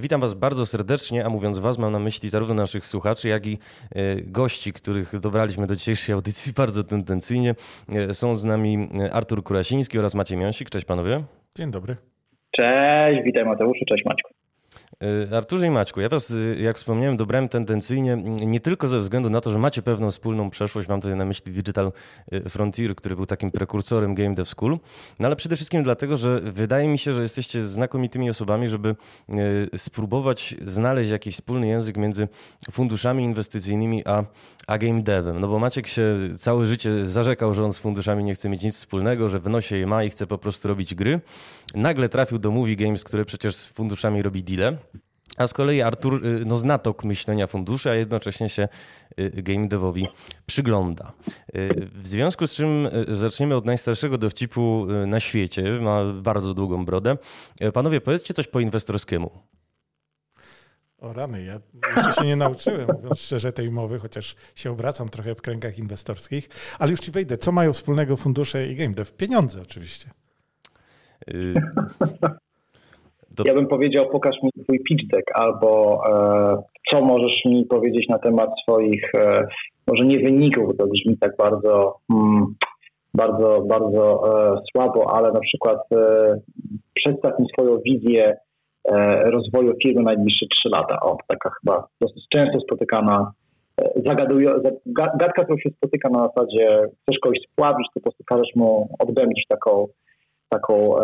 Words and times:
Witam 0.00 0.20
Was 0.20 0.34
bardzo 0.34 0.66
serdecznie, 0.66 1.24
a 1.24 1.28
mówiąc 1.28 1.58
Was, 1.58 1.78
mam 1.78 1.92
na 1.92 1.98
myśli 1.98 2.28
zarówno 2.28 2.54
naszych 2.54 2.86
słuchaczy, 2.86 3.28
jak 3.28 3.46
i 3.46 3.58
gości, 4.22 4.72
których 4.72 5.20
dobraliśmy 5.20 5.66
do 5.66 5.76
dzisiejszej 5.76 6.14
audycji 6.14 6.52
bardzo 6.62 6.84
tendencyjnie. 6.84 7.54
Są 8.12 8.36
z 8.36 8.44
nami 8.44 8.88
Artur 9.12 9.42
Kurasiński 9.42 9.98
oraz 9.98 10.14
Maciej 10.14 10.38
Miąsik. 10.38 10.70
Cześć 10.70 10.86
panowie. 10.86 11.24
Dzień 11.56 11.70
dobry. 11.70 11.96
Cześć, 12.60 13.22
witaj 13.24 13.44
Mateuszu, 13.44 13.84
cześć 13.88 14.04
Maćku. 14.04 14.35
E, 15.30 15.36
Arturze 15.36 15.66
i 15.66 15.70
Maćku, 15.70 16.00
ja 16.00 16.08
was, 16.08 16.30
e, 16.30 16.60
jak 16.60 16.76
wspomniałem, 16.76 17.16
dobrałem 17.16 17.48
tendencyjnie 17.48 18.16
nie 18.46 18.60
tylko 18.60 18.88
ze 18.88 18.98
względu 18.98 19.30
na 19.30 19.40
to, 19.40 19.50
że 19.50 19.58
macie 19.58 19.82
pewną 19.82 20.10
wspólną 20.10 20.50
przeszłość, 20.50 20.88
mam 20.88 21.00
tutaj 21.00 21.16
na 21.16 21.24
myśli 21.24 21.52
Digital 21.52 21.92
e, 22.32 22.48
Frontier, 22.48 22.94
który 22.94 23.16
był 23.16 23.26
takim 23.26 23.50
prekursorem 23.50 24.14
Game 24.14 24.34
Dev 24.34 24.50
School, 24.50 24.78
no 25.18 25.26
ale 25.26 25.36
przede 25.36 25.56
wszystkim 25.56 25.82
dlatego, 25.82 26.16
że 26.16 26.40
wydaje 26.40 26.88
mi 26.88 26.98
się, 26.98 27.12
że 27.12 27.22
jesteście 27.22 27.64
znakomitymi 27.64 28.30
osobami, 28.30 28.68
żeby 28.68 28.96
spróbować 29.76 30.54
znaleźć 30.64 31.10
jakiś 31.10 31.34
wspólny 31.34 31.66
język 31.66 31.96
między 31.96 32.28
funduszami 32.70 33.24
inwestycyjnymi 33.24 34.06
a, 34.06 34.24
a 34.66 34.78
game 34.78 35.02
devem. 35.02 35.40
No 35.40 35.48
bo 35.48 35.58
Maciek 35.58 35.86
się 35.86 36.16
całe 36.38 36.66
życie 36.66 37.06
zarzekał, 37.06 37.54
że 37.54 37.64
on 37.64 37.72
z 37.72 37.78
funduszami 37.78 38.24
nie 38.24 38.34
chce 38.34 38.48
mieć 38.48 38.62
nic 38.62 38.76
wspólnego, 38.76 39.28
że 39.28 39.40
w 39.40 39.48
nosie 39.48 39.76
je 39.76 39.86
ma 39.86 40.04
i 40.04 40.10
chce 40.10 40.26
po 40.26 40.38
prostu 40.38 40.68
robić 40.68 40.94
gry. 40.94 41.20
Nagle 41.74 42.08
trafił 42.08 42.38
do 42.38 42.50
Movie 42.50 42.76
Games, 42.76 43.04
które 43.04 43.24
przecież 43.24 43.56
z 43.56 43.66
funduszami 43.66 44.22
robi 44.22 44.44
A 45.36 45.46
z 45.46 45.52
kolei 45.52 45.82
Artur 45.82 46.26
y, 46.26 46.44
no, 46.44 46.56
zna 46.56 46.78
tok 46.78 47.04
myślenia 47.04 47.46
funduszy, 47.46 47.90
a 47.90 47.94
jednocześnie 47.94 48.48
się 48.48 48.68
y, 49.20 49.42
game 49.42 49.68
devowi 49.68 50.08
przygląda. 50.46 51.12
Y, 51.56 51.90
w 51.94 52.06
związku 52.06 52.46
z 52.46 52.54
czym 52.54 52.88
zaczniemy 53.08 53.56
od 53.56 53.64
najstarszego 53.64 54.18
dowcipu 54.18 54.86
na 55.06 55.20
świecie. 55.20 55.62
Ma 55.80 56.12
bardzo 56.12 56.54
długą 56.54 56.84
brodę. 56.84 57.16
Panowie, 57.74 58.00
powiedzcie 58.00 58.34
coś 58.34 58.46
po 58.46 58.60
inwestorskiemu. 58.60 59.30
O 60.98 61.12
rany, 61.12 61.44
ja 61.44 61.60
jeszcze 61.96 62.12
się 62.12 62.24
nie 62.26 62.36
nauczyłem, 62.36 62.88
mówiąc 62.94 63.20
szczerze, 63.20 63.52
tej 63.52 63.70
mowy, 63.70 63.98
chociaż 63.98 64.36
się 64.54 64.70
obracam 64.70 65.08
trochę 65.08 65.34
w 65.34 65.42
kręgach 65.42 65.78
inwestorskich. 65.78 66.48
Ale 66.78 66.90
już 66.90 67.00
ci 67.00 67.10
wejdę. 67.10 67.38
Co 67.38 67.52
mają 67.52 67.72
wspólnego 67.72 68.16
fundusze 68.16 68.66
i 68.66 68.76
game 68.76 68.94
dev? 68.94 69.12
Pieniądze 69.12 69.62
oczywiście. 69.62 70.10
To... 73.36 73.42
Ja 73.46 73.54
bym 73.54 73.66
powiedział, 73.66 74.08
pokaż 74.08 74.36
mi 74.42 74.50
twój 74.64 74.80
pitch 74.88 75.04
deck, 75.12 75.30
albo 75.34 76.00
e, 76.08 76.62
co 76.90 77.00
możesz 77.00 77.44
mi 77.44 77.64
powiedzieć 77.64 78.08
na 78.08 78.18
temat 78.18 78.50
swoich, 78.62 79.14
e, 79.14 79.46
może 79.86 80.04
nie 80.04 80.18
wyników, 80.18 80.76
to 80.78 80.86
brzmi 80.86 81.18
tak 81.18 81.36
bardzo, 81.36 81.94
mm, 82.10 82.46
bardzo, 83.14 83.62
bardzo 83.68 84.22
e, 84.28 84.60
słabo, 84.72 85.14
ale 85.14 85.32
na 85.32 85.40
przykład 85.40 85.78
e, 85.92 86.34
przedstaw 86.94 87.38
mi 87.38 87.46
swoją 87.48 87.78
wizję 87.78 88.36
e, 88.88 88.94
rozwoju 89.30 89.74
firmy 89.82 90.02
najbliższe 90.02 90.46
3 90.46 90.68
lata. 90.68 91.00
O, 91.00 91.16
taka 91.26 91.50
chyba 91.60 91.86
dosyć 92.00 92.24
często 92.28 92.60
spotykana 92.60 93.32
e, 93.80 94.02
zagadują, 94.06 94.50
gadka, 95.16 95.44
która 95.44 95.58
się 95.58 95.70
spotyka 95.70 96.08
na 96.10 96.28
zasadzie, 96.28 96.82
chcesz 97.02 97.18
kogoś 97.22 97.38
spławić, 97.52 97.86
to 97.94 98.00
po 98.00 98.02
prostu 98.02 98.24
każesz 98.24 98.54
mu 98.56 98.88
odbędzić 98.98 99.44
taką 99.48 99.86
taką, 100.48 100.94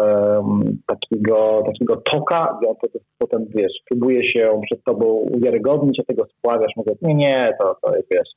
takiego, 0.86 1.62
takiego 1.66 1.96
toka 1.96 2.58
i 2.62 2.66
on 2.66 2.74
potem, 2.80 3.02
potem, 3.18 3.46
wiesz, 3.54 3.72
próbuje 3.88 4.32
się 4.32 4.60
przed 4.64 4.84
tobą 4.84 5.04
uwiarygodnić, 5.06 6.00
a 6.00 6.02
tego 6.02 6.26
spławiasz, 6.38 6.72
mówię, 6.76 6.92
nie, 7.02 7.14
nie, 7.14 7.56
to, 7.60 7.76
to 7.82 7.92
wiesz, 7.92 8.28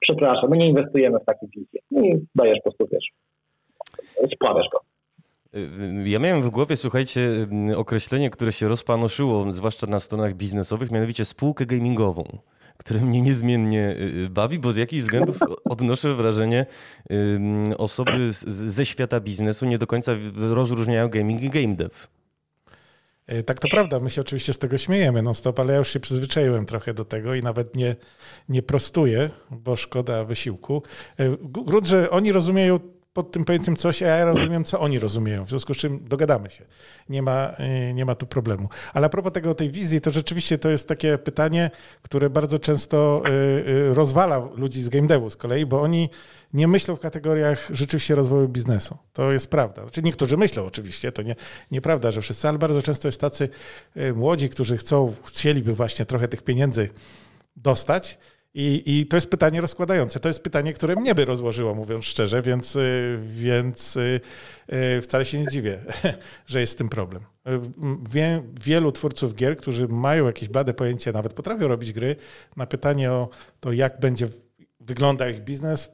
przepraszam, 0.00 0.50
my 0.50 0.56
nie 0.56 0.68
inwestujemy 0.68 1.18
w 1.18 1.24
takie 1.24 1.46
wizje. 1.56 1.80
No 1.90 2.00
I 2.00 2.26
dajesz 2.34 2.58
po 2.58 2.62
prostu, 2.62 2.88
wiesz, 2.92 3.08
spławiasz 4.34 4.68
go. 4.72 4.80
Ja 6.04 6.18
miałem 6.18 6.42
w 6.42 6.50
głowie, 6.50 6.76
słuchajcie, 6.76 7.20
określenie, 7.76 8.30
które 8.30 8.52
się 8.52 8.68
rozpanoszyło, 8.68 9.52
zwłaszcza 9.52 9.86
na 9.86 10.00
stronach 10.00 10.34
biznesowych, 10.34 10.90
mianowicie 10.90 11.24
spółkę 11.24 11.66
gamingową 11.66 12.24
które 12.78 13.00
mnie 13.00 13.22
niezmiennie 13.22 13.90
y, 13.90 14.24
y, 14.24 14.30
bawi, 14.30 14.58
bo 14.58 14.72
z 14.72 14.76
jakichś 14.76 15.02
względów 15.02 15.38
odnoszę 15.64 16.14
wrażenie, 16.14 16.66
osoby 17.78 18.32
ze 18.46 18.86
świata 18.86 19.20
biznesu 19.20 19.66
nie 19.66 19.78
do 19.78 19.86
końca 19.86 20.12
rozróżniają 20.34 21.08
gaming 21.08 21.42
i 21.42 21.50
game 21.50 21.74
dev. 21.74 21.94
E, 23.26 23.42
tak 23.42 23.60
to 23.60 23.68
prawda, 23.68 24.00
my 24.00 24.10
się 24.10 24.20
oczywiście 24.20 24.52
z 24.52 24.58
tego 24.58 24.78
śmiejemy 24.78 25.22
non 25.22 25.34
stop, 25.34 25.60
ale 25.60 25.72
ja 25.72 25.78
już 25.78 25.88
się 25.88 26.00
przyzwyczaiłem 26.00 26.66
trochę 26.66 26.94
do 26.94 27.04
tego 27.04 27.34
i 27.34 27.42
nawet 27.42 27.76
nie, 27.76 27.96
nie 28.48 28.62
prostuję, 28.62 29.30
bo 29.50 29.76
szkoda 29.76 30.24
wysiłku. 30.24 30.82
E, 31.18 31.36
grunt, 31.40 31.86
że 31.86 32.10
oni 32.10 32.32
rozumieją 32.32 32.80
pod 33.14 33.32
tym 33.32 33.44
pojęciem 33.44 33.76
coś, 33.76 34.02
a 34.02 34.06
ja 34.06 34.24
rozumiem, 34.24 34.64
co 34.64 34.80
oni 34.80 34.98
rozumieją. 34.98 35.44
W 35.44 35.48
związku 35.48 35.74
z 35.74 35.76
czym 35.76 36.08
dogadamy 36.08 36.50
się. 36.50 36.64
Nie 37.08 37.22
ma, 37.22 37.54
y, 37.90 37.94
nie 37.94 38.04
ma 38.04 38.14
tu 38.14 38.26
problemu. 38.26 38.68
Ale 38.94 39.06
a 39.06 39.08
propos 39.08 39.32
tego, 39.32 39.54
tej 39.54 39.70
wizji, 39.70 40.00
to 40.00 40.10
rzeczywiście 40.10 40.58
to 40.58 40.70
jest 40.70 40.88
takie 40.88 41.18
pytanie, 41.18 41.70
które 42.02 42.30
bardzo 42.30 42.58
często 42.58 43.22
y, 43.26 43.30
y, 43.68 43.94
rozwala 43.94 44.48
ludzi 44.56 44.82
z 44.82 44.88
game 44.88 45.06
devu 45.06 45.30
z 45.30 45.36
kolei, 45.36 45.66
bo 45.66 45.82
oni 45.82 46.10
nie 46.54 46.68
myślą 46.68 46.96
w 46.96 47.00
kategoriach 47.00 47.68
rzeczywiście 47.70 48.14
rozwoju 48.14 48.48
biznesu. 48.48 48.96
To 49.12 49.32
jest 49.32 49.50
prawda. 49.50 49.82
Znaczy 49.82 50.02
niektórzy 50.02 50.36
myślą 50.36 50.64
oczywiście, 50.64 51.12
to 51.12 51.22
nie, 51.22 51.36
nieprawda, 51.70 52.10
że 52.10 52.20
wszyscy, 52.20 52.48
ale 52.48 52.58
bardzo 52.58 52.82
często 52.82 53.08
jest 53.08 53.20
tacy 53.20 53.48
młodzi, 54.14 54.48
którzy 54.48 54.76
chcą, 54.76 55.14
chcieliby 55.24 55.74
właśnie 55.74 56.06
trochę 56.06 56.28
tych 56.28 56.42
pieniędzy 56.42 56.88
dostać, 57.56 58.18
i, 58.54 58.82
I 58.86 59.06
to 59.06 59.16
jest 59.16 59.30
pytanie 59.30 59.60
rozkładające. 59.60 60.20
To 60.20 60.28
jest 60.28 60.42
pytanie, 60.42 60.72
które 60.72 60.96
mnie 60.96 61.14
by 61.14 61.24
rozłożyło, 61.24 61.74
mówiąc 61.74 62.04
szczerze, 62.04 62.42
więc, 62.42 62.76
y, 62.76 63.18
więc 63.26 63.96
y, 63.96 64.20
y, 64.98 65.02
wcale 65.02 65.24
się 65.24 65.40
nie 65.40 65.46
dziwię, 65.46 65.78
że 66.46 66.60
jest 66.60 66.72
z 66.72 66.76
tym 66.76 66.88
problem. 66.88 67.22
Wie, 68.10 68.42
wielu 68.64 68.92
twórców 68.92 69.34
gier, 69.34 69.56
którzy 69.56 69.88
mają 69.88 70.26
jakieś 70.26 70.48
blade 70.48 70.74
pojęcie, 70.74 71.12
nawet 71.12 71.34
potrafią 71.34 71.68
robić 71.68 71.92
gry, 71.92 72.16
na 72.56 72.66
pytanie 72.66 73.10
o 73.12 73.28
to, 73.60 73.72
jak 73.72 74.00
będzie 74.00 74.28
wygląda 74.86 75.28
ich 75.28 75.40
biznes, 75.40 75.92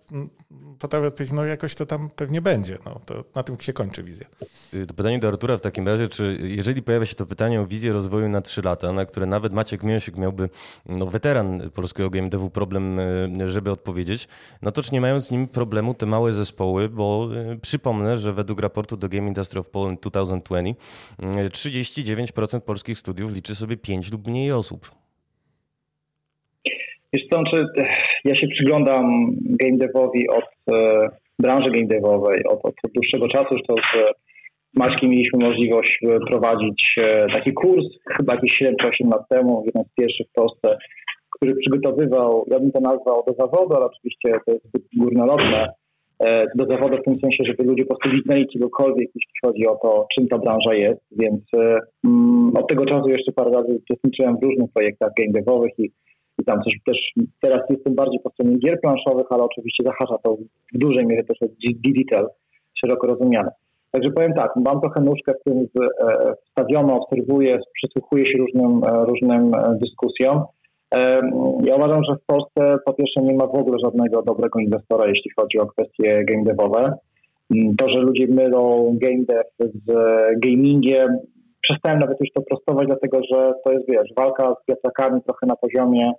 potrafię 0.79 1.07
odpowiedzieć, 1.07 1.33
no 1.33 1.45
jakoś 1.45 1.75
to 1.75 1.87
tam 1.87 2.09
pewnie 2.17 2.43
będzie. 2.43 2.79
No, 2.85 3.01
to 3.07 3.25
na 3.35 3.43
tym 3.43 3.61
się 3.61 3.73
kończy 3.73 4.03
wizja. 4.03 4.27
Y, 4.75 4.87
to 4.87 4.95
pytanie 4.95 5.19
do 5.19 5.29
Artura 5.29 5.57
w 5.57 5.61
takim 5.61 5.89
razie, 5.89 6.09
czy 6.09 6.39
jeżeli 6.43 6.83
pojawia 6.83 7.07
się 7.07 7.15
to 7.15 7.27
pytanie 7.27 7.61
o 7.61 7.67
wizję 7.67 7.93
rozwoju 7.93 8.29
na 8.29 8.41
3 8.41 8.63
lata, 8.63 8.93
na 8.93 9.05
które 9.05 9.27
nawet 9.27 9.53
Maciek 9.53 9.83
Mięsik 9.83 10.17
miałby, 10.17 10.49
no 10.87 11.07
weteran 11.07 11.71
polskiego 11.71 12.11
game 12.11 12.29
devu, 12.29 12.51
problem, 12.51 12.99
y, 12.99 13.49
żeby 13.49 13.71
odpowiedzieć, 13.71 14.29
no 14.63 14.73
to 14.73 14.83
czy 14.83 14.93
nie 14.93 15.01
mają 15.01 15.21
z 15.21 15.31
nim 15.31 15.49
problemu 15.49 15.95
te 15.95 16.07
małe 16.07 16.33
zespoły, 16.33 16.89
bo 16.89 17.29
y, 17.53 17.59
przypomnę, 17.59 18.19
że 18.19 18.33
według 18.33 18.61
raportu 18.61 18.97
do 18.97 19.09
Game 19.09 19.29
Industry 19.29 19.61
of 19.61 19.69
Poland 19.69 20.01
2020 20.01 20.61
39% 21.51 22.61
polskich 22.61 22.99
studiów 22.99 23.33
liczy 23.33 23.55
sobie 23.55 23.77
5 23.77 24.13
lub 24.13 24.27
mniej 24.27 24.53
osób. 24.53 25.00
Wiesz 27.13 27.23
co, 27.33 27.43
czy 27.45 27.67
ja 28.25 28.37
się 28.37 28.47
przyglądam 28.49 29.27
game 29.41 29.77
devowi 29.77 30.29
od 30.29 30.75
e, 30.75 31.09
branży 31.39 31.71
game 31.71 31.87
devowej 31.87 32.45
od, 32.45 32.61
od 32.65 32.75
dłuższego 32.95 33.29
czasu. 33.29 33.49
Zresztą 33.51 33.75
z 33.75 34.21
Maćkiem 34.75 35.11
mieliśmy 35.11 35.39
możliwość 35.49 35.99
e, 36.03 36.19
prowadzić 36.29 36.95
e, 37.03 37.27
taki 37.35 37.53
kurs, 37.53 37.87
chyba 38.17 38.35
jakieś 38.35 38.53
7 38.53 38.75
czy 38.81 38.87
8 38.87 39.11
lat 39.11 39.29
temu, 39.29 39.63
jeden 39.67 39.85
z 39.85 39.95
pierwszych 39.95 40.27
w 40.29 40.33
Polsce, 40.33 40.77
który 41.37 41.55
przygotowywał, 41.55 42.45
ja 42.51 42.61
bym 42.61 42.73
to 42.73 42.81
nazwał 42.81 43.25
do 43.27 43.35
zawodu, 43.35 43.75
ale 43.75 43.87
oczywiście 43.87 44.41
to 44.47 44.53
jest 44.53 44.65
zbyt 44.69 44.83
górnolotne, 44.97 45.73
e, 46.21 46.47
do 46.55 46.67
zawodu 46.67 46.97
w 46.97 47.05
tym 47.05 47.21
sensie, 47.21 47.45
żeby 47.47 47.63
ludzie 47.63 47.85
po 47.85 47.97
prostu 47.97 48.17
widnęli 48.17 48.47
czegokolwiek, 48.53 49.09
jeśli 49.15 49.33
chodzi 49.45 49.67
o 49.67 49.77
to, 49.83 50.07
czym 50.15 50.29
ta 50.29 50.39
branża 50.39 50.75
jest, 50.75 51.01
więc 51.19 51.43
e, 51.55 51.79
mm, 52.05 52.57
od 52.57 52.69
tego 52.69 52.87
czasu 52.87 53.09
jeszcze 53.09 53.33
parę 53.33 53.51
razy 53.51 53.81
uczestniczyłem 53.83 54.37
w 54.37 54.43
różnych 54.43 54.73
projektach 54.75 55.11
game 55.19 55.33
devowych 55.33 55.73
i 55.79 55.91
i 56.41 56.45
tam 56.45 56.63
coś 56.63 56.75
też 56.87 56.99
teraz 57.41 57.61
jestem 57.71 57.95
bardziej 57.95 58.21
po 58.21 58.31
stronie 58.31 58.59
gier 58.59 58.81
planszowych, 58.81 59.27
ale 59.31 59.43
oczywiście 59.43 59.85
zahacza 59.85 60.19
to 60.23 60.37
w 60.75 60.79
dużej 60.79 61.07
mierze 61.07 61.25
też 61.25 61.39
digital, 61.85 62.29
szeroko 62.81 63.07
rozumiane. 63.07 63.51
Także 63.91 64.11
powiem 64.11 64.35
tak, 64.35 64.53
mam 64.57 64.81
trochę 64.81 65.01
nóżkę 65.01 65.33
w 65.41 65.45
tym 65.45 65.59
e, 65.59 66.35
wstawioną, 66.47 67.01
obserwuję, 67.01 67.59
przysłuchuję 67.75 68.27
się 68.27 68.39
różnym, 68.39 68.85
e, 68.85 69.05
różnym 69.05 69.55
e, 69.55 69.79
dyskusjom. 69.81 70.45
Ja 71.65 71.77
uważam, 71.77 72.05
że 72.05 72.17
w 72.17 72.27
Polsce 72.27 72.77
po 72.85 72.93
pierwsze 72.93 73.23
nie 73.23 73.35
ma 73.35 73.47
w 73.47 73.55
ogóle 73.55 73.79
żadnego 73.85 74.23
dobrego 74.23 74.59
inwestora, 74.59 75.07
jeśli 75.07 75.31
chodzi 75.41 75.59
o 75.59 75.67
kwestie 75.67 76.25
game 76.25 76.45
devowe. 76.45 76.93
Mm, 77.51 77.77
to, 77.77 77.89
że 77.89 77.99
ludzie 77.99 78.27
mylą 78.27 78.93
game 79.01 79.25
dev 79.29 79.45
z 79.59 79.93
gamingiem, 80.41 81.19
przestałem 81.61 81.99
nawet 81.99 82.21
już 82.21 82.29
to 82.35 82.43
prostować, 82.43 82.87
dlatego 82.87 83.21
że 83.33 83.53
to 83.65 83.73
jest, 83.73 83.89
wiesz, 83.89 84.09
walka 84.17 84.55
z 84.65 84.69
wiatrakami 84.69 85.23
trochę 85.23 85.47
na 85.47 85.57
poziomie 85.57 86.07
e, 86.07 86.15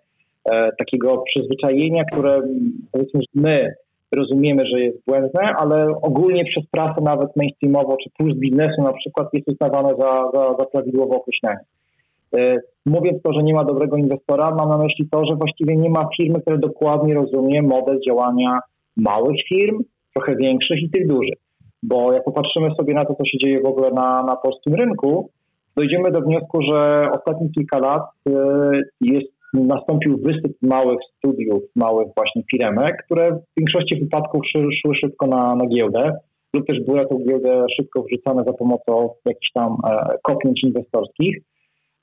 takiego 0.79 1.17
przyzwyczajenia, 1.17 2.03
które 2.11 2.41
powiedzmy, 2.91 3.19
że 3.21 3.41
my 3.41 3.73
rozumiemy, 4.15 4.65
że 4.65 4.79
jest 4.79 5.05
błędne, 5.07 5.41
ale 5.41 5.87
ogólnie 6.01 6.45
przez 6.45 6.63
prasę 6.71 7.01
nawet 7.01 7.35
mainstreamowo 7.35 7.97
czy 8.03 8.09
puls 8.17 8.35
biznesu 8.35 8.81
na 8.81 8.93
przykład 8.93 9.27
jest 9.33 9.47
uznawane 9.47 9.89
za, 9.89 10.31
za, 10.33 10.55
za 10.59 10.65
prawidłowe 10.65 11.15
określenie. 11.15 11.59
E, 12.35 12.57
mówiąc 12.85 13.21
to, 13.23 13.33
że 13.33 13.43
nie 13.43 13.53
ma 13.53 13.63
dobrego 13.63 13.97
inwestora, 13.97 14.55
mam 14.55 14.69
na 14.69 14.77
myśli 14.77 15.07
to, 15.11 15.25
że 15.25 15.35
właściwie 15.35 15.75
nie 15.75 15.89
ma 15.89 16.07
firmy, 16.17 16.41
która 16.41 16.57
dokładnie 16.57 17.13
rozumie 17.13 17.61
model 17.61 17.99
działania 18.07 18.59
małych 18.97 19.37
firm, 19.49 19.83
trochę 20.13 20.35
większych 20.35 20.83
i 20.83 20.89
tych 20.89 21.07
dużych. 21.07 21.37
Bo 21.83 22.13
jak 22.13 22.23
popatrzymy 22.23 22.75
sobie 22.75 22.93
na 22.93 23.05
to, 23.05 23.15
co 23.15 23.25
się 23.25 23.37
dzieje 23.37 23.61
w 23.61 23.65
ogóle 23.65 23.91
na, 23.91 24.23
na 24.23 24.35
polskim 24.35 24.75
rynku, 24.75 25.29
dojdziemy 25.77 26.11
do 26.11 26.21
wniosku, 26.21 26.61
że 26.61 27.09
ostatnie 27.11 27.49
kilka 27.49 27.79
lat 27.79 28.03
e, 28.29 28.31
jest, 29.01 29.40
nastąpił 29.53 30.17
wysyp 30.17 30.57
małych 30.61 30.99
studiów, 31.17 31.63
małych 31.75 32.07
właśnie 32.15 32.43
firemek, 32.51 33.03
które 33.05 33.31
w 33.31 33.41
większości 33.57 33.99
wypadków 33.99 34.41
szły, 34.47 34.95
szybko 34.95 35.27
na, 35.27 35.55
na 35.55 35.67
giełdę 35.67 36.17
lub 36.55 36.67
też 36.67 36.79
były 36.85 36.97
na 36.97 37.05
tą 37.05 37.19
giełdę 37.27 37.65
szybko 37.75 38.03
wrzucane 38.03 38.43
za 38.43 38.53
pomocą 38.53 39.09
jakichś 39.25 39.51
tam 39.51 39.77
e, 39.87 40.17
kopnięć 40.21 40.63
inwestorskich. 40.63 41.37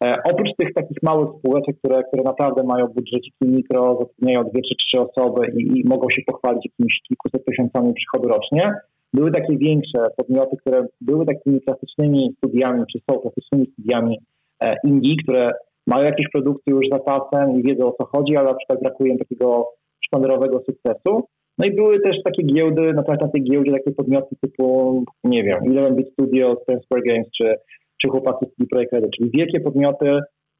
E, 0.04 0.16
oprócz 0.30 0.56
tych 0.58 0.74
takich 0.74 1.02
małych 1.02 1.28
spółek, 1.38 1.64
które, 1.78 2.02
które 2.04 2.22
naprawdę 2.22 2.62
mają 2.62 2.86
budżeciki 2.86 3.44
mikro, 3.46 3.98
zatrudniają 4.00 4.44
dwie 4.44 4.62
czy 4.62 4.74
trzy 4.76 5.00
osoby 5.00 5.52
i, 5.56 5.80
i 5.80 5.88
mogą 5.88 6.10
się 6.10 6.22
pochwalić 6.26 6.66
jakimiś 6.66 7.00
kilkuset 7.08 7.44
tysiącami 7.44 7.94
przychodu 7.94 8.28
rocznie, 8.28 8.72
były 9.12 9.32
takie 9.32 9.56
większe 9.56 10.06
podmioty, 10.16 10.56
które 10.56 10.86
były 11.00 11.26
takimi 11.26 11.60
klasycznymi 11.60 12.34
studiami, 12.36 12.84
czy 12.92 12.98
są 13.10 13.18
klasycznymi 13.18 13.66
studiami 13.72 14.18
e, 14.60 14.74
Indii, 14.84 15.16
które 15.16 15.52
mają 15.88 16.04
jakieś 16.04 16.26
produkty 16.32 16.70
już 16.70 16.86
za 16.92 16.98
pasem 16.98 17.60
i 17.60 17.62
wiedzą 17.62 17.86
o 17.86 17.92
co 17.92 18.04
chodzi, 18.04 18.36
ale 18.36 18.48
na 18.48 18.54
przykład 18.54 18.80
brakuje 18.82 19.12
im 19.12 19.18
takiego 19.18 19.68
sztandarowego 20.04 20.60
sukcesu. 20.66 21.24
No 21.58 21.66
i 21.66 21.74
były 21.74 22.00
też 22.00 22.16
takie 22.24 22.42
giełdy, 22.42 22.92
na 22.92 23.02
przykład 23.02 23.20
na 23.20 23.28
tej 23.28 23.42
giełdzie 23.42 23.72
takie 23.72 23.90
podmioty 23.90 24.36
typu, 24.40 25.04
nie 25.24 25.44
wiem, 25.44 25.58
Eleven 25.66 25.96
Bit 25.96 26.12
Studio, 26.12 26.56
Ten 26.66 26.80
Square 26.80 27.02
Games 27.02 27.26
czy, 27.42 27.54
czy 28.02 28.08
chłopaki 28.08 28.46
z 28.60 28.68
Projekt 28.68 28.92
czyli 29.16 29.30
wielkie 29.34 29.60
podmioty 29.60 30.08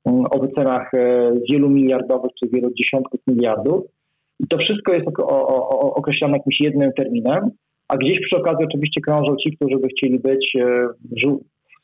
mm, 0.05 0.25
o 0.31 0.39
wycenach 0.39 0.95
e, 0.95 1.33
wielu 1.51 1.71
miliardowych 1.71 2.31
czy 2.41 2.49
wielu 2.53 2.71
dziesiątków 2.75 3.21
miliardów. 3.27 3.85
I 4.41 4.47
to 4.47 4.59
wszystko 4.59 4.93
jest 4.93 5.07
o, 5.19 5.49
o, 5.49 5.69
o, 5.69 5.95
określone 5.95 6.37
jakimś 6.37 6.61
jednym 6.61 6.93
terminem, 6.93 7.51
a 7.89 7.97
gdzieś 7.97 8.21
przy 8.21 8.37
okazji 8.37 8.65
oczywiście 8.65 9.01
krążą 9.01 9.37
ci, 9.37 9.57
którzy 9.57 9.77
by 9.77 9.89
chcieli 9.89 10.19
być, 10.19 10.57
e, 10.61 10.89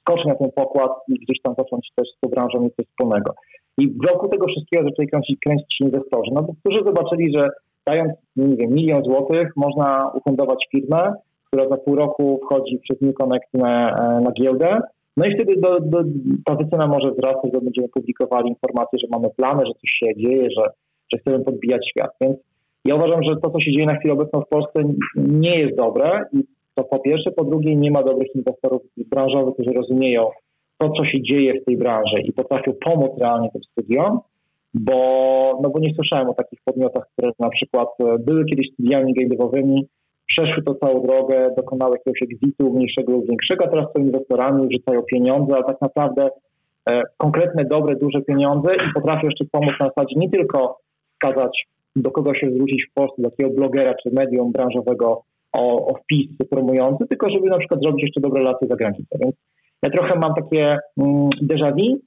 skoczyć 0.05 0.27
na 0.27 0.35
ten 0.35 0.51
pokład 0.53 0.93
i 1.09 1.15
gdzieś 1.15 1.39
tam 1.43 1.55
zacząć 1.59 1.89
też 1.97 2.09
z 2.09 2.21
tą 2.21 2.31
branżą 2.31 2.61
mieć 2.61 2.75
coś 2.75 2.87
wspólnego. 2.87 3.35
I 3.79 3.89
wokół 4.09 4.29
tego 4.29 4.47
wszystkiego 4.47 4.85
zaczęli 4.89 5.09
kręcić, 5.09 5.37
kręcić 5.45 5.81
inwestorzy, 5.81 6.31
no 6.35 6.43
bo 6.43 6.55
którzy 6.61 6.81
zobaczyli, 6.85 7.35
że 7.37 7.49
dając, 7.87 8.13
nie 8.37 8.57
wiem, 8.57 8.71
milion 8.71 9.05
złotych 9.05 9.49
można 9.57 10.11
ufundować 10.15 10.67
firmę, 10.71 11.13
która 11.47 11.69
za 11.69 11.77
pół 11.77 11.95
roku 11.95 12.41
wchodzi 12.45 12.79
przez 12.79 13.01
New 13.01 13.15
Connect 13.15 13.55
na, 13.55 13.91
na 14.21 14.33
giełdę, 14.33 14.81
no 15.17 15.27
i 15.27 15.35
wtedy 15.35 15.55
do, 15.61 15.81
do, 15.81 15.99
ta 16.45 16.55
wycena 16.55 16.87
może 16.87 17.11
wzrastać, 17.11 17.51
że 17.55 17.61
będziemy 17.61 17.89
publikowali 17.89 18.49
informacje, 18.49 18.99
że 18.99 19.07
mamy 19.11 19.29
plany, 19.37 19.67
że 19.67 19.73
coś 19.73 19.91
się 19.91 20.17
dzieje, 20.17 20.49
że, 20.59 20.65
że 21.13 21.19
chcemy 21.19 21.45
podbijać 21.45 21.89
świat. 21.89 22.11
Więc 22.21 22.37
ja 22.85 22.95
uważam, 22.95 23.23
że 23.23 23.37
to, 23.43 23.51
co 23.51 23.61
się 23.61 23.73
dzieje 23.73 23.87
na 23.87 23.97
chwilę 23.97 24.15
obecną 24.15 24.41
w 24.41 24.49
Polsce, 24.49 24.83
nie 25.17 25.61
jest 25.61 25.77
dobre 25.77 26.25
i 26.33 26.45
to 26.75 26.85
po 26.85 26.99
pierwsze, 26.99 27.31
po 27.31 27.45
drugie, 27.45 27.77
nie 27.77 27.91
ma 27.91 28.03
dobrych 28.03 28.35
inwestorów 28.35 28.83
branżowych, 28.97 29.55
którzy 29.55 29.73
rozumieją 29.73 30.31
to, 30.79 30.91
co 30.91 31.05
się 31.05 31.23
dzieje 31.23 31.61
w 31.61 31.65
tej 31.65 31.77
branży 31.77 32.21
i 32.25 32.33
potrafią 32.33 32.73
pomóc 32.85 33.13
realnie 33.19 33.51
tym 33.51 33.63
studiom, 33.63 34.21
bo, 34.75 35.01
no 35.63 35.71
bo 35.71 35.79
nie 35.79 35.95
słyszałem 35.95 36.29
o 36.29 36.35
takich 36.35 36.59
podmiotach, 36.65 37.05
które 37.13 37.33
na 37.39 37.49
przykład 37.49 37.89
e, 38.01 38.19
były 38.19 38.45
kiedyś 38.45 38.73
studiami 38.73 39.15
game'owymi, 39.15 39.81
przeszły 40.27 40.63
to 40.63 40.75
całą 40.75 41.07
drogę, 41.07 41.55
dokonały 41.57 41.97
jakiegoś 41.97 42.23
exitu 42.23 42.73
mniejszego 42.73 43.13
lub 43.13 43.29
większego, 43.29 43.65
a 43.65 43.69
teraz 43.69 43.87
są 43.97 44.03
inwestorami, 44.03 44.69
wrzucają 44.69 45.03
pieniądze, 45.03 45.57
a 45.57 45.63
tak 45.63 45.81
naprawdę 45.81 46.29
e, 46.91 47.03
konkretne, 47.17 47.65
dobre, 47.65 47.97
duże 47.97 48.23
pieniądze 48.23 48.75
i 48.75 48.93
potrafią 48.95 49.27
jeszcze 49.27 49.45
pomóc 49.53 49.73
na 49.81 49.87
zasadzie 49.87 50.15
nie 50.17 50.31
tylko 50.31 50.79
wskazać 51.13 51.67
do 51.97 52.11
kogo 52.11 52.35
się 52.35 52.51
zwrócić 52.51 52.87
w 52.91 52.95
Polsce, 52.95 53.23
do 53.23 53.29
jakiego 53.29 53.51
blogera 53.51 53.95
czy 54.03 54.11
medium 54.13 54.53
branżowego 54.53 55.23
o, 55.55 55.87
o 55.87 55.95
wpis 55.95 56.29
promujący, 56.51 57.07
tylko 57.09 57.31
żeby 57.31 57.47
na 57.47 57.59
przykład 57.59 57.81
zrobić 57.81 58.03
jeszcze 58.03 58.21
dobre 58.21 58.39
relacje 58.39 58.69
za 58.69 58.77
granicą. 58.77 59.17
Więc 59.21 59.35
ja 59.83 59.91
trochę 59.91 60.19
mam 60.19 60.35
takie 60.35 60.77
mm, 60.99 61.29
déjà 61.43 61.73
vu 61.73 61.99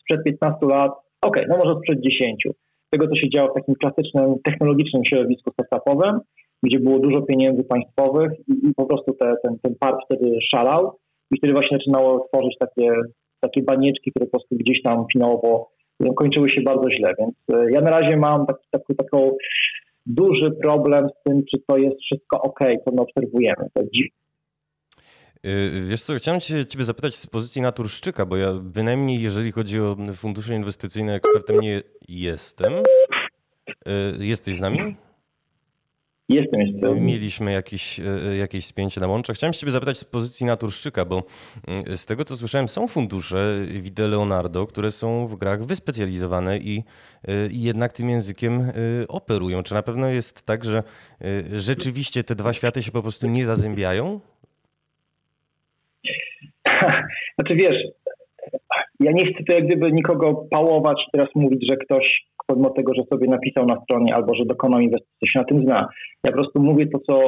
sprzed 0.00 0.24
15 0.24 0.66
lat, 0.66 0.92
ok, 1.22 1.36
no 1.48 1.56
może 1.56 1.74
sprzed 1.80 2.00
10, 2.00 2.44
tego 2.90 3.08
co 3.08 3.16
się 3.16 3.30
działo 3.30 3.50
w 3.50 3.54
takim 3.54 3.74
klasycznym, 3.74 4.34
technologicznym 4.44 5.04
środowisku 5.04 5.50
startupowym, 5.52 6.20
gdzie 6.62 6.80
było 6.80 6.98
dużo 6.98 7.22
pieniędzy 7.22 7.64
państwowych 7.64 8.32
i, 8.48 8.68
i 8.68 8.74
po 8.74 8.86
prostu 8.86 9.12
te, 9.12 9.34
ten, 9.42 9.58
ten 9.62 9.74
park 9.80 9.98
wtedy 10.04 10.38
szalał 10.50 10.92
i 11.30 11.38
wtedy 11.38 11.52
właśnie 11.52 11.78
zaczynało 11.78 12.28
tworzyć 12.28 12.56
takie, 12.58 12.92
takie 13.40 13.62
banieczki, 13.62 14.10
które 14.10 14.26
po 14.26 14.30
prostu 14.30 14.56
gdzieś 14.56 14.82
tam 14.82 15.04
finałowo 15.12 15.70
kończyły 16.16 16.50
się 16.50 16.60
bardzo 16.60 16.90
źle. 16.90 17.14
Więc 17.18 17.34
e, 17.52 17.70
ja 17.70 17.80
na 17.80 17.90
razie 17.90 18.16
mam 18.16 18.46
taki, 18.46 18.94
taką 18.96 19.36
duży 20.06 20.50
problem 20.62 21.08
z 21.08 21.22
tym, 21.24 21.42
czy 21.50 21.62
to 21.66 21.76
jest 21.76 21.96
wszystko 22.00 22.42
ok, 22.42 22.58
co 22.84 22.90
my 22.92 23.00
obserwujemy. 23.00 23.70
To 23.74 23.82
y, 25.44 25.84
Wiesz 25.88 26.02
co, 26.02 26.14
chciałem 26.14 26.40
cię, 26.40 26.66
Ciebie 26.66 26.84
zapytać 26.84 27.14
z 27.14 27.26
pozycji 27.26 27.62
naturszczyka, 27.62 28.26
bo 28.26 28.36
ja 28.36 28.52
bynajmniej 28.52 29.22
jeżeli 29.22 29.52
chodzi 29.52 29.80
o 29.80 29.96
fundusze 30.12 30.54
inwestycyjne, 30.54 31.14
ekspertem 31.14 31.60
nie 31.60 31.82
jestem. 32.08 32.72
Y, 34.20 34.24
jesteś 34.24 34.56
z 34.56 34.60
nami? 34.60 34.96
Jestem, 36.28 36.60
jestem. 36.60 37.04
Mieliśmy 37.04 37.52
jakieś, 37.52 38.00
e, 38.00 38.36
jakieś 38.38 38.66
spięcie 38.66 39.00
na 39.00 39.06
łączach. 39.06 39.36
Chciałem 39.36 39.52
ciebie 39.52 39.72
zapytać 39.72 39.98
z 39.98 40.04
pozycji 40.04 40.46
naturszczyka, 40.46 41.04
bo 41.04 41.22
mm, 41.68 41.96
z 41.96 42.06
tego 42.06 42.24
co 42.24 42.36
słyszałem, 42.36 42.68
są 42.68 42.88
fundusze 42.88 43.54
Vide 43.66 44.08
Leonardo, 44.08 44.66
które 44.66 44.90
są 44.90 45.26
w 45.26 45.36
grach 45.36 45.64
wyspecjalizowane 45.64 46.58
i, 46.58 46.84
e, 47.28 47.46
i 47.46 47.62
jednak 47.62 47.92
tym 47.92 48.10
językiem 48.10 48.60
e, 48.60 48.72
operują. 49.08 49.62
Czy 49.62 49.74
na 49.74 49.82
pewno 49.82 50.08
jest 50.08 50.46
tak, 50.46 50.64
że 50.64 50.82
rzeczywiście 51.52 52.24
te 52.24 52.34
dwa 52.34 52.52
światy 52.52 52.82
się 52.82 52.92
po 52.92 53.02
prostu 53.02 53.26
nie 53.26 53.46
zazębiają? 53.46 54.20
Znaczy 57.38 57.54
wiesz, 57.54 57.76
ja 59.00 59.12
nie 59.12 59.26
chcę 59.26 59.44
tu 59.44 59.52
jak 59.52 59.66
gdyby 59.66 59.92
nikogo 59.92 60.46
pałować, 60.50 61.06
teraz 61.12 61.28
mówić, 61.34 61.66
że 61.70 61.76
ktoś 61.76 62.26
pomimo 62.46 62.70
tego, 62.70 62.94
że 62.94 63.02
sobie 63.04 63.28
napisał 63.28 63.66
na 63.66 63.80
stronie 63.80 64.14
albo 64.14 64.34
że 64.34 64.44
dokonał 64.44 64.80
inwestycji, 64.80 65.28
się 65.28 65.38
na 65.38 65.44
tym 65.44 65.62
zna. 65.62 65.88
Ja 66.24 66.30
po 66.30 66.36
prostu 66.36 66.62
mówię 66.62 66.86
to, 66.86 66.98
co, 66.98 67.20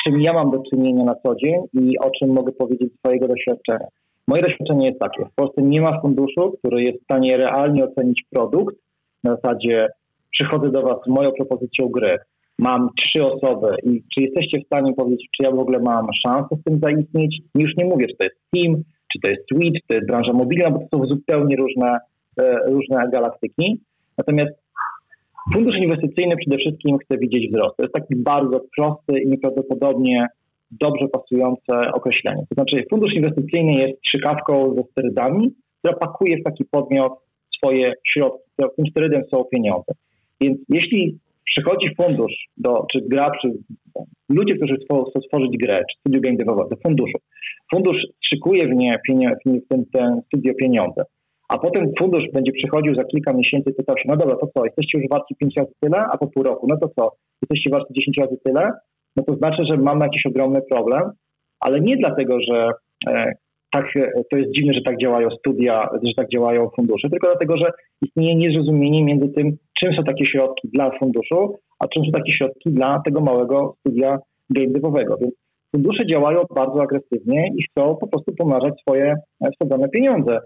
z 0.00 0.04
czym 0.04 0.20
ja 0.20 0.32
mam 0.32 0.50
do 0.50 0.62
czynienia 0.70 1.04
na 1.04 1.14
co 1.14 1.34
dzień 1.34 1.60
i 1.72 1.98
o 1.98 2.10
czym 2.10 2.32
mogę 2.32 2.52
powiedzieć 2.52 2.92
z 2.92 2.98
swojego 2.98 3.28
doświadczenia. 3.28 3.86
Moje 4.28 4.42
doświadczenie 4.42 4.86
jest 4.86 5.00
takie. 5.00 5.24
W 5.24 5.34
Polsce 5.34 5.62
nie 5.62 5.80
ma 5.80 6.00
funduszu, 6.00 6.52
który 6.58 6.82
jest 6.82 7.00
w 7.00 7.04
stanie 7.04 7.36
realnie 7.36 7.84
ocenić 7.84 8.22
produkt. 8.30 8.76
Na 9.24 9.36
zasadzie 9.36 9.88
przychodzę 10.30 10.70
do 10.70 10.82
Was 10.82 10.96
z 11.06 11.08
moją 11.08 11.32
propozycją 11.32 11.88
gry, 11.88 12.18
mam 12.58 12.88
trzy 12.98 13.24
osoby 13.24 13.76
i 13.82 14.02
czy 14.14 14.22
jesteście 14.22 14.58
w 14.58 14.66
stanie 14.66 14.92
powiedzieć, 14.94 15.28
czy 15.36 15.44
ja 15.44 15.50
w 15.50 15.58
ogóle 15.58 15.78
mam 15.78 16.06
szansę 16.26 16.56
z 16.60 16.64
tym 16.64 16.80
zaistnieć? 16.82 17.38
Już 17.54 17.76
nie 17.76 17.84
mówię, 17.84 18.06
czy 18.08 18.16
to 18.16 18.24
jest 18.24 18.36
Steam, 18.46 18.82
czy 19.12 19.20
to 19.20 19.30
jest 19.30 19.42
Switch, 19.52 19.80
czy 19.80 19.86
to 19.88 19.94
jest 19.94 20.06
branża 20.06 20.32
mobilna, 20.32 20.70
bo 20.70 20.78
to 20.78 20.98
są 20.98 21.06
zupełnie 21.06 21.56
różne, 21.56 21.98
e, 22.42 22.56
różne 22.66 23.08
galaktyki. 23.12 23.80
Natomiast 24.18 24.52
fundusz 25.52 25.76
inwestycyjny 25.76 26.36
przede 26.36 26.56
wszystkim 26.56 26.98
chce 26.98 27.18
widzieć 27.18 27.50
wzrost. 27.50 27.76
To 27.76 27.82
jest 27.82 27.94
taki 27.94 28.16
bardzo 28.16 28.60
prosty 28.76 29.20
i 29.22 29.28
nieprawdopodobnie 29.28 30.26
dobrze 30.70 31.08
pasujące 31.08 31.92
określenie. 31.92 32.42
To 32.48 32.54
znaczy 32.54 32.84
fundusz 32.90 33.14
inwestycyjny 33.14 33.72
jest 33.72 33.98
strzykawką 33.98 34.74
ze 34.74 34.82
sterydami, 34.90 35.54
która 35.78 35.94
pakuje 35.94 36.36
w 36.36 36.44
taki 36.44 36.64
podmiot 36.64 37.12
swoje 37.56 37.92
środki. 38.12 38.50
Tym 38.76 38.86
sterydem 38.90 39.22
są 39.30 39.44
pieniądze. 39.44 39.92
Więc 40.40 40.58
jeśli 40.68 41.18
przychodzi 41.44 41.94
fundusz, 41.96 42.32
do, 42.56 42.86
czy 42.92 43.00
gra, 43.00 43.30
czy 43.42 43.52
ludzie, 44.28 44.54
którzy 44.54 44.76
chcą 44.84 45.04
stworzyć 45.24 45.56
grę, 45.58 45.82
czy 45.90 45.98
studio 46.00 46.20
game 46.20 46.36
do 46.70 46.76
funduszu, 46.86 47.18
fundusz 47.74 47.96
szykuje 48.20 48.68
w 48.68 48.74
nie 48.74 48.98
w 49.44 49.68
ten, 49.68 49.84
ten 49.92 50.20
studio 50.26 50.52
pieniądze, 50.54 51.04
a 51.48 51.58
potem 51.58 51.92
fundusz 51.98 52.24
będzie 52.32 52.52
przychodził 52.52 52.94
za 52.94 53.04
kilka 53.04 53.32
miesięcy, 53.32 53.72
pytał 53.72 53.98
się, 53.98 54.04
no 54.08 54.16
dobra, 54.16 54.36
to 54.36 54.46
co, 54.56 54.64
jesteście 54.64 54.98
już 54.98 55.08
warci 55.10 55.34
5 55.36 55.54
razy 55.56 55.72
tyle, 55.80 55.98
a 55.98 56.18
po 56.18 56.26
pół 56.26 56.42
roku, 56.42 56.66
no 56.68 56.76
to 56.76 56.88
co, 56.88 57.10
jesteście 57.42 57.70
warci 57.70 57.94
10 57.94 58.18
razy 58.18 58.36
tyle, 58.44 58.70
no 59.16 59.22
to 59.22 59.34
znaczy, 59.34 59.62
że 59.70 59.76
mamy 59.76 60.04
jakiś 60.04 60.26
ogromny 60.26 60.60
problem, 60.70 61.02
ale 61.60 61.80
nie 61.80 61.96
dlatego, 61.96 62.38
że 62.50 62.68
e, 63.06 63.32
tak, 63.70 63.86
to 64.30 64.38
jest 64.38 64.50
dziwne, 64.56 64.74
że 64.74 64.82
tak 64.82 65.00
działają 65.02 65.30
studia, 65.30 65.88
że 66.02 66.14
tak 66.16 66.28
działają 66.28 66.70
fundusze, 66.76 67.10
tylko 67.10 67.26
dlatego, 67.26 67.56
że 67.56 67.72
istnieje 68.02 68.34
niezrozumienie 68.34 69.04
między 69.04 69.28
tym, 69.28 69.56
czym 69.80 69.94
są 69.94 70.04
takie 70.04 70.26
środki 70.26 70.68
dla 70.68 70.98
funduszu, 70.98 71.58
a 71.78 71.88
czym 71.88 72.04
są 72.04 72.10
takie 72.10 72.32
środki 72.32 72.70
dla 72.70 73.00
tego 73.04 73.20
małego 73.20 73.74
studia 73.80 74.18
game. 74.50 74.68
Więc 75.20 75.41
fundusze 75.72 76.06
działają 76.06 76.40
bardzo 76.54 76.82
agresywnie 76.82 77.48
i 77.56 77.62
chcą 77.62 77.96
po 77.96 78.06
prostu 78.06 78.32
pomnażać 78.32 78.74
swoje 78.80 79.14
e, 79.40 79.50
wsadzone 79.50 79.88
pieniądze. 79.88 80.40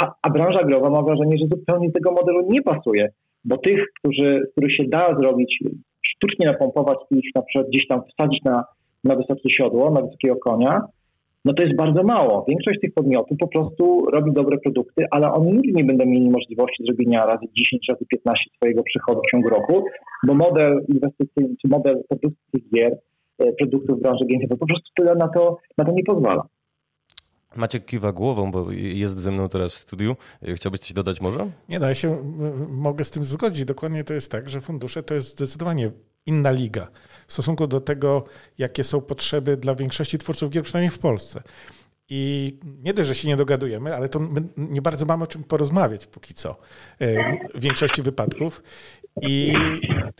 A, 0.00 0.12
a 0.22 0.30
branża 0.30 0.64
growa 0.64 0.90
ma 0.90 1.02
wrażenie, 1.02 1.38
że 1.38 1.46
zupełnie 1.46 1.92
tego 1.92 2.12
modelu 2.12 2.46
nie 2.50 2.62
pasuje, 2.62 3.08
bo 3.44 3.56
tych, 3.56 3.86
którzy, 3.98 4.40
których 4.52 4.74
się 4.74 4.84
da 4.88 5.16
zrobić, 5.20 5.58
sztucznie 6.02 6.46
napompować 6.46 6.98
i 7.10 7.18
ich 7.18 7.34
na 7.34 7.42
przykład 7.42 7.68
gdzieś 7.68 7.86
tam 7.86 8.00
wsadzić 8.12 8.44
na, 8.44 8.64
na 9.04 9.16
wysokie 9.16 9.50
siodło, 9.50 9.90
na 9.90 10.02
wysokiego 10.02 10.36
konia, 10.36 10.80
no 11.44 11.52
to 11.54 11.62
jest 11.62 11.76
bardzo 11.76 12.02
mało. 12.02 12.44
Większość 12.48 12.80
tych 12.80 12.94
podmiotów 12.94 13.38
po 13.38 13.48
prostu 13.48 14.06
robi 14.12 14.32
dobre 14.32 14.58
produkty, 14.58 15.04
ale 15.10 15.32
oni 15.32 15.52
nigdy 15.52 15.72
nie 15.72 15.84
będą 15.84 16.06
mieli 16.06 16.30
możliwości 16.30 16.84
zrobienia 16.84 17.26
razy 17.26 17.46
10, 17.56 17.86
razy 17.88 18.04
15 18.06 18.50
swojego 18.56 18.82
przychodu 18.82 19.20
w 19.20 19.30
ciągu 19.30 19.48
roku, 19.48 19.84
bo 20.26 20.34
model 20.34 20.84
inwestycyjny, 20.88 21.54
czy 21.62 21.68
model 21.68 22.02
produkcji 22.08 22.64
gier, 22.74 22.98
produktów 23.58 23.98
w 23.98 24.02
branży 24.02 24.24
game'owej 24.24 24.58
po 24.58 24.66
prostu 24.66 24.90
tyle 24.96 25.14
na 25.14 25.28
to, 25.28 25.58
na 25.78 25.84
to 25.84 25.92
nie 25.92 26.04
pozwala. 26.04 26.42
Maciek 27.56 27.84
kiwa 27.84 28.12
głową, 28.12 28.50
bo 28.50 28.72
jest 28.72 29.18
ze 29.18 29.32
mną 29.32 29.48
teraz 29.48 29.74
w 29.74 29.78
studiu. 29.78 30.16
Chciałbyś 30.54 30.80
coś 30.80 30.92
dodać 30.92 31.20
może? 31.20 31.50
Nie 31.68 31.78
no, 31.78 31.88
ja 31.88 31.94
się 31.94 32.16
mogę 32.68 33.04
z 33.04 33.10
tym 33.10 33.24
zgodzić. 33.24 33.64
Dokładnie 33.64 34.04
to 34.04 34.14
jest 34.14 34.30
tak, 34.30 34.48
że 34.48 34.60
fundusze 34.60 35.02
to 35.02 35.14
jest 35.14 35.32
zdecydowanie 35.32 35.90
inna 36.26 36.50
liga 36.50 36.88
w 37.26 37.32
stosunku 37.32 37.66
do 37.66 37.80
tego, 37.80 38.24
jakie 38.58 38.84
są 38.84 39.00
potrzeby 39.00 39.56
dla 39.56 39.74
większości 39.74 40.18
twórców 40.18 40.50
gier, 40.50 40.62
przynajmniej 40.62 40.90
w 40.90 40.98
Polsce. 40.98 41.42
I 42.08 42.52
nie 42.82 42.94
dość, 42.94 43.08
że 43.08 43.14
się 43.14 43.28
nie 43.28 43.36
dogadujemy, 43.36 43.94
ale 43.94 44.08
to 44.08 44.20
nie 44.56 44.82
bardzo 44.82 45.06
mamy 45.06 45.24
o 45.24 45.26
czym 45.26 45.44
porozmawiać 45.44 46.06
póki 46.06 46.34
co 46.34 46.56
e, 46.98 47.38
w 47.54 47.60
większości 47.60 48.02
wypadków. 48.02 48.62
I, 49.22 49.54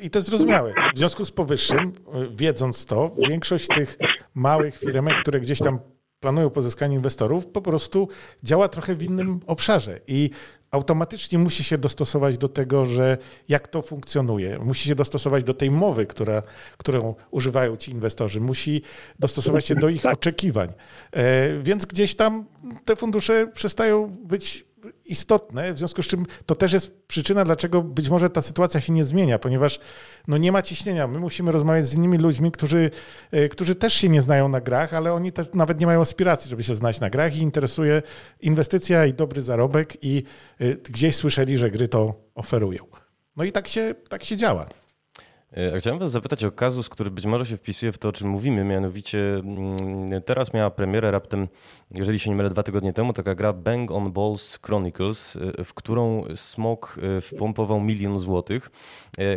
I 0.01 0.11
to 0.11 0.19
jest 0.19 0.29
zrozumiałe. 0.29 0.75
W 0.95 0.99
związku 0.99 1.25
z 1.25 1.31
powyższym, 1.31 1.79
e, 1.79 1.93
wiedząc 2.37 2.85
to, 2.85 3.17
większość 3.29 3.67
tych 3.67 3.99
małych 4.35 4.79
firmek, 4.79 5.21
które 5.21 5.41
gdzieś 5.41 5.59
tam 5.59 5.79
planują 6.27 6.51
pozyskanie 6.51 6.97
inwestorów, 6.97 7.47
po 7.47 7.63
prostu 7.63 8.09
działa 8.43 8.69
trochę 8.69 8.95
w 8.95 9.03
innym 9.03 9.41
obszarze 9.47 10.01
i 10.07 10.31
automatycznie 10.71 11.39
musi 11.39 11.65
się 11.65 11.79
dostosować 11.79 12.39
do 12.39 12.49
tego, 12.49 12.87
że 12.87 13.19
jak 13.49 13.69
to 13.69 13.83
funkcjonuje. 13.83 14.59
Musi 14.59 14.89
się 14.89 14.95
dostosować 14.95 15.45
do 15.45 15.55
tej 15.55 15.71
mowy, 15.71 16.07
która, 16.07 16.43
którą 16.77 17.15
używają 17.31 17.77
ci 17.77 17.91
inwestorzy. 17.91 18.41
Musi 18.41 18.83
dostosować 19.19 19.67
się 19.67 19.75
do 19.75 19.89
ich 19.89 20.03
tak. 20.03 20.15
oczekiwań. 20.15 20.69
E, 21.13 21.59
więc 21.63 21.87
gdzieś 21.87 22.15
tam 22.15 22.45
te 22.85 22.97
fundusze 22.97 23.47
przestają 23.55 24.17
być 24.25 24.65
istotne, 25.05 25.75
w 25.75 25.79
związku 25.79 26.03
z 26.03 26.07
czym 26.07 26.27
to 26.47 26.55
też 26.55 26.73
jest 26.73 27.07
przyczyna, 27.07 27.45
dlaczego 27.45 27.83
być 27.83 28.09
może 28.09 28.31
ta 28.31 28.41
sytuacja 28.41 28.81
się 28.81 28.93
nie 28.93 29.05
zmienia, 29.05 29.39
ponieważ 29.39 29.81
no 30.29 30.39
nie 30.39 30.53
ma 30.53 30.63
ciśnienia. 30.63 31.07
My 31.07 31.19
musimy 31.21 31.53
rozmawiać 31.53 31.87
z 31.87 31.95
innymi 31.95 32.19
ludźmi, 32.19 32.53
którzy, 32.53 32.91
e, 33.31 33.49
którzy 33.49 33.75
też 33.75 33.95
się 33.95 34.09
nie 34.09 34.23
znają 34.23 34.49
na 34.49 34.61
grach, 34.61 34.95
ale 34.95 35.13
oni 35.13 35.33
też 35.33 35.47
nawet 35.55 35.81
nie 35.81 35.87
mają 35.87 36.01
aspiracji, 36.01 36.51
żeby 36.51 36.63
się 36.63 36.75
znać 36.75 37.01
na 37.01 37.11
grach 37.11 37.37
i 37.37 37.41
interesuje 37.41 38.03
inwestycja 38.41 39.07
i 39.07 39.15
dobry 39.15 39.43
zarobek 39.43 40.05
i 40.05 40.23
e, 40.59 40.75
gdzieś 40.75 41.17
słyszeli, 41.17 41.57
że 41.57 41.71
gry 41.71 41.89
to 41.89 42.15
oferują. 42.35 42.87
No 43.37 43.45
i 43.45 43.53
tak 43.53 43.69
się, 43.69 43.95
tak 44.09 44.25
się 44.25 44.37
działa. 44.37 44.67
E, 45.57 45.81
chciałem 45.81 45.99
Was 45.99 46.11
zapytać 46.11 46.45
o 46.45 46.53
kazus, 46.53 46.89
który 46.89 47.11
być 47.11 47.27
może 47.27 47.47
się 47.47 47.57
wpisuje 47.57 47.93
w 47.93 47.99
to, 47.99 48.09
o 48.09 48.13
czym 48.13 48.29
mówimy. 48.29 48.65
Mianowicie 48.65 49.19
mm, 49.35 50.23
teraz 50.23 50.55
miała 50.55 50.71
premierę 50.71 51.11
raptem, 51.11 51.49
jeżeli 51.95 52.19
się 52.19 52.31
nie 52.31 52.37
mylę, 52.37 52.51
dwa 52.51 52.63
tygodnie 52.63 52.93
temu, 52.93 53.13
taka 53.13 53.35
gra 53.35 53.53
Bang 53.53 53.91
on 53.91 54.13
Balls 54.13 54.59
Chronicles, 54.63 55.39
e, 55.59 55.65
w 55.65 55.75
którą 55.75 56.25
Smok 56.35 56.99
e, 57.19 57.21
wpompował 57.21 57.81
milion 57.81 58.19
złotych. 58.19 58.71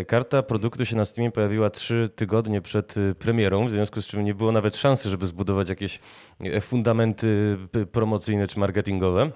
Karta 0.07 0.43
produktu 0.43 0.85
się 0.85 0.95
na 0.95 1.05
Steamie 1.05 1.31
pojawiła 1.31 1.69
trzy 1.69 2.09
tygodnie 2.15 2.61
przed 2.61 2.95
premierą, 3.19 3.65
w 3.65 3.71
związku 3.71 4.01
z 4.01 4.07
czym 4.07 4.25
nie 4.25 4.33
było 4.33 4.51
nawet 4.51 4.77
szansy, 4.77 5.09
żeby 5.09 5.27
zbudować 5.27 5.69
jakieś 5.69 5.99
fundamenty 6.61 7.57
promocyjne 7.91 8.47
czy 8.47 8.59
marketingowe. 8.59 9.31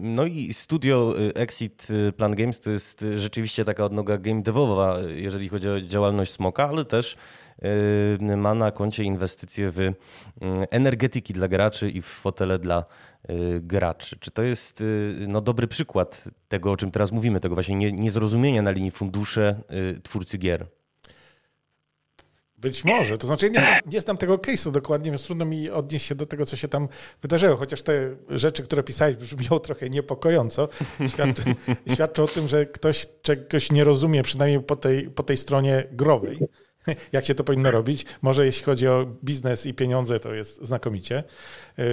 No 0.00 0.26
i 0.26 0.52
studio 0.54 1.14
y, 1.20 1.34
Exit 1.34 1.88
y, 1.90 2.12
Plan 2.12 2.34
Games 2.34 2.60
to 2.60 2.70
jest 2.70 3.04
rzeczywiście 3.16 3.64
taka 3.64 3.84
odnoga 3.84 4.18
game 4.18 4.42
devowa, 4.42 4.98
jeżeli 5.16 5.48
chodzi 5.48 5.68
o 5.68 5.80
działalność 5.80 6.32
Smoka, 6.32 6.68
ale 6.68 6.84
też 6.84 7.16
y, 8.22 8.36
ma 8.36 8.54
na 8.54 8.70
koncie 8.70 9.04
inwestycje 9.04 9.70
w 9.70 9.92
energetyki 10.70 11.32
dla 11.32 11.48
graczy 11.48 11.90
i 11.90 12.02
w 12.02 12.06
fotele 12.06 12.58
dla 12.58 12.84
graczy. 13.60 14.16
Czy 14.20 14.30
to 14.30 14.42
jest 14.42 14.84
no, 15.28 15.40
dobry 15.40 15.66
przykład 15.66 16.30
tego, 16.48 16.72
o 16.72 16.76
czym 16.76 16.90
teraz 16.90 17.12
mówimy, 17.12 17.40
tego 17.40 17.54
właśnie 17.54 17.92
niezrozumienia 17.92 18.62
na 18.62 18.70
linii 18.70 18.90
fundusze 18.90 19.62
twórcy 20.02 20.38
gier? 20.38 20.66
Być 22.58 22.84
może. 22.84 23.18
To 23.18 23.26
znaczy, 23.26 23.50
nie 23.50 23.60
znam, 23.60 23.74
nie 23.86 24.00
znam 24.00 24.16
tego 24.16 24.36
case'u 24.36 24.70
dokładnie, 24.70 25.10
więc 25.10 25.24
trudno 25.24 25.44
mi 25.44 25.70
odnieść 25.70 26.06
się 26.06 26.14
do 26.14 26.26
tego, 26.26 26.46
co 26.46 26.56
się 26.56 26.68
tam 26.68 26.88
wydarzyło. 27.22 27.56
Chociaż 27.56 27.82
te 27.82 28.16
rzeczy, 28.28 28.62
które 28.62 28.82
pisałeś, 28.82 29.16
brzmią 29.16 29.58
trochę 29.66 29.90
niepokojąco. 29.90 30.68
Świadczy, 31.08 31.42
świadczy 31.94 32.22
o 32.22 32.26
tym, 32.26 32.48
że 32.48 32.66
ktoś 32.66 33.06
czegoś 33.22 33.72
nie 33.72 33.84
rozumie, 33.84 34.22
przynajmniej 34.22 34.62
po 34.62 34.76
tej, 34.76 35.10
po 35.10 35.22
tej 35.22 35.36
stronie 35.36 35.84
growej. 35.92 36.38
jak 37.12 37.24
się 37.24 37.34
to 37.34 37.44
powinno 37.44 37.70
robić. 37.70 38.06
Może 38.22 38.46
jeśli 38.46 38.64
chodzi 38.64 38.88
o 38.88 39.06
biznes 39.24 39.66
i 39.66 39.74
pieniądze, 39.74 40.20
to 40.20 40.34
jest 40.34 40.64
znakomicie. 40.64 41.24
Yy, 41.78 41.84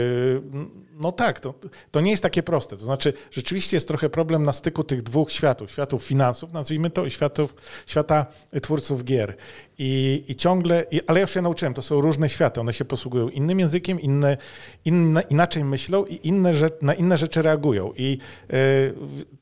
no 0.94 1.12
tak, 1.12 1.40
to, 1.40 1.54
to 1.92 2.02
nie 2.02 2.12
jest 2.12 2.24
takie 2.24 2.44
proste. 2.44 2.78
To 2.78 2.86
znaczy, 2.86 3.14
rzeczywiście 3.32 3.78
jest 3.78 3.88
trochę 3.88 4.10
problem 4.10 4.44
na 4.44 4.54
styku 4.54 4.84
tych 4.84 5.04
dwóch 5.04 5.32
światów, 5.32 5.72
światów 5.72 6.04
finansów, 6.04 6.54
nazwijmy 6.54 6.90
to, 6.90 7.06
i 7.06 7.12
światów, 7.12 7.56
świata 7.86 8.26
twórców 8.62 9.04
gier. 9.04 9.36
I, 9.78 10.24
i 10.28 10.36
ciągle, 10.36 10.86
i, 10.92 11.02
ale 11.08 11.20
ja 11.20 11.22
już 11.22 11.32
się 11.32 11.42
nauczyłem, 11.42 11.74
to 11.74 11.82
są 11.82 12.02
różne 12.02 12.30
światy, 12.30 12.62
one 12.62 12.74
się 12.74 12.86
posługują 12.86 13.30
innym 13.30 13.60
językiem, 13.60 14.00
inne, 14.02 14.38
inne, 14.86 15.22
inaczej 15.30 15.64
myślą 15.64 16.06
i 16.06 16.20
inne 16.28 16.54
na 16.82 16.94
inne 16.94 17.18
rzeczy 17.18 17.42
reagują. 17.42 17.94
I 17.98 18.18
yy, 18.50 18.58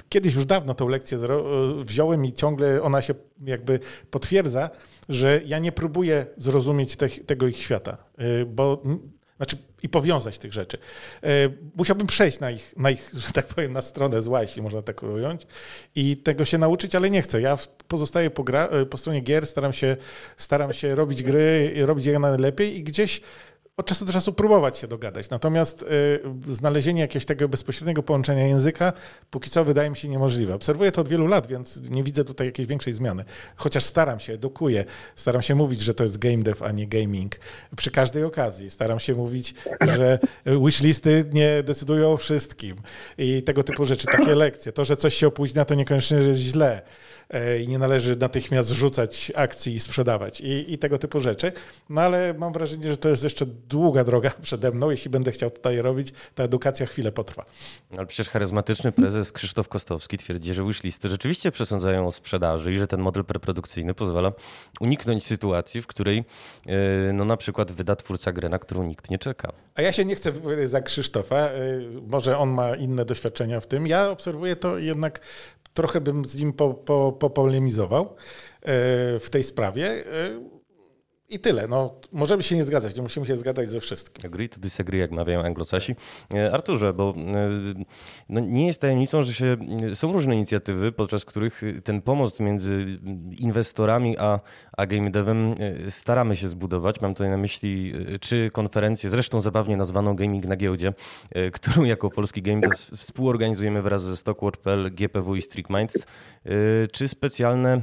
kiedyś 0.10 0.36
już 0.36 0.46
dawno 0.46 0.74
tą 0.74 0.88
lekcję 0.88 1.18
wziąłem 1.84 2.26
i 2.26 2.34
ciągle 2.34 2.82
ona 2.82 3.02
się 3.02 3.14
jakby 3.46 3.80
potwierdza, 4.12 4.70
że 5.10 5.42
ja 5.46 5.60
nie 5.60 5.72
próbuję 5.72 6.26
zrozumieć 6.38 6.96
te, 6.96 7.10
tego 7.10 7.48
ich 7.48 7.58
świata, 7.58 7.98
y, 8.42 8.46
bo 8.46 8.84
znaczy 9.38 9.58
i 9.84 9.90
powiązać 9.90 10.38
tych 10.38 10.54
rzeczy. 10.54 10.78
Y, 11.24 11.28
musiałbym 11.76 12.08
przejść 12.08 12.40
na 12.40 12.52
ich, 12.52 12.74
na 12.78 12.90
ich, 12.92 13.12
że 13.14 13.32
tak 13.32 13.46
powiem, 13.46 13.74
na 13.74 13.82
stronę 13.82 14.22
zła, 14.22 14.42
jeśli 14.42 14.62
można 14.62 14.82
tak 14.82 15.04
ująć, 15.04 15.48
i 15.96 16.18
tego 16.18 16.46
się 16.46 16.58
nauczyć, 16.58 16.96
ale 16.96 17.10
nie 17.10 17.22
chcę. 17.22 17.42
Ja 17.42 17.58
pozostaję 17.88 18.30
po, 18.30 18.44
gra, 18.44 18.70
y, 18.82 18.86
po 18.86 18.98
stronie 18.98 19.22
gier, 19.22 19.48
staram 19.48 19.74
się, 19.74 19.98
staram 20.38 20.74
się 20.74 20.96
robić 20.96 21.24
gry, 21.24 21.74
robić 21.86 22.06
je 22.06 22.20
najlepiej 22.20 22.78
i 22.78 22.84
gdzieś 22.84 23.22
od 23.78 23.86
czasu 23.86 24.06
do 24.06 24.14
czasu 24.14 24.34
próbować 24.34 24.78
się 24.78 24.88
dogadać. 24.88 25.30
Natomiast 25.30 25.82
y, 26.50 26.54
znalezienie 26.54 27.02
jakiegoś 27.02 27.26
tego 27.26 27.50
bezpośredniego 27.50 28.04
połączenia 28.04 28.48
języka 28.48 28.94
póki 29.30 29.50
co 29.50 29.66
wydaje 29.66 29.90
mi 29.90 29.98
się 29.98 30.08
niemożliwe. 30.08 30.56
Obserwuję 30.56 30.92
to 30.92 31.02
od 31.02 31.10
wielu 31.10 31.28
lat, 31.28 31.48
więc 31.48 31.90
nie 31.90 32.04
widzę 32.04 32.24
tutaj 32.24 32.48
jakiejś 32.48 32.68
większej 32.68 32.94
zmiany. 32.94 33.26
Chociaż 33.56 33.84
staram 33.84 34.20
się, 34.20 34.34
edukuję, 34.34 34.86
staram 35.16 35.42
się 35.42 35.56
mówić, 35.56 35.82
że 35.82 35.94
to 35.94 36.04
jest 36.04 36.18
game 36.18 36.38
dev, 36.38 36.66
a 36.66 36.72
nie 36.72 36.88
gaming. 36.88 37.40
Przy 37.78 37.92
każdej 37.92 38.24
okazji 38.24 38.70
staram 38.70 39.00
się 39.00 39.16
mówić, 39.16 39.54
że 39.96 40.20
wishlisty 40.66 41.26
nie 41.34 41.64
decydują 41.64 42.12
o 42.12 42.18
wszystkim 42.18 42.76
i 43.18 43.44
tego 43.44 43.64
typu 43.64 43.86
rzeczy, 43.86 44.08
takie 44.08 44.36
lekcje. 44.36 44.72
To, 44.72 44.86
że 44.86 44.98
coś 44.98 45.14
się 45.14 45.28
opóźnia, 45.28 45.66
to 45.66 45.76
niekoniecznie 45.76 46.18
jest 46.18 46.40
źle. 46.40 46.82
E, 47.34 47.60
i 47.60 47.68
nie 47.68 47.78
należy 47.78 48.16
natychmiast 48.16 48.70
rzucać 48.70 49.32
akcji 49.36 49.76
i 49.76 49.80
sprzedawać 49.80 50.42
i, 50.42 50.74
i, 50.74 50.78
tego 50.78 50.98
typu 50.98 51.20
rzeczy. 51.20 51.52
No 51.90 52.02
ale 52.02 52.34
mam 52.34 52.54
wrażenie, 52.54 52.90
że 52.90 52.98
to 52.98 53.10
jest 53.10 53.24
jeszcze 53.24 53.46
długa 53.46 54.04
droga 54.04 54.32
przede 54.42 54.72
mną. 54.72 54.90
Jeśli 54.90 55.10
będę 55.10 55.32
chciał 55.32 55.50
tutaj 55.50 55.82
robić, 55.82 56.14
ta 56.36 56.44
edukacja 56.44 56.86
chwilę 56.86 57.12
potrwa. 57.12 57.46
Ale 57.98 58.06
przecież 58.06 58.30
charyzmatyczny 58.30 58.92
prezes 58.92 59.32
Krzysztof 59.32 59.68
Kostowski 59.68 60.18
twierdzi, 60.18 60.54
że 60.54 60.66
wishlisty 60.66 61.10
rzeczywiście 61.10 61.52
przesądzają 61.52 62.08
o 62.08 62.12
sprzedaży 62.12 62.74
i 62.74 62.78
że 62.78 62.88
ten 62.88 63.02
model 63.02 63.26
preprodukcyjny 63.26 63.94
pozwala 63.94 64.32
uniknąć 64.80 65.26
sytuacji, 65.26 65.82
w 65.82 65.88
której 65.88 66.24
e, 66.66 67.14
no, 67.14 67.26
na 67.26 67.38
przykład 67.38 67.72
wyda 67.72 67.96
twórca 67.96 68.32
grę, 68.32 68.50
na 68.50 68.60
którą 68.60 68.84
nikt 68.84 69.10
nie 69.10 69.20
czeka. 69.20 69.52
A 69.76 69.82
ja 69.82 69.92
się 69.92 70.06
nie 70.06 70.16
chcę 70.16 70.32
za 70.64 70.82
Krzysztofa. 70.82 71.38
E, 71.38 71.52
może 72.08 72.38
on 72.38 72.50
ma 72.50 72.76
inne 72.76 73.06
doświadczenia 73.06 73.60
w 73.60 73.68
tym. 73.68 73.88
Ja 73.88 74.10
obserwuję 74.10 74.56
to 74.56 74.78
jednak 74.78 75.20
trochę 75.74 76.02
bym 76.02 76.26
z 76.26 76.36
nim 76.36 76.54
po, 76.54 76.74
po, 76.74 77.12
popolemizował 77.12 78.04
e, 78.04 78.10
w 79.20 79.28
tej 79.32 79.44
sprawie. 79.44 80.04
E, 81.30 81.36
I 81.36 81.40
tyle. 81.40 81.68
No, 81.68 81.96
możemy 82.12 82.44
się 82.44 82.56
nie 82.56 82.64
zgadzać, 82.64 82.96
nie 82.96 83.02
musimy 83.02 83.26
się 83.26 83.36
zgadzać 83.36 83.70
ze 83.70 83.82
wszystkim. 83.82 84.26
Agree 84.26 84.50
to 84.50 84.60
disagree, 84.60 85.00
jak 85.00 85.12
mawiają 85.12 85.44
anglosasi. 85.44 85.96
E, 86.34 86.54
Arturze, 86.54 86.94
bo 86.94 87.14
no, 88.30 88.40
nie 88.40 88.68
jest 88.68 88.82
tajemnicą, 88.82 89.24
że 89.24 89.34
się, 89.34 89.58
są 89.94 90.14
różne 90.14 90.36
inicjatywy, 90.36 90.92
podczas 90.92 91.26
których 91.26 91.62
ten 91.84 92.02
pomost 92.02 92.40
między 92.40 93.00
inwestorami 93.38 94.18
a, 94.18 94.40
a 94.78 94.86
game 94.86 95.12
devem 95.12 95.56
staramy 95.90 96.36
się 96.36 96.48
zbudować. 96.48 97.02
Mam 97.02 97.14
tutaj 97.14 97.30
na 97.30 97.38
myśli 97.38 97.94
czy 98.22 98.50
konferencję, 98.54 99.10
zresztą 99.10 99.42
zabawnie 99.42 99.78
nazwaną 99.78 100.16
Gaming 100.16 100.46
na 100.46 100.56
giełdzie, 100.56 100.94
którą 101.54 101.84
jako 101.84 102.10
polski 102.10 102.42
game 102.42 102.62
dev 102.62 102.76
współorganizujemy 102.96 103.82
wraz 103.82 104.04
ze 104.04 104.18
Stockwatch.pl, 104.18 104.92
GPW 104.92 105.36
i 105.36 105.42
Streak 105.42 105.70
Minds, 105.70 106.08
czy 106.92 107.08
specjalne 107.08 107.82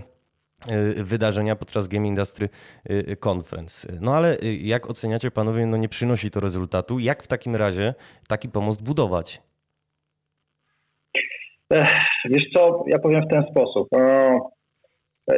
wydarzenia 0.96 1.56
podczas 1.56 1.88
Game 1.88 2.06
Industry 2.06 2.48
y, 2.90 3.16
Conference. 3.16 3.92
No 4.00 4.14
ale 4.14 4.36
y, 4.38 4.56
jak 4.62 4.90
oceniacie 4.90 5.30
panowie, 5.30 5.66
no 5.66 5.76
nie 5.76 5.88
przynosi 5.88 6.30
to 6.30 6.40
rezultatu. 6.40 6.98
Jak 6.98 7.22
w 7.22 7.26
takim 7.26 7.56
razie 7.56 7.94
taki 8.28 8.48
pomost 8.48 8.84
budować? 8.84 9.42
Wiesz 12.24 12.44
co, 12.54 12.84
ja 12.86 12.98
powiem 12.98 13.22
w 13.22 13.30
ten 13.30 13.42
sposób. 13.50 13.88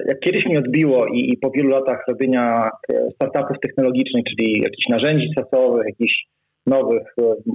Jak 0.09 0.21
kiedyś 0.21 0.47
mi 0.47 0.59
odbiło 0.59 1.07
i, 1.07 1.38
po 1.43 1.50
wielu 1.50 1.69
latach 1.69 2.05
robienia 2.09 2.71
startupów 3.14 3.57
technologicznych, 3.62 4.25
czyli 4.25 4.62
jakichś 4.62 4.88
narzędzi 4.88 5.29
sasowych, 5.37 5.87
jakichś 5.87 6.25
nowych 6.67 7.02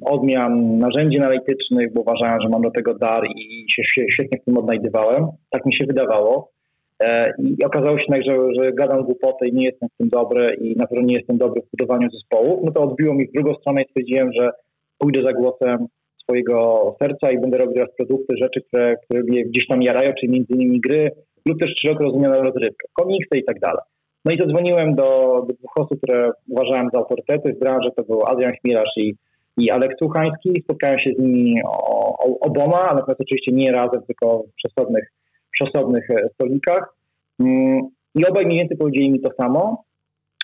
odmian, 0.05 0.77
narzędzi 0.77 1.17
analitycznych, 1.17 1.93
bo 1.93 2.01
uważałem, 2.01 2.41
że 2.41 2.50
mam 2.50 2.62
do 2.62 2.71
tego 2.71 2.93
dar 2.93 3.24
i 3.36 3.65
się 3.69 3.83
świetnie 4.12 4.39
w 4.41 4.45
tym 4.45 4.57
odnajdywałem. 4.57 5.27
Tak 5.50 5.65
mi 5.65 5.75
się 5.75 5.86
wydawało. 5.86 6.56
E, 7.04 7.34
I 7.39 7.66
okazało 7.66 8.00
się, 8.00 8.06
że, 8.25 8.54
że 8.60 8.74
gadam 8.74 9.04
głupotę 9.04 9.48
i 9.48 9.54
nie 9.54 9.66
jestem 9.66 9.89
w 9.89 9.98
tym 9.98 10.10
dobry 10.10 10.56
i 10.62 10.75
na 10.75 10.88
pewno 10.88 11.06
nie 11.06 11.16
jestem 11.16 11.38
dobry 11.38 11.62
w 11.62 11.77
budowaniu 11.77 12.10
zespołów, 12.10 12.60
no 12.63 12.72
to 12.72 12.82
odbiło 12.82 13.13
mi 13.13 13.27
w 13.27 13.32
drugą 13.32 13.54
stronę 13.54 13.82
i 13.82 13.89
stwierdziłem, 13.89 14.34
że 14.34 14.50
pójdę 14.98 15.24
za 15.24 15.34
głosem 15.34 15.88
swojego 16.24 16.96
serca 17.01 17.32
i 17.32 17.39
będę 17.39 17.58
robił 17.58 17.74
teraz 17.74 17.96
produkty, 17.98 18.38
rzeczy, 18.42 18.62
które, 18.62 18.96
które 19.04 19.24
mnie 19.24 19.46
gdzieś 19.46 19.68
tam 19.68 19.82
jarają, 19.82 20.13
czyli 20.20 20.32
między 20.32 20.54
innymi 20.54 20.82
gry 20.82 21.12
lub 21.46 21.60
też 21.60 21.74
szeroko 21.82 22.04
rozumianą 22.04 22.42
rozrywkę, 22.42 22.88
komiksy 22.94 23.38
i 23.38 23.44
tak 23.44 23.60
dalej. 23.60 23.82
No 24.25 24.32
i 24.32 24.38
zadzwoniłem 24.38 24.96
do, 24.96 25.42
do 25.48 25.54
dwóch 25.54 25.77
osób, 25.77 25.98
które 25.98 26.32
uważałem 26.50 26.89
za 26.94 27.00
autorytety 27.00 27.54
w 27.54 27.60
branży, 27.60 27.89
to 27.96 28.04
był 28.04 28.25
Adrian 28.25 28.54
Chmielarz 28.62 28.98
i, 28.98 29.16
i 29.58 29.72
Alek 29.72 29.92
Słuchański. 30.00 30.62
Spotkałem 30.63 31.00
się 31.00 31.12
z 31.13 31.20
nimi 31.20 31.62
o, 31.66 32.18
o, 32.18 32.39
oboma, 32.39 32.89
ale 32.89 33.01
oczywiście 33.20 33.51
nie 33.51 33.72
razem, 33.72 34.01
tylko 34.08 34.44
w 34.44 34.54
przesobnych, 34.56 35.12
przesobnych 35.59 36.11
e, 36.11 36.29
stolikach. 36.33 36.93
Mm, 37.39 37.81
I 38.15 38.25
obaj 38.25 38.45
mniej 38.45 38.59
więcej 38.59 38.77
powiedzieli 38.77 39.11
mi 39.11 39.21
to 39.21 39.29
samo, 39.41 39.83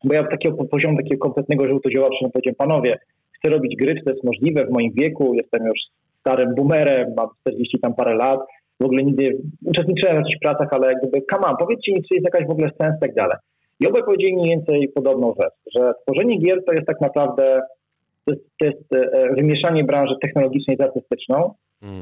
bo 0.03 0.13
ja 0.13 0.27
takiego 0.27 0.65
poziomu 0.65 0.97
takiego 0.97 1.17
kompletnego 1.17 1.67
żółtodziałacza 1.67 2.29
powiedziałem, 2.33 2.55
panowie, 2.55 2.99
chcę 3.31 3.49
robić 3.49 3.75
gry, 3.75 3.95
czy 3.95 4.03
to 4.03 4.11
jest 4.11 4.23
możliwe 4.23 4.65
w 4.65 4.71
moim 4.71 4.91
wieku, 4.93 5.33
jestem 5.33 5.65
już 5.65 5.79
starym 6.19 6.55
boomerem, 6.55 7.13
mam 7.17 7.27
40 7.41 7.79
tam 7.79 7.95
parę 7.95 8.15
lat, 8.15 8.39
w 8.79 8.85
ogóle 8.85 9.03
nigdy 9.03 9.37
uczestniczyłem 9.65 10.15
w 10.15 10.19
jakichś 10.19 10.39
pracach, 10.39 10.67
ale 10.71 10.87
jakby, 10.87 11.21
come 11.33 11.47
on, 11.47 11.55
powiedzcie 11.59 11.91
mi, 11.93 12.03
czy 12.03 12.15
jest 12.15 12.25
jakaś 12.25 12.47
w 12.47 12.51
ogóle 12.51 12.69
sens 12.81 12.97
i 12.97 12.99
tak 12.99 13.13
dalej. 13.13 13.37
I 13.79 13.87
obaj 13.87 14.03
powiedzieli 14.03 14.33
mniej 14.33 14.49
więcej 14.49 14.89
podobną 14.95 15.33
rzecz, 15.41 15.53
że 15.75 15.93
tworzenie 16.01 16.39
gier 16.39 16.65
to 16.65 16.73
jest 16.73 16.87
tak 16.87 17.01
naprawdę 17.01 17.61
to 18.25 18.33
jest, 18.33 18.43
to 18.59 18.65
jest 18.65 18.93
e, 18.93 19.33
wymieszanie 19.35 19.83
branży 19.83 20.15
technologicznej 20.21 20.77
z 20.77 20.81
artystyczną. 20.81 21.53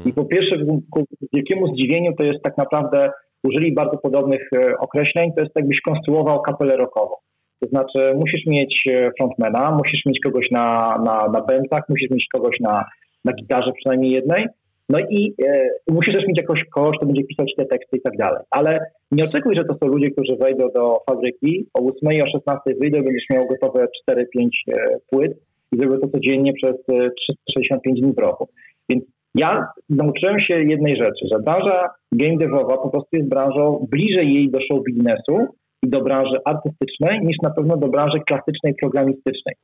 I 0.04 0.12
po 0.12 0.24
pierwsze, 0.24 0.56
ku 0.90 1.04
wielkiemu 1.32 1.66
zdziwieniu, 1.66 2.12
to 2.18 2.24
jest 2.24 2.42
tak 2.42 2.58
naprawdę, 2.58 3.10
użyli 3.44 3.72
bardzo 3.72 3.98
podobnych 3.98 4.48
e, 4.56 4.78
określeń, 4.78 5.32
to 5.36 5.44
jest 5.44 5.56
jakbyś 5.56 5.80
konstruował 5.80 6.42
kapelę 6.42 6.76
rockową. 6.76 7.14
To 7.60 7.68
znaczy, 7.68 8.14
musisz 8.16 8.46
mieć 8.46 8.84
e, 8.90 9.10
frontmana, 9.18 9.76
musisz 9.76 10.06
mieć 10.06 10.18
kogoś 10.24 10.50
na, 10.50 10.98
na, 11.04 11.28
na 11.28 11.40
bębnach, 11.40 11.82
musisz 11.88 12.10
mieć 12.10 12.26
kogoś 12.32 12.60
na, 12.60 12.84
na 13.24 13.32
gitarze 13.32 13.72
przynajmniej 13.72 14.12
jednej, 14.12 14.46
no 14.88 14.98
i 15.10 15.34
e, 15.46 15.68
musisz 15.90 16.14
też 16.14 16.26
mieć 16.26 16.38
jakoś 16.38 16.64
kogoś, 16.64 16.96
kto 16.96 17.06
będzie 17.06 17.24
pisać 17.24 17.52
te 17.56 17.64
teksty 17.64 17.96
i 17.96 18.00
tak 18.00 18.16
dalej. 18.16 18.42
Ale 18.50 18.86
nie 19.10 19.24
oczekuj, 19.24 19.56
że 19.56 19.64
to 19.64 19.74
są 19.74 19.86
ludzie, 19.86 20.10
którzy 20.10 20.36
wejdą 20.36 20.68
do 20.74 20.98
fabryki, 21.10 21.66
o 21.74 21.80
8 21.80 22.22
o 22.22 22.26
16 22.26 22.60
wyjdą, 22.80 23.02
będziesz 23.02 23.30
miał 23.30 23.46
gotowe 23.48 23.86
4-5 24.10 24.24
e, 24.68 24.98
płyt 25.10 25.32
i 25.72 25.76
zrobią 25.76 25.98
to 26.00 26.08
codziennie 26.08 26.52
przez 26.52 26.76
e, 26.88 27.10
365 27.46 28.00
dni 28.00 28.12
w 28.12 28.18
roku. 28.18 28.48
Więc 28.88 29.04
ja 29.34 29.66
nauczyłem 29.90 30.38
się 30.38 30.62
jednej 30.62 30.96
rzeczy, 30.96 31.26
że 31.32 31.38
branża 31.38 31.88
game 32.12 32.36
devowa 32.36 32.78
po 32.78 32.90
prostu 32.90 33.16
jest 33.16 33.28
branżą 33.28 33.86
bliżej 33.90 34.34
jej 34.34 34.50
do 34.50 34.58
show 34.60 34.84
biznesu 34.84 35.46
i 35.82 35.88
do 35.90 36.00
branży 36.00 36.36
artystycznej 36.44 37.20
niż 37.20 37.36
na 37.42 37.50
pewno 37.50 37.76
do 37.76 37.88
branży 37.88 38.18
klasycznej, 38.26 38.74
programistycznej. 38.80 39.54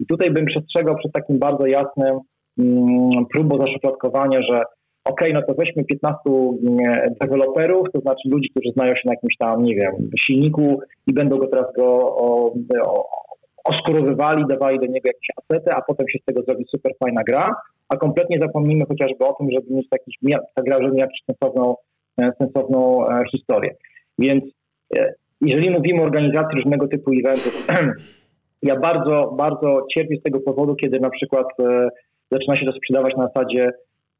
I 0.00 0.06
tutaj 0.06 0.30
bym 0.30 0.46
przestrzegał 0.46 0.96
przed 0.96 1.12
takim 1.12 1.38
bardzo 1.38 1.66
jasnym 1.66 2.18
mm, 2.58 3.26
próbą 3.32 3.58
zaszufladkowania, 3.58 4.42
że 4.42 4.62
ok, 5.04 5.20
no 5.34 5.42
to 5.42 5.54
weźmy 5.54 5.84
15 5.84 6.18
mm, 6.26 7.14
deweloperów, 7.20 7.86
to 7.92 8.00
znaczy 8.00 8.28
ludzi, 8.28 8.48
którzy 8.50 8.72
znają 8.72 8.94
się 8.94 9.02
na 9.04 9.12
jakimś 9.12 9.36
tam, 9.38 9.64
nie 9.64 9.74
wiem, 9.74 10.10
silniku 10.26 10.80
i 11.06 11.12
będą 11.12 11.38
go 11.38 11.46
teraz 11.46 11.66
go 11.76 11.86
o, 12.16 12.52
o, 12.84 13.04
dawali 14.48 14.78
do 14.78 14.86
niego 14.86 15.08
jakieś 15.08 15.28
asety, 15.36 15.72
a 15.72 15.82
potem 15.82 16.08
się 16.08 16.18
z 16.22 16.24
tego 16.24 16.42
zrobi 16.42 16.64
super 16.70 16.92
fajna 17.04 17.22
gra, 17.28 17.54
a 17.88 17.96
kompletnie 17.96 18.38
zapomnijmy 18.40 18.84
chociażby 18.86 19.26
o 19.26 19.34
tym, 19.34 19.48
żeby 19.50 19.74
mieć 19.74 19.88
taki, 19.88 20.12
ta 20.54 20.62
gra, 20.62 20.82
żeby 20.82 20.96
jakąś 20.96 21.18
sensowną, 21.26 21.74
e, 22.20 22.30
sensowną 22.38 23.08
e, 23.08 23.24
historię. 23.32 23.74
Więc 24.18 24.44
e, 24.98 25.12
jeżeli 25.40 25.70
mówimy 25.70 26.00
o 26.00 26.04
organizacji 26.04 26.56
różnego 26.56 26.88
typu 26.88 27.10
eventów, 27.12 27.66
ja 28.62 28.80
bardzo, 28.80 29.34
bardzo 29.38 29.86
cierpię 29.94 30.16
z 30.16 30.22
tego 30.22 30.40
powodu, 30.40 30.76
kiedy 30.76 31.00
na 31.00 31.10
przykład 31.10 31.46
zaczyna 32.32 32.56
się 32.56 32.66
to 32.66 32.72
sprzedawać 32.72 33.16
na 33.16 33.26
zasadzie 33.26 33.70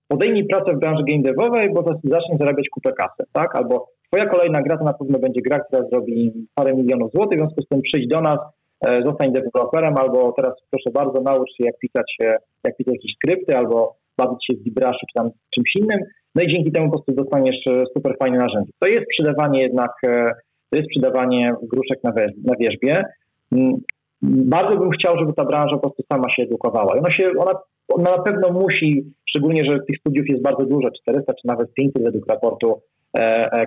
podejmij 0.09 0.47
pracę 0.47 0.73
w 0.75 0.79
branży 0.79 1.05
game 1.09 1.23
devowej, 1.23 1.73
bo 1.75 1.83
zaczniesz 1.83 2.39
zarabiać 2.39 2.69
kupę 2.69 2.93
kasy, 2.93 3.25
tak? 3.33 3.57
Albo 3.57 3.89
twoja 4.07 4.27
kolejna 4.27 4.63
gra 4.63 4.79
to 4.79 4.85
na 4.85 4.93
pewno 4.93 5.19
będzie 5.19 5.43
gra, 5.43 5.61
która 5.61 5.83
zrobi 5.83 6.33
parę 6.55 6.75
milionów 6.75 7.13
złotych, 7.13 7.39
w 7.39 7.43
związku 7.43 7.63
z 7.63 7.69
tym 7.69 7.83
przyjdź 7.83 8.09
do 8.09 8.21
nas, 8.21 8.39
zostań 9.05 9.33
deweloperem, 9.33 9.95
albo 9.97 10.33
teraz 10.33 10.55
proszę 10.71 10.91
bardzo 10.91 11.21
naucz 11.21 11.49
się 11.49 11.65
jak 11.65 11.79
pisać, 11.79 12.17
jak 12.65 12.77
pisać 12.77 12.95
jakieś 12.95 13.13
skrypty, 13.15 13.57
albo 13.57 13.97
bawić 14.19 14.47
się 14.47 14.55
z 14.55 14.65
Libraszu 14.65 15.07
czy 15.07 15.15
tam 15.15 15.31
czymś 15.55 15.77
innym, 15.77 16.01
no 16.35 16.43
i 16.43 16.53
dzięki 16.53 16.73
temu 16.73 16.87
po 16.87 16.93
prostu 16.93 17.13
dostaniesz 17.13 17.67
e, 17.67 17.85
super 17.97 18.17
fajne 18.19 18.39
narzędzie. 18.39 18.73
To 18.79 18.87
jest 18.87 19.07
sprzedawanie 19.13 19.61
jednak, 19.61 19.91
e, 20.07 20.33
to 20.71 20.77
jest 20.77 20.89
sprzedawanie 20.91 21.55
gruszek 21.63 22.05
na, 22.05 22.13
na 22.45 22.57
wierzbie. 22.61 23.05
Mm, 23.53 23.73
bardzo 24.23 24.77
bym 24.77 24.91
chciał, 24.91 25.19
żeby 25.19 25.33
ta 25.33 25.45
branża 25.45 25.75
po 25.75 25.81
prostu 25.81 26.03
sama 26.13 26.31
się 26.31 26.43
edukowała. 26.43 26.95
Ona 26.95 27.11
się, 27.11 27.31
ona 27.39 27.53
ona 27.89 28.17
na 28.17 28.23
pewno 28.23 28.53
musi, 28.53 29.05
szczególnie, 29.29 29.65
że 29.65 29.79
tych 29.81 29.99
studiów 30.01 30.29
jest 30.29 30.43
bardzo 30.43 30.65
dużo, 30.65 30.89
400 31.03 31.33
czy 31.35 31.47
nawet 31.47 31.75
500 31.75 32.03
według 32.03 32.27
raportu 32.29 32.73
e, 32.73 32.75
e, 32.75 32.81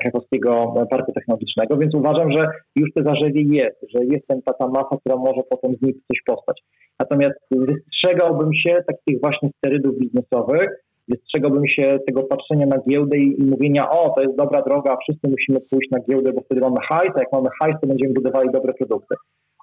Krakowskiego 0.02 0.74
Parku 0.90 1.14
Technologicznego, 1.14 1.78
więc 1.78 1.96
uważam, 1.96 2.32
że 2.32 2.48
już 2.76 2.94
te 2.94 3.04
zarzewie 3.04 3.42
jest, 3.42 3.78
że 3.96 4.06
jest 4.06 4.28
ten, 4.28 4.42
ta, 4.42 4.54
ta 4.54 4.68
masa, 4.68 4.98
która 5.00 5.16
może 5.16 5.42
potem 5.50 5.76
z 5.76 5.82
nich 5.82 5.96
coś 6.08 6.22
powstać. 6.26 6.62
Natomiast 7.00 7.36
wystrzegałbym 7.52 8.54
się 8.54 8.78
takich 8.88 9.22
właśnie 9.22 9.50
sterydów 9.58 10.00
biznesowych, 10.00 10.70
wystrzegałbym 11.08 11.68
się 11.68 12.00
tego 12.08 12.24
patrzenia 12.24 12.66
na 12.66 12.78
giełdę 12.90 13.18
i, 13.18 13.42
i 13.42 13.44
mówienia, 13.44 13.90
o, 13.90 14.10
to 14.10 14.22
jest 14.22 14.36
dobra 14.36 14.62
droga, 14.62 14.98
wszyscy 14.98 15.28
musimy 15.28 15.60
pójść 15.70 15.92
na 15.92 16.00
giełdę, 16.10 16.34
bo 16.34 16.42
wtedy 16.42 16.62
mamy 16.62 16.78
hajs, 16.90 17.12
a 17.16 17.20
jak 17.20 17.32
mamy 17.32 17.50
hajs, 17.62 17.76
to 17.82 17.88
będziemy 17.88 18.14
budowali 18.14 18.50
dobre 18.52 18.74
produkty. 18.74 19.16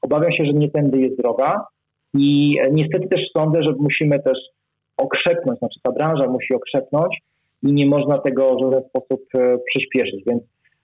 Obawiam 0.02 0.32
się, 0.32 0.44
że 0.44 0.52
nie 0.52 0.70
tędy 0.70 0.98
jest 0.98 1.16
droga, 1.16 1.64
i 2.14 2.54
niestety 2.72 3.08
też 3.08 3.20
sądzę, 3.36 3.62
że 3.62 3.72
musimy 3.78 4.22
też 4.22 4.38
okrzepnąć, 4.96 5.58
znaczy 5.58 5.80
ta 5.82 5.92
branża 5.92 6.26
musi 6.26 6.54
okrzepnąć 6.54 7.18
i 7.62 7.72
nie 7.72 7.86
można 7.86 8.18
tego 8.18 8.56
w 8.56 8.60
żaden 8.60 8.82
sposób 8.88 9.20
e, 9.34 9.58
przyspieszyć. 9.66 10.24
Więc 10.26 10.42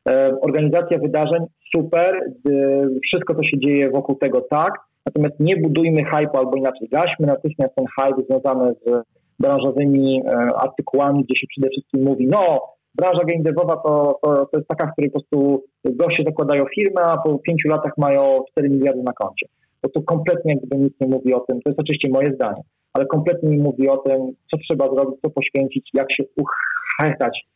e, 0.09 0.37
organizacja 0.41 0.99
wydarzeń 0.99 1.45
super, 1.77 2.15
e, 2.15 2.87
wszystko 3.03 3.35
co 3.35 3.43
się 3.43 3.59
dzieje 3.59 3.91
wokół 3.91 4.15
tego 4.15 4.41
tak, 4.41 4.73
natomiast 5.07 5.41
nie 5.41 5.57
budujmy 5.57 6.05
hype 6.05 6.39
albo 6.39 6.57
inaczej, 6.57 6.89
gaśmy 6.89 7.27
natychmiast 7.27 7.75
ten 7.75 7.85
hype 8.01 8.23
związany 8.23 8.75
z 8.87 9.03
branżowymi 9.39 10.23
artykułami, 10.57 11.25
gdzie 11.25 11.37
się 11.37 11.47
przede 11.47 11.69
wszystkim 11.69 12.05
mówi, 12.05 12.27
no 12.27 12.61
branża 12.95 13.25
game 13.25 13.43
devowa 13.43 13.77
to, 13.77 14.19
to, 14.23 14.47
to 14.47 14.59
jest 14.59 14.69
taka, 14.69 14.87
w 14.87 14.93
której 14.93 15.11
po 15.11 15.21
prostu 15.21 15.65
goście 15.85 16.25
zakładają 16.25 16.65
firmę, 16.75 17.03
a 17.03 17.19
po 17.19 17.39
pięciu 17.39 17.69
latach 17.69 17.93
mają 17.99 18.45
4 18.51 18.69
miliardy 18.69 19.03
na 19.03 19.13
koncie. 19.13 19.47
Bo 19.83 19.89
to 19.89 20.03
kompletnie 20.03 20.55
jakby 20.55 20.77
nic 20.77 20.93
nie 21.01 21.09
mówi 21.09 21.35
o 21.35 21.41
tym, 21.41 21.63
to 21.63 21.71
jest 21.71 21.81
oczywiście 21.81 22.09
moje 22.09 22.35
zdanie, 22.35 22.63
ale 22.95 23.07
kompletnie 23.07 23.51
nie 23.51 23.63
mówi 23.63 23.89
o 23.89 23.97
tym, 23.97 24.33
co 24.51 24.57
trzeba 24.59 24.95
zrobić, 24.95 25.21
co 25.23 25.31
poświęcić, 25.31 25.91
jak 25.95 26.13
się 26.13 26.25
uchętać, 26.37 27.47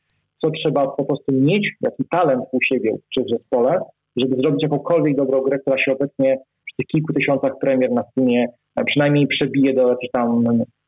co 0.44 0.50
trzeba 0.50 0.86
po 0.86 1.04
prostu 1.04 1.32
mieć, 1.32 1.70
jaki 1.80 2.04
talent 2.10 2.44
u 2.52 2.58
siebie 2.62 2.96
czy 3.14 3.24
w 3.24 3.28
zespole, 3.28 3.80
żeby 4.16 4.36
zrobić 4.36 4.62
jakąkolwiek 4.62 5.16
dobrą 5.16 5.42
grę, 5.42 5.58
która 5.58 5.78
się 5.78 5.92
obecnie 5.92 6.38
przy 6.66 6.76
tych 6.76 6.86
kilku 6.86 7.12
tysiącach 7.12 7.52
premier 7.60 7.92
na 7.92 8.02
Steamie 8.10 8.46
przynajmniej 8.86 9.26
przebije 9.26 9.74
do 9.74 9.88
jakiejś 9.88 10.10
tam 10.12 10.44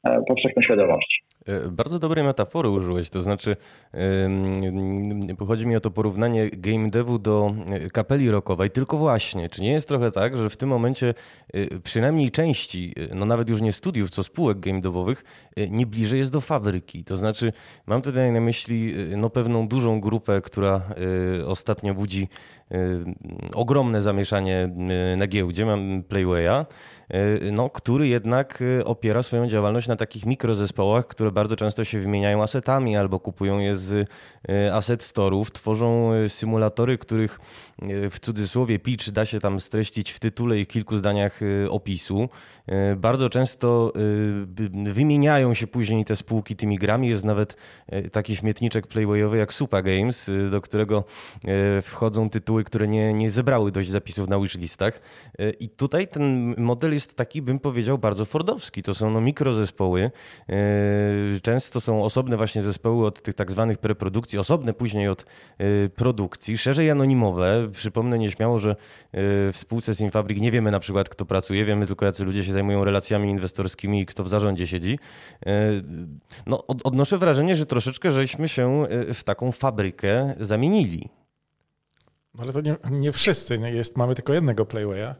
e, 0.08 0.22
powszechnej 0.28 0.64
świadomości. 0.64 1.18
E, 1.50 1.70
bardzo 1.70 1.98
dobrej 1.98 2.24
metafory 2.24 2.68
użyłeś, 2.68 3.10
to 3.10 3.22
znaczy 3.22 3.56
chodzi 5.46 5.66
mi 5.66 5.76
o 5.76 5.80
to 5.80 5.90
porównanie 5.90 6.50
game 6.50 6.90
devu 6.90 7.18
do 7.18 7.54
e, 7.70 7.90
kapeli 7.90 8.30
rockowej, 8.30 8.70
tylko 8.70 8.98
właśnie, 8.98 9.48
czy 9.48 9.62
nie 9.62 9.72
jest 9.72 9.88
trochę 9.88 10.10
tak, 10.10 10.36
że 10.36 10.50
w 10.50 10.56
tym 10.56 10.68
momencie 10.68 11.14
e, 11.54 11.80
przynajmniej 11.80 12.30
części, 12.30 12.94
no 13.14 13.24
nawet 13.24 13.48
już 13.48 13.60
nie 13.60 13.72
studiów, 13.72 14.10
co 14.10 14.22
spółek 14.22 14.60
game 14.60 14.80
devowych, 14.80 15.24
nie 15.70 15.86
bliżej 15.86 16.18
jest 16.18 16.32
do 16.32 16.40
fabryki. 16.40 17.04
To 17.04 17.16
znaczy 17.16 17.52
mam 17.86 18.02
tutaj 18.02 18.32
na 18.32 18.40
myśli 18.40 18.94
no, 19.16 19.30
pewną 19.30 19.68
dużą 19.68 20.00
grupę, 20.00 20.40
która 20.40 20.80
ostatnio 21.46 21.94
budzi 21.94 22.28
ogromne 23.54 24.02
zamieszanie 24.02 24.70
na 25.16 25.26
giełdzie, 25.26 25.66
mam 25.66 26.02
Playwaya, 26.02 26.66
no, 27.52 27.70
który 27.70 28.08
jednak 28.08 28.62
opiera 28.84 29.22
swoją 29.22 29.48
działalność 29.48 29.88
na 29.88 29.96
takich 29.96 30.26
mikrozespołach, 30.26 31.06
które 31.06 31.32
bardzo 31.40 31.56
często 31.56 31.84
się 31.84 32.00
wymieniają 32.00 32.42
asetami 32.42 32.96
albo 32.96 33.20
kupują 33.20 33.58
je 33.58 33.76
z 33.76 34.08
e, 34.48 34.74
asset 34.74 35.02
storów, 35.02 35.52
tworzą 35.52 36.12
e, 36.12 36.28
symulatory, 36.28 36.98
których 36.98 37.40
w 38.10 38.20
cudzysłowie 38.20 38.78
pitch 38.78 39.10
da 39.10 39.24
się 39.24 39.40
tam 39.40 39.60
streścić 39.60 40.10
w 40.10 40.18
tytule 40.18 40.58
i 40.58 40.66
kilku 40.66 40.96
zdaniach 40.96 41.40
opisu. 41.68 42.28
Bardzo 42.96 43.30
często 43.30 43.92
wymieniają 44.84 45.54
się 45.54 45.66
później 45.66 46.04
te 46.04 46.16
spółki 46.16 46.56
tymi 46.56 46.78
grami. 46.78 47.08
Jest 47.08 47.24
nawet 47.24 47.56
taki 48.12 48.36
śmietniczek 48.36 48.86
playwayowy 48.86 49.38
jak 49.38 49.54
Supa 49.54 49.82
Games, 49.82 50.30
do 50.50 50.60
którego 50.60 51.04
wchodzą 51.82 52.30
tytuły, 52.30 52.64
które 52.64 52.88
nie, 52.88 53.14
nie 53.14 53.30
zebrały 53.30 53.72
dość 53.72 53.90
zapisów 53.90 54.28
na 54.28 54.40
wishlistach. 54.40 55.00
I 55.60 55.68
tutaj 55.68 56.08
ten 56.08 56.54
model 56.58 56.92
jest 56.92 57.16
taki, 57.16 57.42
bym 57.42 57.58
powiedział, 57.58 57.98
bardzo 57.98 58.24
fordowski. 58.24 58.82
To 58.82 58.94
są 58.94 59.10
no 59.10 59.20
mikrozespoły, 59.20 60.10
często 61.42 61.80
są 61.80 62.04
osobne 62.04 62.36
właśnie 62.36 62.62
zespoły 62.62 63.06
od 63.06 63.22
tych 63.22 63.34
tak 63.34 63.50
zwanych 63.50 63.78
preprodukcji, 63.78 64.38
osobne 64.38 64.72
później 64.72 65.08
od 65.08 65.26
produkcji, 65.96 66.58
szerzej 66.58 66.90
anonimowe. 66.90 67.69
Przypomnę 67.72 68.18
nieśmiało, 68.18 68.58
że 68.58 68.76
w 69.12 69.52
spółce 69.52 69.94
Simfabrik 69.94 70.40
nie 70.40 70.50
wiemy 70.50 70.70
na 70.70 70.80
przykład, 70.80 71.08
kto 71.08 71.24
pracuje, 71.24 71.64
wiemy 71.64 71.86
tylko, 71.86 72.06
jacy 72.06 72.24
ludzie 72.24 72.44
się 72.44 72.52
zajmują 72.52 72.84
relacjami 72.84 73.30
inwestorskimi 73.30 74.00
i 74.00 74.06
kto 74.06 74.24
w 74.24 74.28
zarządzie 74.28 74.66
siedzi. 74.66 74.98
No, 76.46 76.66
odnoszę 76.66 77.18
wrażenie, 77.18 77.56
że 77.56 77.66
troszeczkę 77.66 78.10
żeśmy 78.10 78.48
się 78.48 78.86
w 79.14 79.24
taką 79.24 79.52
fabrykę 79.52 80.34
zamienili. 80.40 81.08
Ale 82.38 82.52
to 82.52 82.60
nie, 82.60 82.76
nie 82.90 83.12
wszyscy, 83.12 83.58
nie 83.58 83.72
jest, 83.72 83.96
mamy 83.96 84.14
tylko 84.14 84.34
jednego 84.34 84.66
Playwaya. 84.66 85.14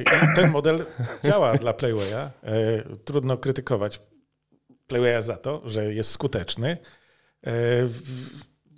I 0.00 0.36
ten 0.36 0.50
model 0.50 0.86
działa 1.24 1.58
dla 1.58 1.72
Playwaya. 1.72 2.30
Trudno 3.04 3.36
krytykować 3.36 4.00
Playwaya 4.86 5.22
za 5.22 5.36
to, 5.36 5.62
że 5.64 5.94
jest 5.94 6.10
skuteczny. 6.10 6.76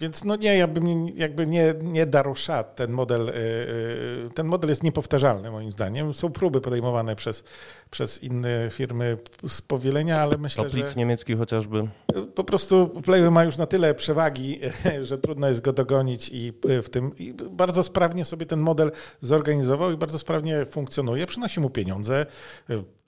Więc 0.01 0.25
no 0.25 0.37
nie, 0.37 0.57
ja 0.57 0.69
bym 0.69 1.09
jakby 1.09 1.47
nie, 1.47 1.75
nie 1.83 2.07
darł 2.07 2.35
szat. 2.35 2.77
Ten 2.77 2.91
model, 2.91 3.29
y, 3.29 3.33
y, 3.33 4.31
ten 4.35 4.47
model 4.47 4.71
jest 4.71 4.83
niepowtarzalny 4.83 5.51
moim 5.51 5.73
zdaniem. 5.73 6.15
Są 6.15 6.33
próby 6.33 6.61
podejmowane 6.61 7.17
przez, 7.17 7.45
przez 7.91 8.23
inne 8.23 8.69
firmy 8.71 9.19
z 9.49 9.63
powielenia, 9.63 10.21
ale 10.21 10.39
myślę, 10.39 10.65
Toplic 10.65 10.89
że... 10.89 10.95
niemiecki 10.95 11.35
chociażby. 11.35 11.89
Po 12.35 12.45
prostu 12.45 12.89
Playway 13.05 13.31
ma 13.31 13.45
już 13.45 13.57
na 13.57 13.67
tyle 13.67 13.95
przewagi, 13.95 14.61
że 15.09 15.19
trudno 15.19 15.49
jest 15.49 15.61
go 15.61 15.73
dogonić 15.73 16.31
i 16.33 16.53
w 16.83 16.89
tym 16.89 17.19
i 17.19 17.35
bardzo 17.51 17.83
sprawnie 17.83 18.25
sobie 18.25 18.47
ten 18.47 18.61
model 18.61 18.93
zorganizował 19.21 19.93
i 19.93 19.97
bardzo 19.97 20.19
sprawnie 20.19 20.67
funkcjonuje. 20.67 21.27
Przynosi 21.27 21.61
mu 21.61 21.71
pieniądze, 21.71 22.27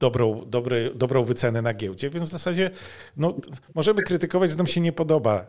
dobrą, 0.03 0.45
dobry, 0.47 0.93
dobrą 0.95 1.25
wycenę 1.25 1.63
na 1.63 1.75
giełdzie, 1.75 2.11
więc 2.11 2.29
w 2.29 2.33
zasadzie 2.33 2.71
no, 3.17 3.35
możemy 3.75 4.03
krytykować, 4.03 4.51
że 4.51 4.57
nam 4.57 4.67
się 4.67 4.81
nie 4.81 4.93
podoba 4.93 5.47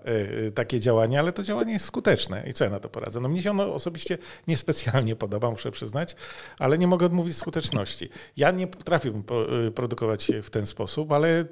y, 0.47 0.51
takie 0.51 0.79
działanie, 0.79 1.19
ale 1.19 1.31
to 1.31 1.43
działanie 1.43 1.73
jest 1.73 1.85
skuteczne 1.85 2.43
i 2.47 2.53
co 2.53 2.63
ja 2.63 2.69
na 2.69 2.79
to 2.79 2.89
poradzę? 2.89 3.19
No 3.19 3.29
mnie 3.29 3.41
się 3.41 3.51
ono 3.51 3.73
osobiście 3.73 4.17
niespecjalnie 4.47 5.15
podoba, 5.15 5.51
muszę 5.51 5.71
przyznać, 5.71 6.15
ale 6.59 6.77
nie 6.77 6.87
mogę 6.87 7.05
odmówić 7.05 7.37
skuteczności. 7.37 8.09
Ja 8.37 8.51
nie 8.51 8.67
potrafiłbym 8.67 9.23
y, 9.67 9.71
produkować 9.71 10.31
w 10.43 10.49
ten 10.49 10.65
sposób, 10.65 11.11
ale 11.11 11.45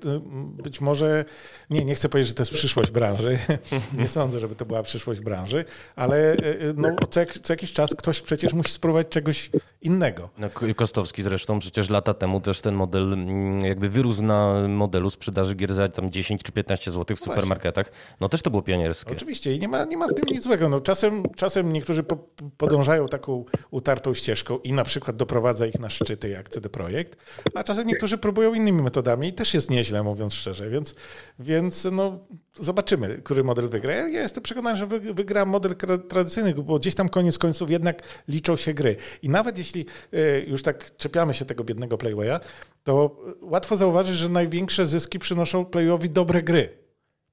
być 0.64 0.82
może, 0.82 1.26
nie, 1.70 1.86
nie 1.86 1.96
chcę 1.96 2.10
powiedzieć, 2.10 2.30
że 2.30 2.34
to 2.34 2.42
jest 2.42 2.54
przyszłość 2.54 2.92
branży, 2.92 3.38
nie 4.00 4.08
sądzę, 4.08 4.40
żeby 4.40 4.56
to 4.56 4.66
była 4.66 4.84
przyszłość 4.84 5.20
branży, 5.20 5.66
ale 5.96 6.36
no, 6.76 6.96
co, 7.10 7.20
jak, 7.20 7.40
co 7.40 7.54
jakiś 7.54 7.74
czas 7.74 7.96
ktoś 7.96 8.22
przecież 8.22 8.54
musi 8.54 8.72
spróbować 8.72 9.08
czegoś 9.08 9.50
innego. 9.82 10.30
No, 10.38 10.50
Kostowski 10.76 11.24
zresztą 11.24 11.60
przecież 11.60 11.90
lata 11.90 12.14
temu 12.14 12.42
też 12.42 12.62
ten 12.62 12.76
model 12.76 13.14
mm, 13.14 13.60
jakby 13.60 13.90
wyrósł 13.90 14.24
na 14.24 14.68
modelu 14.68 15.10
sprzedaży 15.10 15.56
gier 15.56 15.74
za 15.74 15.90
tam 15.90 16.12
10 16.12 16.44
czy 16.44 16.52
15 16.52 16.92
zł 16.92 17.18
w 17.18 17.20
no 17.20 17.26
supermarketach. 17.26 17.92
No 18.20 18.30
też 18.30 18.42
to 18.42 18.50
było 18.50 18.62
pionierskie. 18.62 19.12
Oczywiście 19.12 19.56
i 19.56 19.60
nie 19.60 19.68
ma, 19.68 19.84
nie 19.86 19.98
ma 19.98 20.08
w 20.08 20.14
tym 20.14 20.26
nic 20.26 20.44
złego. 20.44 20.70
No, 20.70 20.80
czasem, 20.80 21.24
czasem 21.36 21.74
niektórzy 21.74 22.04
po, 22.04 22.18
podążają 22.58 23.08
taką 23.08 23.46
utartą 23.72 24.14
ścieżką 24.14 24.60
i 24.60 24.74
na 24.74 24.84
przykład 24.84 25.16
doprowadza 25.16 25.68
ich 25.68 25.80
na 25.80 25.90
szczyty 25.90 26.30
jak 26.30 26.50
CD 26.50 26.70
Projekt, 26.70 27.18
a 27.56 27.64
czasem 27.64 27.88
niektórzy 27.88 28.18
próbują 28.18 28.54
innymi 28.54 28.82
metodami 28.82 29.28
i 29.28 29.34
też 29.34 29.54
jest 29.54 29.70
nieźle, 29.70 30.04
mówiąc 30.04 30.34
szczerze, 30.34 30.70
więc, 30.70 30.96
więc 31.40 31.88
no, 31.92 32.20
zobaczymy, 32.56 33.22
który 33.24 33.44
model 33.44 33.70
wygra. 33.70 33.94
Ja 33.94 34.22
jestem 34.22 34.44
przekonany, 34.44 34.78
że 34.78 34.88
wygra 34.88 35.46
model 35.46 35.76
tradycyjny, 36.10 36.54
bo 36.54 36.80
gdzieś 36.80 36.96
tam 36.96 37.10
koniec 37.10 37.38
końców 37.38 37.70
jednak 37.70 38.02
liczą 38.28 38.56
się 38.56 38.74
gry. 38.74 38.96
I 39.22 39.30
nawet 39.30 39.58
jeśli 39.58 39.86
y, 40.14 40.46
już 40.48 40.64
tak 40.64 40.98
czepiamy 40.98 41.34
się 41.34 41.46
tego 41.46 41.64
biednego 41.64 41.98
Playwaya, 41.98 42.40
to 42.84 43.22
łatwo 43.42 43.78
zauważyć, 43.78 44.16
że 44.16 44.30
największe 44.30 44.86
zyski 44.86 45.20
przynoszą 45.20 45.66
Playowi 45.66 46.10
dobre 46.10 46.42
gry. 46.42 46.70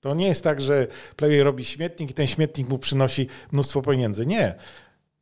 To 0.01 0.15
nie 0.15 0.27
jest 0.27 0.45
tak, 0.45 0.61
że 0.61 0.87
Playway 1.17 1.43
robi 1.43 1.65
śmietnik 1.65 2.11
i 2.11 2.15
ten 2.15 2.27
śmietnik 2.27 2.69
mu 2.69 2.79
przynosi 2.79 3.29
mnóstwo 3.53 3.83
pieniędzy. 3.83 4.27
Nie 4.27 4.55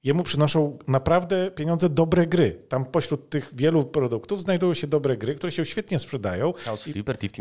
jemu 0.06 0.22
przynoszą 0.22 0.78
naprawdę 0.86 1.50
pieniądze 1.50 1.88
dobre 1.88 2.26
gry. 2.26 2.58
Tam 2.68 2.84
pośród 2.84 3.30
tych 3.30 3.54
wielu 3.54 3.84
produktów 3.84 4.42
znajdują 4.42 4.74
się 4.74 4.86
dobre 4.86 5.16
gry, 5.16 5.34
które 5.34 5.52
się 5.52 5.64
świetnie 5.64 5.98
sprzedają. 5.98 6.52
House 6.52 6.82
Flipper, 6.82 7.18
Thief 7.18 7.32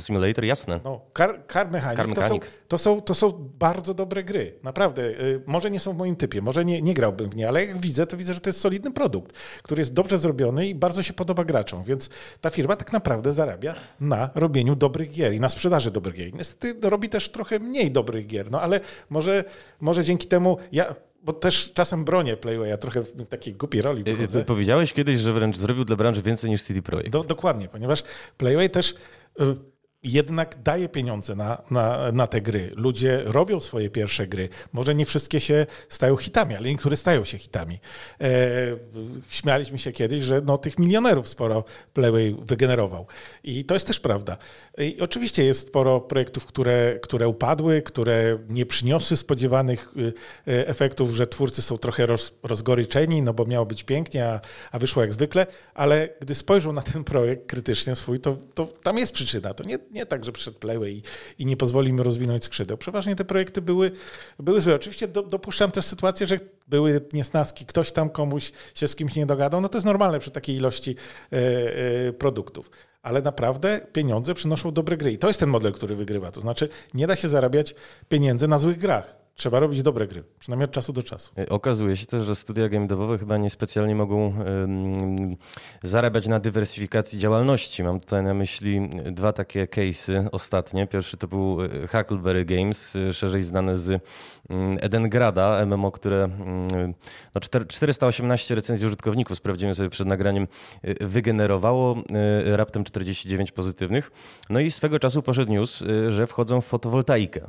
Simulator, 0.00 0.44
jasne. 0.44 0.80
No, 0.84 1.00
Car, 1.18 1.42
Car 1.52 1.70
Mechanic, 1.70 1.96
Car 1.96 2.08
Mechanic. 2.08 2.42
To, 2.68 2.78
są, 2.78 3.00
to, 3.00 3.14
są, 3.14 3.30
to 3.30 3.38
są 3.38 3.50
bardzo 3.58 3.94
dobre 3.94 4.24
gry. 4.24 4.58
Naprawdę. 4.62 5.02
Y, 5.02 5.42
może 5.46 5.70
nie 5.70 5.80
są 5.80 5.92
w 5.92 5.96
moim 5.96 6.16
typie, 6.16 6.42
może 6.42 6.64
nie, 6.64 6.82
nie 6.82 6.94
grałbym 6.94 7.30
w 7.30 7.36
nie, 7.36 7.48
ale 7.48 7.66
jak 7.66 7.78
widzę, 7.78 8.06
to 8.06 8.16
widzę, 8.16 8.34
że 8.34 8.40
to 8.40 8.48
jest 8.48 8.60
solidny 8.60 8.92
produkt, 8.92 9.36
który 9.62 9.80
jest 9.80 9.92
dobrze 9.92 10.18
zrobiony 10.18 10.68
i 10.68 10.74
bardzo 10.74 11.02
się 11.02 11.12
podoba 11.12 11.44
graczom. 11.44 11.84
Więc 11.84 12.10
ta 12.40 12.50
firma 12.50 12.76
tak 12.76 12.92
naprawdę 12.92 13.32
zarabia 13.32 13.74
na 14.00 14.30
robieniu 14.34 14.76
dobrych 14.76 15.10
gier 15.10 15.34
i 15.34 15.40
na 15.40 15.48
sprzedaży 15.48 15.90
dobrych 15.90 16.14
gier. 16.14 16.34
Niestety 16.34 16.90
robi 16.90 17.08
też 17.08 17.28
trochę 17.28 17.58
mniej 17.58 17.90
dobrych 17.90 18.26
gier, 18.26 18.50
no 18.50 18.60
ale 18.60 18.80
może, 19.10 19.44
może 19.80 20.04
dzięki 20.04 20.26
temu 20.28 20.58
ja 20.72 20.94
bo 21.22 21.32
też 21.32 21.72
czasem 21.72 22.04
bronię 22.04 22.36
Playwaya, 22.36 22.78
trochę 22.78 23.02
w 23.02 23.28
takiej 23.28 23.54
głupiej 23.54 23.82
roli 23.82 24.02
y, 24.08 24.10
y, 24.10 24.16
wychodzę. 24.16 24.44
Powiedziałeś 24.44 24.92
kiedyś, 24.92 25.16
że 25.16 25.32
wręcz 25.32 25.56
zrobił 25.56 25.84
dla 25.84 25.96
branży 25.96 26.22
więcej 26.22 26.50
niż 26.50 26.62
CD 26.62 26.82
Projekt. 26.82 27.10
Do, 27.10 27.24
dokładnie, 27.24 27.68
ponieważ 27.68 28.02
Playway 28.36 28.70
też 28.70 28.94
y, 29.40 29.44
jednak 30.02 30.62
daje 30.62 30.88
pieniądze 30.88 31.34
na, 31.34 31.62
na, 31.70 32.12
na 32.12 32.26
te 32.26 32.40
gry. 32.40 32.70
Ludzie 32.76 33.22
robią 33.24 33.60
swoje 33.60 33.90
pierwsze 33.90 34.26
gry. 34.26 34.48
Może 34.72 34.94
nie 34.94 35.06
wszystkie 35.06 35.40
się 35.40 35.66
stają 35.88 36.16
hitami, 36.16 36.54
ale 36.54 36.68
niektóre 36.68 36.96
stają 36.96 37.24
się 37.24 37.38
hitami. 37.38 37.78
E, 38.20 38.28
śmialiśmy 39.30 39.78
się 39.78 39.92
kiedyś, 39.92 40.24
że 40.24 40.40
no, 40.44 40.58
tych 40.58 40.78
milionerów 40.78 41.28
sporo 41.28 41.64
Playway 41.94 42.36
wygenerował. 42.38 43.06
I 43.44 43.64
to 43.64 43.74
jest 43.74 43.86
też 43.86 44.00
prawda. 44.00 44.36
I 44.78 45.00
oczywiście 45.00 45.44
jest 45.44 45.68
sporo 45.68 46.00
projektów, 46.00 46.46
które, 46.46 46.98
które 47.02 47.28
upadły, 47.28 47.82
które 47.82 48.38
nie 48.48 48.66
przyniosły 48.66 49.16
spodziewanych 49.16 49.88
y, 49.96 50.00
y, 50.52 50.66
efektów, 50.66 51.14
że 51.14 51.26
twórcy 51.26 51.62
są 51.62 51.78
trochę 51.78 52.06
roz, 52.06 52.34
rozgoryczeni, 52.42 53.22
no 53.22 53.34
bo 53.34 53.44
miało 53.44 53.66
być 53.66 53.84
pięknie, 53.84 54.26
a, 54.26 54.40
a 54.72 54.78
wyszło 54.78 55.02
jak 55.02 55.12
zwykle, 55.12 55.46
ale 55.74 56.08
gdy 56.20 56.34
spojrzą 56.34 56.72
na 56.72 56.82
ten 56.82 57.04
projekt 57.04 57.46
krytycznie 57.46 57.96
swój, 57.96 58.20
to, 58.20 58.36
to 58.54 58.66
tam 58.66 58.98
jest 58.98 59.12
przyczyna. 59.12 59.54
To 59.54 59.64
nie, 59.64 59.78
nie 59.92 60.06
tak, 60.06 60.24
że 60.24 60.32
przyszedł 60.32 60.58
Playway 60.58 60.92
i, 60.92 61.02
i 61.38 61.46
nie 61.46 61.56
pozwoli 61.56 61.90
im 61.90 62.00
rozwinąć 62.00 62.44
skrzydeł. 62.44 62.76
Przeważnie 62.76 63.16
te 63.16 63.24
projekty 63.24 63.62
były, 63.62 63.90
były 64.38 64.60
złe. 64.60 64.74
Oczywiście 64.74 65.08
do, 65.08 65.22
dopuszczam 65.22 65.70
też 65.70 65.84
sytuację, 65.84 66.26
że 66.26 66.38
były 66.68 67.00
niesnaski, 67.12 67.66
ktoś 67.66 67.92
tam 67.92 68.10
komuś 68.10 68.52
się 68.74 68.88
z 68.88 68.96
kimś 68.96 69.16
nie 69.16 69.26
dogadał. 69.26 69.60
No 69.60 69.68
to 69.68 69.78
jest 69.78 69.86
normalne 69.86 70.18
przy 70.18 70.30
takiej 70.30 70.56
ilości 70.56 70.96
e, 71.32 71.36
e, 72.08 72.12
produktów. 72.12 72.70
Ale 73.02 73.22
naprawdę 73.22 73.80
pieniądze 73.92 74.34
przynoszą 74.34 74.72
dobre 74.72 74.96
gry. 74.96 75.12
I 75.12 75.18
to 75.18 75.28
jest 75.28 75.40
ten 75.40 75.48
model, 75.48 75.72
który 75.72 75.96
wygrywa. 75.96 76.32
To 76.32 76.40
znaczy 76.40 76.68
nie 76.94 77.06
da 77.06 77.16
się 77.16 77.28
zarabiać 77.28 77.74
pieniędzy 78.08 78.48
na 78.48 78.58
złych 78.58 78.78
grach. 78.78 79.21
Trzeba 79.34 79.60
robić 79.60 79.82
dobre 79.82 80.06
gry, 80.06 80.24
przynajmniej 80.38 80.64
od 80.64 80.70
czasu 80.70 80.92
do 80.92 81.02
czasu. 81.02 81.32
E, 81.38 81.48
okazuje 81.48 81.96
się 81.96 82.06
też, 82.06 82.22
że 82.22 82.36
studia 82.36 82.68
game 82.68 82.86
devowe 82.86 83.18
chyba 83.18 83.36
niespecjalnie 83.36 83.94
mogą 83.94 84.34
zarabiać 85.82 86.28
na 86.28 86.40
dywersyfikacji 86.40 87.18
działalności. 87.18 87.82
Mam 87.82 88.00
tutaj 88.00 88.22
na 88.22 88.34
myśli 88.34 88.90
dwa 89.12 89.32
takie 89.32 89.66
case'y 89.66 90.28
ostatnie. 90.32 90.86
Pierwszy 90.86 91.16
to 91.16 91.28
był 91.28 91.58
e, 91.64 91.68
Huckleberry 91.86 92.44
Games, 92.44 92.96
e, 92.96 93.12
szerzej 93.12 93.42
znane 93.42 93.76
z 93.76 94.02
Edengrada, 94.80 95.66
MMO, 95.66 95.92
które 95.92 96.28
no 97.34 97.40
418 97.68 98.54
recenzji 98.54 98.86
użytkowników, 98.86 99.36
sprawdziłem 99.36 99.74
sobie 99.74 99.90
przed 99.90 100.08
nagraniem, 100.08 100.48
wygenerowało 101.00 101.96
raptem 102.44 102.84
49 102.84 103.52
pozytywnych. 103.52 104.10
No 104.50 104.60
i 104.60 104.70
swego 104.70 104.98
czasu 104.98 105.22
poszedł 105.22 105.52
news, 105.52 105.84
że 106.08 106.26
wchodzą 106.26 106.60
w 106.60 106.66
fotowoltaikę. 106.66 107.48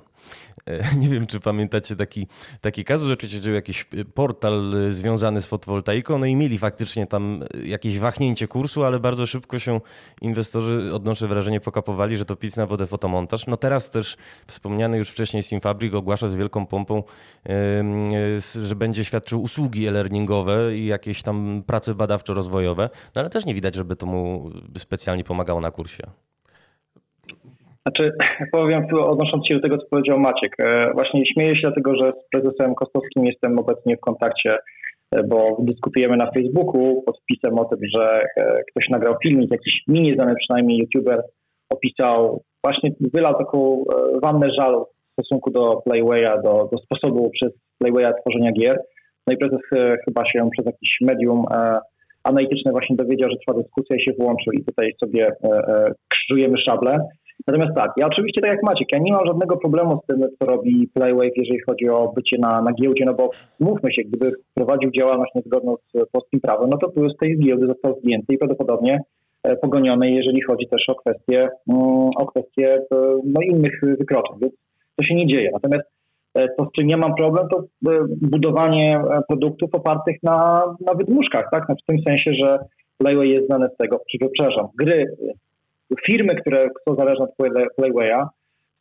Nie 1.01 1.09
wiem, 1.09 1.27
czy 1.27 1.39
pamiętacie 1.73 1.95
taki, 1.95 2.27
taki 2.61 2.83
kazus, 2.83 3.07
że 3.07 3.13
oczywiście 3.13 3.51
jakiś 3.51 3.85
portal 4.13 4.73
związany 4.89 5.41
z 5.41 5.45
fotowoltaiką, 5.45 6.17
no 6.17 6.25
i 6.25 6.35
mieli 6.35 6.57
faktycznie 6.57 7.07
tam 7.07 7.43
jakieś 7.63 7.99
wahnięcie 7.99 8.47
kursu, 8.47 8.83
ale 8.83 8.99
bardzo 8.99 9.25
szybko 9.25 9.59
się 9.59 9.81
inwestorzy, 10.21 10.89
odnoszę 10.93 11.27
wrażenie, 11.27 11.59
pokapowali, 11.59 12.17
że 12.17 12.25
to 12.25 12.35
pic 12.35 12.55
na 12.55 12.65
wodę 12.65 12.87
fotomontaż. 12.87 13.47
No 13.47 13.57
teraz 13.57 13.91
też 13.91 14.17
wspomniany 14.47 14.97
już 14.97 15.09
wcześniej 15.09 15.43
Simfabrik 15.43 15.93
ogłasza 15.93 16.29
z 16.29 16.35
wielką 16.35 16.65
pompą, 16.65 17.03
że 18.61 18.75
będzie 18.75 19.05
świadczył 19.05 19.41
usługi 19.41 19.87
e-learningowe 19.87 20.77
i 20.77 20.85
jakieś 20.85 21.23
tam 21.23 21.63
prace 21.67 21.95
badawczo-rozwojowe, 21.95 22.89
no 23.15 23.21
ale 23.21 23.29
też 23.29 23.45
nie 23.45 23.53
widać, 23.53 23.75
żeby 23.75 23.95
to 23.95 24.05
mu 24.05 24.51
specjalnie 24.77 25.23
pomagało 25.23 25.61
na 25.61 25.71
kursie. 25.71 26.03
Znaczy, 27.87 28.11
powiem 28.51 28.87
odnosząc 28.99 29.47
się 29.47 29.55
do 29.55 29.61
tego, 29.61 29.77
co 29.77 29.85
powiedział 29.89 30.19
Maciek. 30.19 30.55
E, 30.59 30.91
właśnie 30.93 31.25
śmieję 31.25 31.55
się 31.55 31.61
dlatego, 31.61 31.95
że 31.95 32.11
z 32.11 32.29
prezesem 32.31 32.75
Kostowskim 32.75 33.25
jestem 33.25 33.59
obecnie 33.59 33.97
w 33.97 33.99
kontakcie, 33.99 34.57
e, 35.15 35.23
bo 35.23 35.57
dyskutujemy 35.59 36.17
na 36.17 36.31
Facebooku 36.31 37.03
pod 37.05 37.19
wpisem 37.19 37.59
o 37.59 37.65
tym, 37.65 37.79
że 37.95 38.21
e, 38.21 38.61
ktoś 38.71 38.89
nagrał 38.89 39.15
filmik, 39.23 39.51
jakiś 39.51 39.73
mini 39.87 40.15
znany 40.15 40.33
przynajmniej 40.35 40.79
youtuber 40.79 41.23
opisał, 41.69 42.43
właśnie 42.63 42.91
wylał 43.13 43.33
taką 43.37 43.83
wannę 44.23 44.47
żalu 44.57 44.85
w 44.85 45.11
stosunku 45.21 45.51
do 45.51 45.81
Playwaya, 45.85 46.41
do, 46.43 46.69
do 46.71 46.77
sposobu 46.77 47.29
przez 47.29 47.51
Playwaya 47.79 48.13
tworzenia 48.21 48.51
gier. 48.51 48.79
No 49.27 49.33
i 49.33 49.37
prezes 49.37 49.59
chyba 50.05 50.25
się 50.25 50.49
przez 50.51 50.65
jakiś 50.65 50.97
medium 51.01 51.45
analityczne 52.23 52.71
właśnie 52.71 52.95
dowiedział, 52.95 53.29
że 53.29 53.35
trwa 53.37 53.61
dyskusja 53.61 53.95
i 53.95 54.03
się 54.03 54.11
włączył 54.19 54.53
i 54.53 54.63
tutaj 54.63 54.91
sobie 54.99 55.31
krzyżujemy 56.09 56.57
szable. 56.57 56.99
Natomiast 57.47 57.75
tak, 57.75 57.91
ja 57.97 58.07
oczywiście 58.07 58.41
tak 58.41 58.51
jak 58.51 58.63
Maciek, 58.63 58.91
ja 58.91 58.99
nie 58.99 59.13
mam 59.13 59.25
żadnego 59.25 59.57
problemu 59.57 59.99
z 60.03 60.07
tym, 60.07 60.27
co 60.39 60.45
robi 60.45 60.89
Playwave, 60.93 61.31
jeżeli 61.35 61.59
chodzi 61.69 61.89
o 61.89 62.11
bycie 62.15 62.37
na, 62.39 62.61
na 62.61 62.73
giełdzie, 62.73 63.05
no 63.05 63.13
bo 63.13 63.29
mówmy 63.59 63.93
się, 63.93 64.01
gdyby 64.03 64.31
prowadził 64.53 64.91
działalność 64.91 65.31
niezgodną 65.35 65.75
z 65.93 66.09
polskim 66.11 66.41
prawem, 66.41 66.69
no 66.69 66.77
to 66.77 66.91
tu 66.91 67.09
z 67.09 67.17
tej 67.17 67.39
giełdy 67.39 67.67
został 67.67 67.99
zdjęty 67.99 68.33
i 68.33 68.37
prawdopodobnie 68.37 68.99
e, 69.43 69.55
pogoniony, 69.55 70.11
jeżeli 70.11 70.41
chodzi 70.41 70.67
też 70.67 70.89
o 70.89 70.95
kwestie, 70.95 71.49
mm, 71.69 72.09
o 72.17 72.25
kwestie 72.25 72.75
e, 72.75 72.95
no, 73.25 73.41
innych 73.41 73.81
wykroczeń, 73.81 74.35
więc 74.41 74.53
to 74.95 75.03
się 75.03 75.15
nie 75.15 75.27
dzieje. 75.27 75.49
Natomiast 75.53 75.85
e, 76.33 76.47
to, 76.57 76.65
z 76.65 76.71
czym 76.71 76.89
ja 76.89 76.97
mam 76.97 77.15
problem, 77.15 77.47
to 77.49 77.63
budowanie 78.21 79.01
produktów 79.27 79.69
opartych 79.73 80.15
na, 80.23 80.63
na 80.87 80.93
wydmuszkach, 80.93 81.45
tak? 81.51 81.65
Znaczy 81.65 81.83
w 81.83 81.87
tym 81.87 82.01
sensie, 82.07 82.33
że 82.33 82.59
Playway 82.97 83.29
jest 83.29 83.45
znane 83.45 83.69
z 83.73 83.77
tego, 83.77 83.99
przepraszam, 84.07 84.67
gry 84.79 85.05
firmy, 86.05 86.35
które 86.35 86.69
są 86.87 86.95
zależne 86.95 87.25
od 87.25 87.35
Playwaya, 87.75 88.27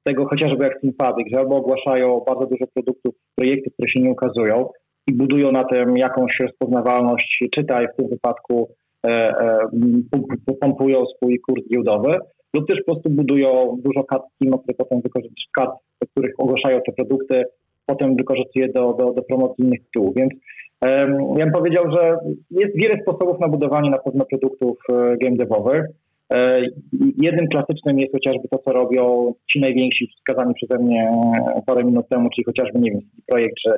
z 0.00 0.04
tego 0.04 0.26
chociażby 0.26 0.64
jak 0.64 0.80
Sympathix, 0.80 1.34
albo 1.34 1.56
ogłaszają 1.56 2.20
bardzo 2.26 2.46
dużo 2.46 2.64
produktów, 2.74 3.14
projektów, 3.34 3.72
które 3.72 3.88
się 3.88 4.00
nie 4.00 4.10
ukazują 4.10 4.68
i 5.06 5.12
budują 5.12 5.52
na 5.52 5.64
tym 5.64 5.96
jakąś 5.96 6.38
rozpoznawalność, 6.40 7.44
czytaj 7.54 7.86
w 7.88 7.96
tym 7.96 8.08
wypadku 8.08 8.68
e, 9.06 9.08
e, 9.10 9.58
pompują 10.60 11.04
swój 11.06 11.40
kurs 11.40 11.62
giełdowy, 11.68 12.18
lub 12.54 12.68
też 12.68 12.78
po 12.78 12.84
prostu 12.84 13.10
budują 13.10 13.76
dużo 13.84 14.04
kart 14.04 14.22
które 14.40 14.74
potem 14.78 15.00
wykorzystują, 15.00 15.46
kart, 15.56 15.70
których 16.10 16.34
ogłaszają 16.38 16.80
te 16.86 16.92
produkty, 16.92 17.44
potem 17.86 18.16
wykorzystuje 18.16 18.68
do, 18.68 18.92
do, 18.92 19.12
do 19.12 19.22
promocji 19.22 19.64
innych 19.64 19.80
tytułów. 19.84 20.14
Więc 20.14 20.32
um, 20.82 21.36
ja 21.36 21.44
bym 21.44 21.52
powiedział, 21.52 21.90
że 21.90 22.16
jest 22.50 22.76
wiele 22.76 23.02
sposobów 23.02 23.40
na 23.40 23.48
budowanie 23.48 23.90
na 23.90 23.98
pewno 23.98 24.24
produktów 24.24 24.78
e, 24.92 25.16
game 25.16 25.36
devowych. 25.36 25.84
E, 26.32 26.62
jednym 27.22 27.48
klasycznym 27.48 27.98
jest 27.98 28.12
chociażby 28.12 28.48
to, 28.50 28.58
co 28.58 28.72
robią 28.72 29.34
ci 29.52 29.60
najwięksi, 29.60 30.08
wskazani 30.16 30.54
przeze 30.54 30.82
mnie 30.82 31.10
parę 31.66 31.84
minut 31.84 32.08
temu, 32.08 32.30
czyli 32.30 32.44
chociażby, 32.44 32.78
nie 32.78 32.90
wiem, 32.90 33.00
Projekt 33.26 33.54
czy, 33.64 33.70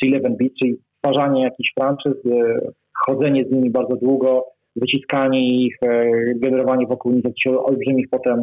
czy 0.00 0.06
Eleven 0.06 0.36
Beat, 0.36 0.52
czyli 0.62 0.76
stwarzanie 0.98 1.42
jakichś 1.42 1.72
franczyz, 1.78 2.12
e, 2.26 2.58
chodzenie 3.06 3.44
z 3.44 3.50
nimi 3.50 3.70
bardzo 3.70 3.96
długo, 3.96 4.46
wyciskanie 4.76 5.64
ich, 5.64 5.76
e, 5.86 6.10
generowanie 6.34 6.86
wokół 6.86 7.12
nich 7.12 7.24
olbrzymich 7.56 8.06
potem 8.10 8.42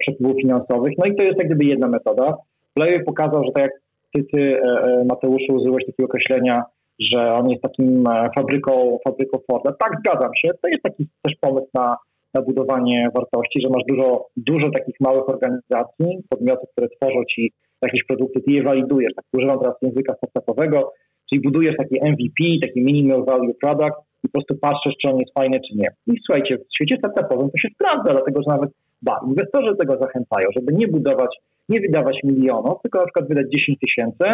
przepływów 0.00 0.36
finansowych. 0.40 0.92
No 0.98 1.04
i 1.04 1.16
to 1.16 1.22
jest 1.22 1.38
jak 1.38 1.46
gdyby 1.46 1.64
jedna 1.64 1.88
metoda. 1.88 2.36
Player 2.74 3.04
pokazał, 3.04 3.44
że 3.44 3.52
tak 3.52 3.62
jak 3.62 3.72
ty, 4.12 4.24
ty 4.32 4.60
Mateuszu, 5.08 5.54
użyłeś 5.54 5.86
takiego 5.86 6.04
określenia, 6.04 6.62
że 6.98 7.34
on 7.34 7.50
jest 7.50 7.62
takim 7.62 8.04
fabryką, 8.36 8.98
fabryką 9.04 9.38
Forda. 9.50 9.72
Tak, 9.72 9.98
zgadzam 9.98 10.30
się. 10.36 10.48
To 10.62 10.68
jest 10.68 10.82
taki 10.82 11.06
też 11.22 11.34
pomysł 11.40 11.68
na 11.74 11.96
na 12.34 12.42
budowanie 12.42 13.08
wartości, 13.14 13.60
że 13.62 13.68
masz 13.68 13.82
dużo, 13.88 14.26
dużo 14.36 14.70
takich 14.70 14.96
małych 15.00 15.28
organizacji, 15.28 16.06
podmiotów, 16.28 16.70
które 16.72 16.88
tworzą 16.88 17.24
ci 17.30 17.52
jakieś 17.82 18.04
produkty, 18.04 18.40
ty 18.40 18.52
je 18.52 18.62
walidujesz. 18.62 19.14
Tak 19.16 19.24
używam 19.32 19.58
teraz 19.58 19.74
języka 19.82 20.14
startupowego, 20.14 20.92
czyli 21.30 21.42
budujesz 21.42 21.76
taki 21.76 22.00
MVP, 22.12 22.44
taki 22.62 22.80
minimal 22.82 23.24
value 23.24 23.54
product 23.60 23.96
i 24.24 24.28
po 24.28 24.32
prostu 24.32 24.54
patrzysz, 24.54 24.94
czy 25.02 25.08
on 25.08 25.18
jest 25.18 25.34
fajny, 25.34 25.60
czy 25.68 25.76
nie. 25.76 25.88
I 26.06 26.20
słuchajcie, 26.26 26.58
w 26.58 26.74
świecie 26.74 26.96
startupowym 26.98 27.50
to 27.50 27.58
się 27.58 27.68
sprawdza, 27.74 28.12
dlatego 28.12 28.42
że 28.42 28.50
nawet 28.54 28.70
ba, 29.02 29.20
inwestorzy 29.28 29.76
tego 29.76 29.98
zachęcają, 29.98 30.48
żeby 30.56 30.72
nie 30.72 30.88
budować, 30.88 31.36
nie 31.68 31.80
wydawać 31.80 32.20
milionów, 32.24 32.82
tylko 32.82 32.98
na 32.98 33.04
przykład 33.04 33.28
wydać 33.28 33.46
10 33.50 33.78
tysięcy, 33.78 34.24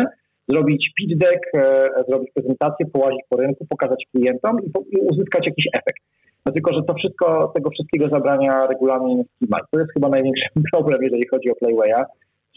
zrobić 0.49 0.91
pitch 0.97 1.17
deck, 1.17 1.55
e, 1.55 1.89
zrobić 2.09 2.31
prezentację, 2.35 2.87
połazić 2.93 3.21
po 3.29 3.37
rynku, 3.37 3.67
pokazać 3.69 4.05
klientom 4.15 4.57
i, 4.67 4.71
po, 4.71 4.81
i 4.81 4.97
uzyskać 5.11 5.47
jakiś 5.47 5.67
efekt. 5.73 6.03
No 6.47 6.53
tylko, 6.53 6.73
że 6.73 6.83
to 6.83 6.95
wszystko, 6.95 7.53
tego 7.55 7.71
wszystkiego 7.71 8.09
zabrania 8.09 8.67
regulamin 8.67 9.25
Schema. 9.25 9.59
To 9.71 9.81
jest 9.81 9.93
chyba 9.93 10.09
największy 10.09 10.45
problem, 10.73 11.03
jeżeli 11.03 11.29
chodzi 11.29 11.51
o 11.51 11.55
Playwaya, 11.55 12.05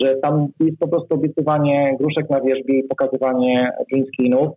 że 0.03 0.15
tam 0.15 0.47
jest 0.59 0.79
po 0.79 0.87
prostu 0.87 1.15
obiecywanie 1.15 1.95
gruszek 1.99 2.29
na 2.29 2.41
wierzbie 2.41 2.79
i 2.79 2.83
pokazywanie 2.83 3.71
green 3.91 4.05
screenów, 4.05 4.49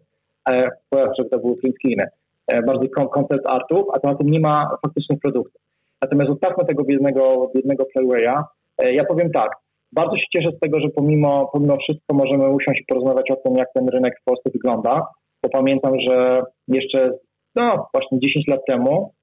e, 0.49 0.71
żeby 1.19 1.31
to 1.31 1.39
były 1.39 1.55
green 1.57 2.01
e, 2.47 2.63
bardziej 2.63 2.91
concept 2.91 3.47
artów, 3.47 3.87
a 3.95 3.99
to 3.99 4.09
na 4.09 4.15
tym 4.15 4.31
nie 4.31 4.41
ma 4.41 4.71
faktycznych 4.83 5.21
produktów. 5.21 5.63
Natomiast 6.03 6.31
zostawmy 6.31 6.65
tego 6.65 6.85
biednego, 6.85 7.51
biednego 7.55 7.85
Playwaya. 7.85 8.43
E, 8.79 8.93
ja 8.93 9.05
powiem 9.05 9.31
tak, 9.31 9.51
bardzo 9.93 10.17
się 10.17 10.25
cieszę 10.37 10.51
z 10.57 10.61
tego, 10.61 10.81
że 10.81 10.89
pomimo, 10.89 11.51
pomimo 11.53 11.77
wszystko 11.77 12.15
możemy 12.15 12.51
usiąść 12.51 12.81
i 12.81 12.85
porozmawiać 12.89 13.31
o 13.31 13.37
tym, 13.37 13.57
jak 13.57 13.69
ten 13.75 13.89
rynek 13.89 14.15
w 14.21 14.25
Polsce 14.25 14.51
wygląda, 14.51 15.07
bo 15.43 15.49
pamiętam, 15.49 16.01
że 16.01 16.43
jeszcze 16.69 17.13
no 17.57 17.87
właśnie 17.95 18.19
10 18.21 18.49
lat 18.49 18.61
temu 18.67 19.15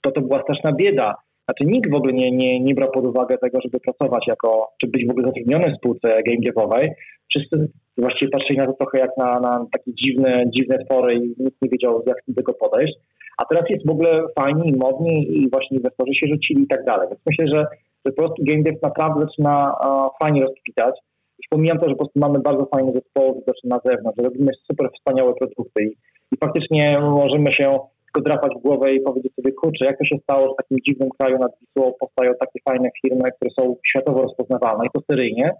to 0.00 0.10
to 0.10 0.20
była 0.20 0.42
straszna 0.42 0.72
bieda. 0.72 1.14
Znaczy 1.44 1.72
nikt 1.72 1.90
w 1.90 1.94
ogóle 1.94 2.12
nie, 2.12 2.30
nie, 2.30 2.60
nie 2.60 2.74
brał 2.74 2.90
pod 2.90 3.06
uwagę 3.06 3.38
tego, 3.38 3.58
żeby 3.64 3.80
pracować 3.80 4.26
jako, 4.26 4.68
czy 4.80 4.86
być 4.86 5.06
w 5.06 5.10
ogóle 5.10 5.26
zatrudniony 5.26 5.72
w 5.72 5.76
spółce 5.76 6.08
game 6.08 6.40
devowej. 6.46 6.90
Wszyscy 7.30 7.68
właściwie 7.98 8.30
patrzyli 8.30 8.58
na 8.58 8.66
to 8.66 8.72
trochę 8.72 8.98
jak 8.98 9.10
na, 9.16 9.40
na 9.40 9.66
takie 9.72 9.94
dziwne, 9.94 10.44
dziwne 10.56 10.84
twory 10.84 11.14
i 11.14 11.34
nikt 11.38 11.62
nie 11.62 11.68
wiedział, 11.68 12.02
jak 12.06 12.16
do 12.28 12.34
tego 12.34 12.54
podejść. 12.54 12.94
A 13.38 13.44
teraz 13.44 13.70
jest 13.70 13.86
w 13.86 13.90
ogóle 13.90 14.22
fajnie 14.38 14.70
i 14.70 14.76
modnie 14.76 15.22
i 15.22 15.50
właśnie 15.50 15.76
inwestorzy 15.76 16.14
się 16.14 16.26
rzucili 16.26 16.62
i 16.62 16.66
tak 16.66 16.84
dalej. 16.84 17.08
Więc 17.08 17.20
myślę, 17.26 17.46
że, 17.48 17.66
że 18.04 18.12
po 18.12 18.22
prostu 18.22 18.42
game 18.48 18.62
dev 18.62 18.78
naprawdę 18.82 19.20
zaczyna 19.20 19.74
uh, 19.84 20.10
fajnie 20.22 20.40
rozkwitać. 20.42 20.94
Już 21.38 21.64
to, 21.80 21.88
że 21.88 21.94
po 21.94 21.96
prostu 21.96 22.20
mamy 22.20 22.38
bardzo 22.38 22.68
zespoły 22.94 23.34
widoczne 23.34 23.68
na 23.68 23.80
zewnątrz, 23.84 24.16
że 24.18 24.24
robimy 24.24 24.52
super 24.66 24.90
wspaniałe 24.96 25.34
produkty 25.34 25.90
i, 26.32 26.36
faktycznie 26.44 27.00
możemy 27.00 27.52
się 27.52 27.78
tylko 28.04 28.28
drapać 28.28 28.52
w 28.58 28.62
głowę 28.62 28.92
i 28.92 29.00
powiedzieć 29.00 29.34
sobie, 29.34 29.52
kurczę, 29.52 29.84
jak 29.84 29.98
to 29.98 30.04
się 30.04 30.16
stało, 30.22 30.46
że 30.46 30.52
w 30.52 30.56
takim 30.56 30.78
dziwnym 30.88 31.08
kraju 31.18 31.38
nad 31.38 31.52
Wisłą 31.60 31.92
powstają 32.00 32.32
takie 32.40 32.60
fajne 32.68 32.88
firmy, 33.02 33.32
które 33.36 33.50
są 33.60 33.76
światowo 33.88 34.22
rozpoznawalne 34.22 34.86
i 34.86 34.90
to 34.94 35.00
seryjnie, 35.10 35.50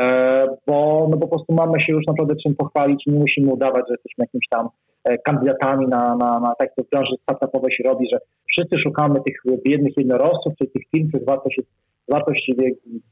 e, 0.00 0.46
bo, 0.66 1.08
no, 1.10 1.16
po 1.16 1.28
prostu 1.28 1.54
mamy 1.54 1.80
się 1.80 1.92
już 1.92 2.06
naprawdę 2.06 2.34
czym 2.42 2.54
pochwalić 2.54 3.06
nie 3.06 3.18
musimy 3.18 3.52
udawać, 3.52 3.84
że 3.88 3.94
jesteśmy 3.94 4.24
jakimiś 4.24 4.48
tam 4.50 4.68
e, 5.04 5.18
kandydatami 5.18 5.86
na, 5.88 6.16
na, 6.16 6.40
na 6.40 6.54
tak 6.58 6.74
to 6.74 6.82
w 6.82 6.90
branży 6.90 7.14
startupowej 7.22 7.72
się 7.72 7.84
robi, 7.84 8.08
że 8.12 8.18
wszyscy 8.50 8.78
szukamy 8.78 9.20
tych 9.26 9.36
biednych 9.66 9.96
jednorożców, 9.96 10.52
czy 10.58 10.66
tych 10.66 10.82
firm, 10.94 11.08
których 11.08 11.26
wartość 11.26 11.58
jest, 11.58 11.70
wartość 12.08 12.50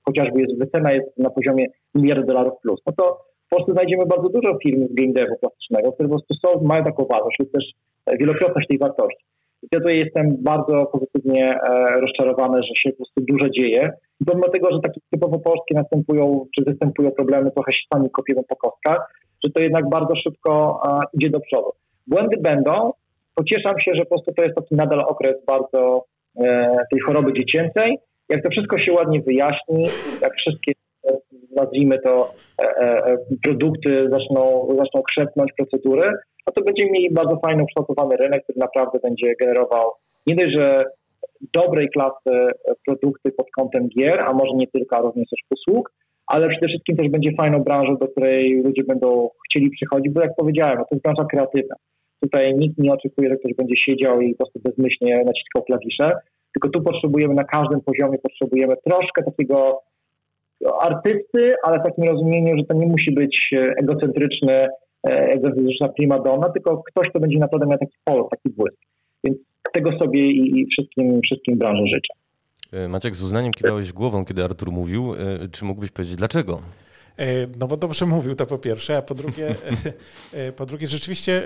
chociażby 0.05 0.41
jest, 0.41 0.59
wycena 0.59 0.93
jest 0.93 1.19
na 1.19 1.31
poziomie 1.31 1.67
miliarda 1.95 2.27
dolarów 2.27 2.53
plus. 2.63 2.81
No 2.87 2.93
to 2.97 3.34
w 3.47 3.49
Polsce 3.49 3.73
znajdziemy 3.73 4.07
bardzo 4.07 4.29
dużo 4.29 4.59
firm 4.63 4.89
z 4.89 4.95
game 4.95 5.13
devu 5.13 5.35
plastycznego, 5.41 5.93
które 5.93 6.09
po 6.09 6.15
prostu 6.15 6.35
są, 6.35 6.63
mają 6.63 6.85
taką 6.85 7.05
wartość 7.05 7.37
lub 7.39 7.53
też 7.53 7.65
wielokrotność 8.21 8.69
tej 8.69 8.79
wartości. 8.79 9.25
I 9.63 9.67
ja 9.73 9.81
tutaj 9.81 9.97
jestem 9.97 10.37
bardzo 10.43 10.87
pozytywnie 10.87 11.55
e, 11.55 12.01
rozczarowany, 12.01 12.63
że 12.63 12.75
się 12.75 12.91
po 12.91 12.97
prostu 12.97 13.21
dużo 13.21 13.51
dzieje. 13.51 13.93
Pomimo 14.27 14.49
tego, 14.49 14.69
że 14.73 14.81
takie 14.81 15.01
typowo 15.11 15.39
polskie 15.39 15.75
następują, 15.75 16.47
czy 16.55 16.65
występują 16.65 17.11
problemy, 17.11 17.51
trochę 17.51 17.73
się 17.73 17.83
sami 17.95 18.11
kopiemy 18.11 18.43
po 18.49 18.57
kostkach, 18.57 19.13
że 19.45 19.51
to 19.51 19.61
jednak 19.61 19.89
bardzo 19.89 20.17
szybko 20.17 20.81
idzie 21.15 21.31
do 21.31 21.41
przodu. 21.41 21.71
Błędy 22.07 22.37
będą. 22.41 22.93
Pocieszam 23.35 23.81
się, 23.81 23.93
że 23.95 24.03
po 24.03 24.09
prostu 24.09 24.33
to 24.33 24.45
jest 24.45 24.55
taki 24.55 24.75
nadal 24.75 25.01
okres 25.01 25.37
bardzo 25.47 26.05
e, 26.37 26.77
tej 26.91 27.01
choroby 27.01 27.33
dziecięcej. 27.33 27.99
Jak 28.29 28.43
to 28.43 28.51
wszystko 28.51 28.79
się 28.79 28.93
ładnie 28.93 29.21
wyjaśni, 29.21 29.87
jak 30.23 30.35
wszystkie 30.35 30.73
nazwijmy 31.57 31.99
to, 31.99 32.35
e, 32.63 32.67
e, 32.83 33.17
produkty 33.43 34.09
zaczną, 34.11 34.69
zaczną 34.79 35.03
krzepnąć 35.03 35.53
procedury, 35.57 36.13
a 36.47 36.53
to 36.53 36.63
będziemy 36.63 36.91
mieli 36.91 37.15
bardzo 37.15 37.39
fajny, 37.47 37.63
ukształtowany 37.63 38.17
rynek, 38.17 38.43
który 38.43 38.59
naprawdę 38.59 38.99
będzie 39.03 39.35
generował 39.41 39.91
nie 40.27 40.35
dość, 40.35 40.57
że 40.57 40.85
dobrej 41.53 41.89
klasy 41.89 42.53
produkty 42.87 43.33
pod 43.33 43.47
kątem 43.51 43.89
gier, 43.89 44.21
a 44.21 44.33
może 44.33 44.53
nie 44.55 44.67
tylko, 44.67 44.97
a 44.97 45.01
również 45.01 45.29
też 45.31 45.41
usług, 45.51 45.93
ale 46.27 46.49
przede 46.49 46.69
wszystkim 46.69 46.97
też 46.97 47.09
będzie 47.09 47.31
fajną 47.41 47.59
branżą, 47.59 47.97
do 47.97 48.09
której 48.09 48.63
ludzie 48.63 48.85
będą 48.85 49.29
chcieli 49.49 49.71
przychodzić, 49.71 50.13
bo 50.13 50.21
jak 50.21 50.37
powiedziałem, 50.37 50.77
to 50.77 50.87
jest 50.91 51.05
branża 51.05 51.25
kreatywna. 51.25 51.77
Tutaj 52.21 52.55
nikt 52.55 52.79
nie 52.79 52.93
oczekuje, 52.93 53.29
że 53.29 53.37
ktoś 53.37 53.55
będzie 53.55 53.77
siedział 53.77 54.21
i 54.21 54.35
po 54.35 54.37
prostu 54.37 54.61
bezmyślnie 54.65 55.17
naciskał 55.17 55.63
klawisze, 55.67 56.13
tylko 56.55 56.69
tu 56.69 56.83
potrzebujemy 56.83 57.35
na 57.35 57.45
każdym 57.45 57.81
poziomie, 57.81 58.19
potrzebujemy 58.19 58.75
troszkę 58.87 59.23
takiego 59.23 59.81
artysty, 60.81 61.55
ale 61.63 61.81
w 61.81 61.83
takim 61.83 62.05
rozumieniu, 62.05 62.59
że 62.59 62.65
to 62.65 62.75
nie 62.75 62.87
musi 62.87 63.13
być 63.13 63.51
e, 63.53 63.59
egocentryczny, 63.59 64.53
e, 64.53 64.69
egocentryczna 65.11 65.89
prima 65.89 66.19
donna, 66.19 66.51
tylko 66.51 66.83
ktoś, 66.83 67.09
kto 67.09 67.21
będzie 67.21 67.39
naprawdę 67.39 67.67
miał 67.67 67.79
taki 67.79 67.97
polot, 68.05 68.31
taki 68.31 68.51
błysk. 68.57 68.79
Więc 69.25 69.39
tego 69.73 69.99
sobie 69.99 70.31
i 70.31 70.67
wszystkim, 70.67 71.21
wszystkim 71.25 71.59
branży 71.59 71.83
życzę. 71.87 72.15
E, 72.85 72.89
Maciek, 72.89 73.17
z 73.17 73.23
uznaniem 73.23 73.53
kiwałeś 73.53 73.93
głową, 73.93 74.25
kiedy 74.25 74.45
Artur 74.45 74.73
mówił. 74.73 75.13
Czy 75.53 75.65
mógłbyś 75.65 75.91
powiedzieć 75.91 76.17
dlaczego? 76.17 76.59
E, 77.19 77.47
no 77.59 77.67
bo 77.67 77.77
dobrze 77.77 78.07
mówił 78.07 78.35
to 78.35 78.47
po 78.47 78.59
pierwsze, 78.59 78.97
a 78.97 79.03
po 79.03 79.15
drugie, 79.15 79.51
e, 80.33 80.47
e, 80.49 80.53
po 80.53 80.67
drugie 80.67 80.87
rzeczywiście 80.87 81.43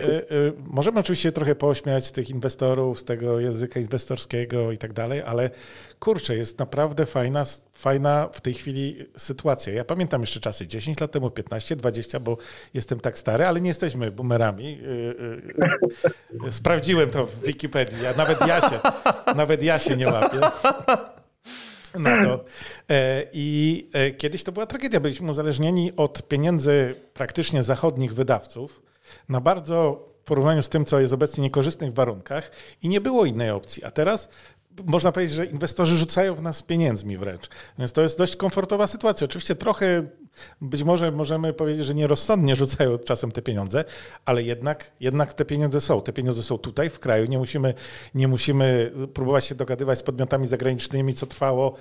możemy 0.66 1.00
oczywiście 1.00 1.32
trochę 1.32 1.54
pośmiać 1.54 2.06
z 2.06 2.12
tych 2.12 2.30
inwestorów, 2.30 2.98
z 2.98 3.04
tego 3.04 3.40
języka 3.40 3.80
inwestorskiego 3.80 4.72
i 4.72 4.78
tak 4.78 4.92
dalej, 4.92 5.22
ale 5.22 5.50
kurczę, 6.00 6.36
jest 6.36 6.58
naprawdę 6.58 7.06
fajna, 7.06 7.44
fajna 7.72 8.28
w 8.32 8.40
tej 8.40 8.54
chwili 8.54 9.06
sytuacja. 9.16 9.72
Ja 9.72 9.84
pamiętam 9.84 10.20
jeszcze 10.20 10.40
czasy 10.40 10.66
10 10.66 11.00
lat 11.00 11.12
temu, 11.12 11.30
15, 11.30 11.76
20, 11.76 12.20
bo 12.20 12.36
jestem 12.74 13.00
tak 13.00 13.18
stary, 13.18 13.46
ale 13.46 13.60
nie 13.60 13.68
jesteśmy 13.68 14.10
boomerami. 14.10 14.78
Sprawdziłem 16.50 17.10
to 17.10 17.26
w 17.26 17.44
Wikipedii, 17.44 18.06
a 18.06 18.12
nawet 18.12 18.40
ja 18.46 18.60
się, 18.60 18.80
nawet 19.36 19.62
ja 19.62 19.78
się 19.78 19.96
nie 19.96 20.08
łapię. 20.08 20.40
Na 21.94 22.24
to. 22.24 22.44
E, 22.90 23.24
I 23.32 23.88
e, 23.92 24.10
kiedyś 24.10 24.42
to 24.42 24.52
była 24.52 24.66
tragedia. 24.66 25.00
Byliśmy 25.00 25.30
uzależnieni 25.30 25.92
od 25.96 26.28
pieniędzy 26.28 26.94
praktycznie 27.14 27.62
zachodnich 27.62 28.14
wydawców 28.14 28.82
na 29.28 29.40
bardzo 29.40 30.08
w 30.22 30.24
porównaniu 30.24 30.62
z 30.62 30.68
tym, 30.68 30.84
co 30.84 31.00
jest 31.00 31.12
obecnie 31.12 31.42
niekorzystnych 31.42 31.92
warunkach 31.92 32.50
i 32.82 32.88
nie 32.88 33.00
było 33.00 33.24
innej 33.24 33.50
opcji. 33.50 33.84
A 33.84 33.90
teraz 33.90 34.28
można 34.86 35.12
powiedzieć, 35.12 35.36
że 35.36 35.46
inwestorzy 35.46 35.98
rzucają 35.98 36.34
w 36.34 36.42
nas 36.42 36.62
pieniędzmi 36.62 37.18
wręcz. 37.18 37.48
Więc 37.78 37.92
to 37.92 38.02
jest 38.02 38.18
dość 38.18 38.36
komfortowa 38.36 38.86
sytuacja. 38.86 39.24
Oczywiście 39.24 39.54
trochę, 39.54 40.06
być 40.60 40.82
może 40.82 41.12
możemy 41.12 41.52
powiedzieć, 41.52 41.86
że 41.86 41.94
nierozsądnie 41.94 42.56
rzucają 42.56 42.98
czasem 42.98 43.32
te 43.32 43.42
pieniądze, 43.42 43.84
ale 44.24 44.42
jednak, 44.42 44.92
jednak 45.00 45.34
te 45.34 45.44
pieniądze 45.44 45.80
są. 45.80 46.02
Te 46.02 46.12
pieniądze 46.12 46.42
są 46.42 46.58
tutaj 46.58 46.90
w 46.90 46.98
kraju. 46.98 47.26
Nie 47.26 47.38
musimy, 47.38 47.74
nie 48.14 48.28
musimy 48.28 48.92
próbować 49.14 49.44
się 49.44 49.54
dogadywać 49.54 49.98
z 49.98 50.02
podmiotami 50.02 50.46
zagranicznymi, 50.46 51.14
co 51.14 51.26
trwało 51.26 51.76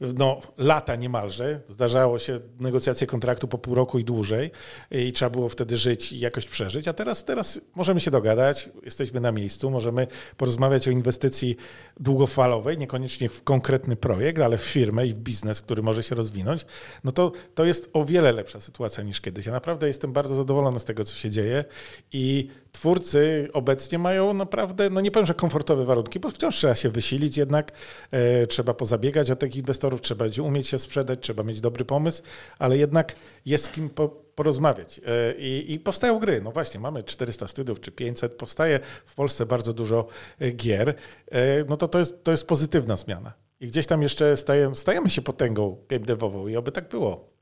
no, 0.00 0.40
lata 0.58 0.96
niemalże. 0.96 1.60
Zdarzało 1.68 2.18
się 2.18 2.40
negocjacje 2.60 3.06
kontraktu 3.06 3.48
po 3.48 3.58
pół 3.58 3.74
roku 3.74 3.98
i 3.98 4.04
dłużej 4.04 4.50
i 4.90 5.12
trzeba 5.12 5.30
było 5.30 5.48
wtedy 5.48 5.76
żyć 5.76 6.12
i 6.12 6.18
jakoś 6.18 6.46
przeżyć. 6.46 6.88
A 6.88 6.92
teraz, 6.92 7.24
teraz 7.24 7.60
możemy 7.76 8.00
się 8.00 8.10
dogadać, 8.10 8.70
jesteśmy 8.82 9.20
na 9.20 9.32
miejscu, 9.32 9.70
możemy 9.70 10.06
porozmawiać 10.36 10.88
o 10.88 10.90
inwestycji 10.90 11.56
długofalowej, 12.00 12.78
niekoniecznie 12.78 13.28
w 13.28 13.42
konkretny 13.42 13.96
projekt, 13.96 14.40
ale 14.40 14.58
w 14.58 14.62
firmę 14.62 15.06
i 15.06 15.14
w 15.14 15.18
biznes, 15.18 15.60
który 15.60 15.82
może 15.82 16.02
się 16.02 16.14
rozwinąć. 16.14 16.66
No 17.04 17.12
to, 17.12 17.32
to 17.54 17.64
jest 17.64 17.90
o 17.92 18.04
wiele 18.04 18.32
lepsza 18.32 18.60
sytuacja 18.60 19.04
niż 19.04 19.20
kiedyś. 19.20 19.46
Ja 19.46 19.52
naprawdę 19.52 19.86
jestem 19.86 20.12
bardzo 20.12 20.34
zadowolony 20.34 20.80
z 20.80 20.84
tego, 20.84 21.04
co 21.04 21.14
się 21.14 21.30
dzieje 21.30 21.64
i 22.12 22.48
twórcy 22.76 23.48
obecnie 23.52 23.98
mają 23.98 24.34
naprawdę, 24.34 24.90
no 24.90 25.00
nie 25.00 25.10
powiem, 25.10 25.26
że 25.26 25.34
komfortowe 25.34 25.84
warunki, 25.84 26.20
bo 26.20 26.30
wciąż 26.30 26.56
trzeba 26.56 26.74
się 26.74 26.88
wysilić 26.88 27.36
jednak, 27.36 27.72
e, 28.10 28.46
trzeba 28.46 28.74
pozabiegać 28.74 29.30
o 29.30 29.36
tych 29.36 29.56
inwestorów, 29.56 30.00
trzeba 30.00 30.24
umieć 30.42 30.66
się 30.66 30.78
sprzedać, 30.78 31.18
trzeba 31.22 31.42
mieć 31.42 31.60
dobry 31.60 31.84
pomysł, 31.84 32.22
ale 32.58 32.78
jednak 32.78 33.16
jest 33.46 33.64
z 33.64 33.68
kim 33.68 33.90
po, 33.90 34.08
porozmawiać. 34.08 35.00
E, 35.06 35.34
I, 35.38 35.72
I, 35.72 35.78
powstają 35.78 36.18
gry. 36.18 36.40
No 36.40 36.52
właśnie, 36.52 36.80
mamy 36.80 37.02
400 37.02 37.48
studiów 37.48 37.80
czy 37.80 37.92
500, 37.92 38.34
powstaje 38.34 38.80
w 39.06 39.14
Polsce 39.14 39.46
bardzo 39.46 39.72
dużo 39.72 40.06
e, 40.38 40.50
gier. 40.50 40.94
E, 41.30 41.64
no 41.68 41.76
to 41.76 41.88
to 41.88 41.98
jest, 41.98 42.24
to 42.24 42.30
jest 42.30 42.46
pozytywna 42.46 42.96
zmiana. 42.96 43.32
I 43.60 43.66
gdzieś 43.66 43.86
tam 43.86 44.02
jeszcze 44.02 44.36
stajemy, 44.36 44.76
stajemy 44.76 45.10
się 45.10 45.22
potęgą 45.22 45.76
game 45.88 46.04
devową 46.04 46.48
i 46.48 46.56
oby 46.56 46.72
tak 46.72 46.88
było. 46.88 47.35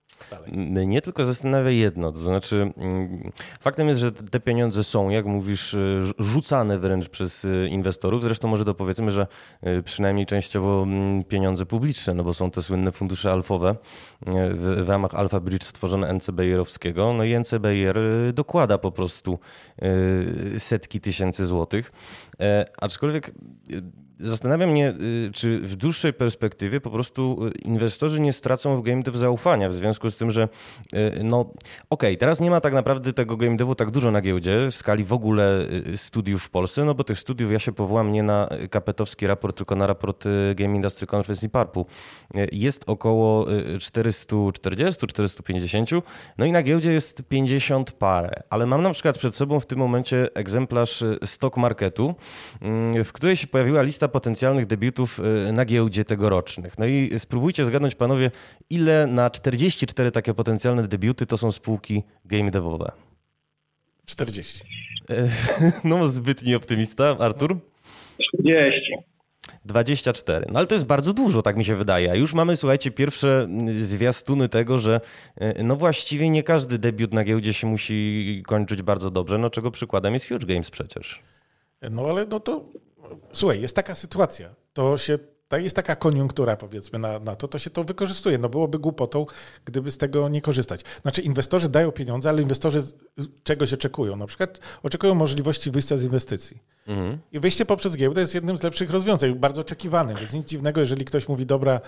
Mnie 0.52 1.02
tylko 1.02 1.24
zastanawia 1.24 1.70
jedno, 1.70 2.12
to 2.12 2.18
znaczy 2.18 2.72
mm, 2.76 3.30
faktem 3.60 3.88
jest, 3.88 4.00
że 4.00 4.12
te 4.12 4.40
pieniądze 4.40 4.84
są, 4.84 5.10
jak 5.10 5.26
mówisz, 5.26 5.74
y, 5.74 6.02
rzucane 6.18 6.78
wręcz 6.78 7.08
przez 7.08 7.44
y, 7.44 7.68
inwestorów. 7.70 8.22
Zresztą 8.22 8.48
może 8.48 8.64
dopowiedzmy, 8.64 9.10
że 9.10 9.26
y, 9.66 9.82
przynajmniej 9.82 10.26
częściowo 10.26 10.82
mm, 10.82 11.24
pieniądze 11.24 11.66
publiczne, 11.66 12.14
no 12.14 12.24
bo 12.24 12.34
są 12.34 12.50
te 12.50 12.62
słynne 12.62 12.92
fundusze 12.92 13.32
alfowe 13.32 13.76
w, 14.26 14.82
w 14.84 14.88
ramach 14.88 15.14
Alpha 15.14 15.40
Bridge 15.40 15.64
stworzone 15.64 16.08
NCBR-owskiego. 16.08 17.12
No 17.12 17.24
i 17.24 17.34
NCBR 17.34 17.98
dokłada 18.32 18.78
po 18.78 18.92
prostu 18.92 19.38
setki 20.58 21.00
tysięcy 21.00 21.46
złotych. 21.46 21.92
E, 22.40 22.64
aczkolwiek 22.80 23.32
Zastanawiam 24.20 24.70
mnie, 24.70 24.94
y, 25.26 25.30
czy 25.32 25.58
w 25.58 25.76
dłuższej 25.76 26.12
perspektywie 26.12 26.80
po 26.80 26.90
prostu 26.90 27.46
y, 27.46 27.50
inwestorzy 27.64 28.20
nie 28.20 28.32
stracą 28.32 28.76
w 28.76 28.82
game 28.82 29.02
dev 29.02 29.18
zaufania 29.18 29.68
w 29.68 29.74
związku 29.74 30.10
z 30.10 30.16
tym, 30.16 30.30
że 30.30 30.48
y, 30.94 31.20
no 31.24 31.40
okej, 31.40 31.54
okay, 31.90 32.16
teraz 32.16 32.40
nie 32.40 32.50
ma 32.50 32.60
tak 32.60 32.72
naprawdę 32.72 33.12
tego 33.12 33.36
game 33.36 33.56
devu 33.56 33.74
tak 33.74 33.90
dużo 33.90 34.10
na 34.10 34.20
giełdzie 34.20 34.68
w 34.70 34.74
skali 34.74 35.04
w 35.04 35.12
ogóle 35.12 35.66
studiów 35.96 36.42
w 36.42 36.50
Polsce, 36.50 36.84
no 36.84 36.94
bo 36.94 37.04
tych 37.04 37.18
studiów 37.18 37.52
ja 37.52 37.58
się 37.58 37.72
powołam 37.72 38.12
nie 38.12 38.22
na 38.22 38.48
kapetowski 38.70 39.26
raport, 39.26 39.56
tylko 39.56 39.76
na 39.76 39.86
raport 39.86 40.24
Game 40.54 40.76
Industry 40.76 41.06
Conference 41.16 41.46
i 41.46 41.50
PARP-u. 41.50 41.86
Jest 42.52 42.84
około 42.86 43.46
440-450, 43.78 46.02
no 46.38 46.44
i 46.44 46.52
na 46.52 46.62
giełdzie 46.62 46.92
jest 46.92 47.22
50 47.28 47.92
parę, 47.92 48.30
ale 48.50 48.66
mam 48.66 48.82
na 48.82 48.90
przykład 48.90 49.18
przed 49.18 49.34
sobą 49.34 49.60
w 49.60 49.66
tym 49.66 49.78
momencie 49.78 50.28
egzemplarz 50.34 51.04
stock 51.24 51.56
marketu, 51.56 52.14
mm, 52.60 53.04
w 53.04 53.12
której 53.12 53.36
się 53.36 53.46
pojawiła 53.46 53.82
lista 53.82 54.03
lista 54.04 54.08
potencjalnych 54.12 54.66
debiutów 54.66 55.20
y, 55.48 55.52
na 55.52 55.64
giełdzie 55.64 56.04
tegorocznych. 56.04 56.78
No 56.78 56.86
i 56.86 57.18
spróbujcie 57.18 57.64
zgadnąć, 57.64 57.94
panowie, 57.94 58.30
ile 58.70 59.06
na 59.06 59.30
44 59.30 60.10
takie 60.10 60.34
potencjalne 60.34 60.88
debiuty 60.88 61.26
to 61.26 61.38
są 61.38 61.52
spółki 61.52 62.02
game 62.24 62.50
devowe? 62.50 62.92
40. 64.06 64.64
No, 65.84 66.08
zbytni 66.08 66.54
optymista. 66.54 67.16
Artur? 67.18 67.58
40. 68.18 68.94
24. 69.64 70.46
No 70.52 70.58
ale 70.58 70.66
to 70.66 70.74
jest 70.74 70.86
bardzo 70.86 71.12
dużo, 71.12 71.42
tak 71.42 71.56
mi 71.56 71.64
się 71.64 71.76
wydaje. 71.76 72.10
A 72.10 72.14
już 72.14 72.34
mamy, 72.34 72.56
słuchajcie, 72.56 72.90
pierwsze 72.90 73.48
zwiastuny 73.80 74.48
tego, 74.48 74.78
że 74.78 75.00
y, 75.42 75.62
no 75.62 75.76
właściwie 75.76 76.30
nie 76.30 76.42
każdy 76.42 76.78
debiut 76.78 77.12
na 77.12 77.24
giełdzie 77.24 77.52
się 77.52 77.66
musi 77.66 78.42
kończyć 78.46 78.82
bardzo 78.82 79.10
dobrze, 79.10 79.38
no 79.38 79.50
czego 79.50 79.70
przykładem 79.70 80.14
jest 80.14 80.28
Huge 80.28 80.46
Games 80.46 80.70
przecież. 80.70 81.22
No 81.90 82.06
ale 82.10 82.26
no 82.26 82.40
to 82.40 82.64
słuchaj, 83.32 83.60
jest 83.60 83.76
taka 83.76 83.94
sytuacja, 83.94 84.54
to 84.72 84.98
się 84.98 85.18
jest 85.58 85.76
taka 85.76 85.96
koniunktura, 85.96 86.56
powiedzmy, 86.56 86.98
na, 86.98 87.18
na 87.18 87.36
to, 87.36 87.48
to 87.48 87.58
się 87.58 87.70
to 87.70 87.84
wykorzystuje. 87.84 88.38
No 88.38 88.48
byłoby 88.48 88.78
głupotą, 88.78 89.26
gdyby 89.64 89.90
z 89.90 89.98
tego 89.98 90.28
nie 90.28 90.40
korzystać. 90.40 90.84
Znaczy, 91.02 91.22
inwestorzy 91.22 91.68
dają 91.68 91.92
pieniądze, 91.92 92.28
ale 92.28 92.42
inwestorzy 92.42 92.82
czegoś 93.44 93.72
oczekują. 93.72 94.16
Na 94.16 94.26
przykład 94.26 94.60
oczekują 94.82 95.14
możliwości 95.14 95.70
wyjścia 95.70 95.96
z 95.96 96.04
inwestycji. 96.04 96.58
Mhm. 96.86 97.18
I 97.32 97.40
wyjście 97.40 97.66
poprzez 97.66 97.96
giełdę 97.96 98.20
jest 98.20 98.34
jednym 98.34 98.58
z 98.58 98.62
lepszych 98.62 98.90
rozwiązań, 98.90 99.34
bardzo 99.34 99.60
oczekiwanym. 99.60 100.16
Więc 100.18 100.32
nic 100.32 100.48
dziwnego, 100.48 100.80
jeżeli 100.80 101.04
ktoś 101.04 101.28
mówi, 101.28 101.46
dobra, 101.46 101.80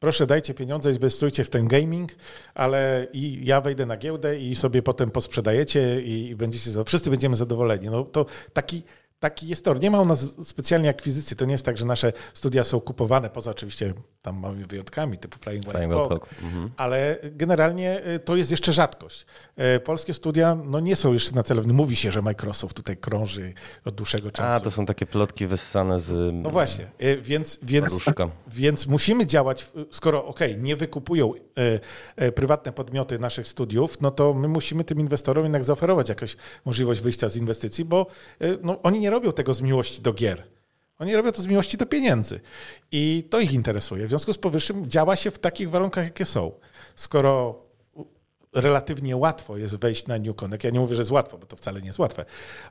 proszę 0.00 0.26
dajcie 0.26 0.54
pieniądze, 0.54 0.92
inwestujcie 0.92 1.44
w 1.44 1.50
ten 1.50 1.68
gaming, 1.68 2.12
ale 2.54 3.06
i 3.12 3.40
ja 3.46 3.60
wejdę 3.60 3.86
na 3.86 3.96
giełdę 3.96 4.38
i 4.38 4.56
sobie 4.56 4.82
potem 4.82 5.10
posprzedajecie 5.10 6.02
i 6.02 6.36
będziecie, 6.36 6.84
wszyscy 6.84 7.10
będziemy 7.10 7.36
zadowoleni. 7.36 7.86
No 7.86 8.04
to 8.04 8.26
taki 8.52 8.82
taki 9.20 9.48
jest 9.48 9.64
tor. 9.64 9.80
Nie 9.80 9.90
ma 9.90 10.00
u 10.00 10.04
nas 10.04 10.48
specjalnie 10.48 10.90
akwizycji. 10.90 11.36
To 11.36 11.44
nie 11.44 11.52
jest 11.52 11.64
tak, 11.64 11.78
że 11.78 11.84
nasze 11.84 12.12
studia 12.34 12.64
są 12.64 12.80
kupowane, 12.80 13.30
poza 13.30 13.50
oczywiście 13.50 13.94
tam 14.28 14.40
małymi 14.40 14.64
wyjątkami, 14.64 15.18
typu 15.18 15.38
Flying 15.38 15.64
Wild 15.64 15.88
Clock, 15.88 16.34
mhm. 16.42 16.70
ale 16.76 17.18
generalnie 17.22 18.06
y, 18.06 18.18
to 18.18 18.36
jest 18.36 18.50
jeszcze 18.50 18.72
rzadkość. 18.72 19.26
Y, 19.76 19.80
polskie 19.80 20.14
studia 20.14 20.58
no, 20.64 20.80
nie 20.80 20.96
są 20.96 21.12
jeszcze 21.12 21.34
na 21.34 21.42
celowni. 21.42 21.72
Mówi 21.72 21.96
się, 21.96 22.12
że 22.12 22.22
Microsoft 22.22 22.76
tutaj 22.76 22.96
krąży 22.96 23.52
od 23.84 23.94
dłuższego 23.94 24.30
czasu. 24.30 24.56
A, 24.56 24.60
to 24.60 24.70
są 24.70 24.86
takie 24.86 25.06
plotki 25.06 25.46
wyssane 25.46 25.98
z 25.98 26.34
No 26.34 26.50
właśnie, 26.50 26.86
y, 27.02 27.20
więc, 27.22 27.58
więc, 27.62 28.04
więc 28.48 28.86
musimy 28.86 29.26
działać, 29.26 29.70
skoro 29.90 30.26
ok, 30.26 30.40
nie 30.58 30.76
wykupują 30.76 31.32
prywatne 32.34 32.72
podmioty 32.72 33.18
naszych 33.18 33.48
studiów, 33.48 34.00
no 34.00 34.10
to 34.10 34.34
my 34.34 34.48
musimy 34.48 34.84
tym 34.84 35.00
inwestorom 35.00 35.44
jednak 35.44 35.64
zaoferować 35.64 36.08
jakąś 36.08 36.36
możliwość 36.64 37.00
wyjścia 37.00 37.28
z 37.28 37.36
inwestycji, 37.36 37.84
bo 37.84 38.06
no, 38.62 38.82
oni 38.82 39.00
nie 39.00 39.10
robią 39.10 39.32
tego 39.32 39.54
z 39.54 39.62
miłości 39.62 40.02
do 40.02 40.12
gier. 40.12 40.42
Oni 40.98 41.16
robią 41.16 41.32
to 41.32 41.42
z 41.42 41.46
miłości 41.46 41.76
do 41.76 41.86
pieniędzy. 41.86 42.40
I 42.92 43.28
to 43.30 43.40
ich 43.40 43.52
interesuje. 43.52 44.06
W 44.06 44.08
związku 44.08 44.32
z 44.32 44.38
powyższym 44.38 44.90
działa 44.90 45.16
się 45.16 45.30
w 45.30 45.38
takich 45.38 45.70
warunkach, 45.70 46.04
jakie 46.04 46.24
są. 46.24 46.52
Skoro 46.96 47.68
relatywnie 48.52 49.16
łatwo 49.16 49.56
jest 49.56 49.76
wejść 49.76 50.06
na 50.06 50.18
New 50.18 50.36
Connect. 50.36 50.64
Ja 50.64 50.70
nie 50.70 50.80
mówię, 50.80 50.94
że 50.94 51.00
jest 51.00 51.10
łatwo, 51.10 51.38
bo 51.38 51.46
to 51.46 51.56
wcale 51.56 51.80
nie 51.80 51.86
jest 51.86 51.98
łatwe, 51.98 52.24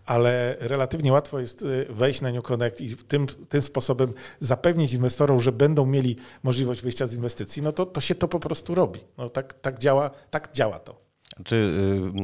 ale 0.06 0.56
relatywnie 0.60 1.14
łatwo 1.14 1.40
jest 1.40 1.62
y, 1.62 1.86
wejść 1.90 2.22
na 2.22 2.32
New 2.32 2.44
Connect 2.44 2.82
i 2.82 2.96
tym, 2.96 3.28
tym 3.28 3.62
sposobem 3.62 4.14
zapewnić 4.40 4.94
inwestorom, 4.94 5.40
że 5.40 5.52
będą 5.52 5.86
mieli 5.86 6.16
możliwość 6.44 6.82
wyjścia 6.82 7.08
z 7.08 7.14
inwestycji, 7.14 7.62
no 7.62 7.72
to, 7.72 7.86
to 7.86 8.02
się 8.02 8.16
to 8.16 8.28
po 8.28 8.40
prostu 8.40 8.76
robi. 8.76 9.00
No 9.18 9.30
tak, 9.30 9.54
tak, 9.54 9.80
działa, 9.80 10.10
tak 10.30 10.54
działa 10.54 10.80
to. 10.80 11.07
Czy 11.44 11.56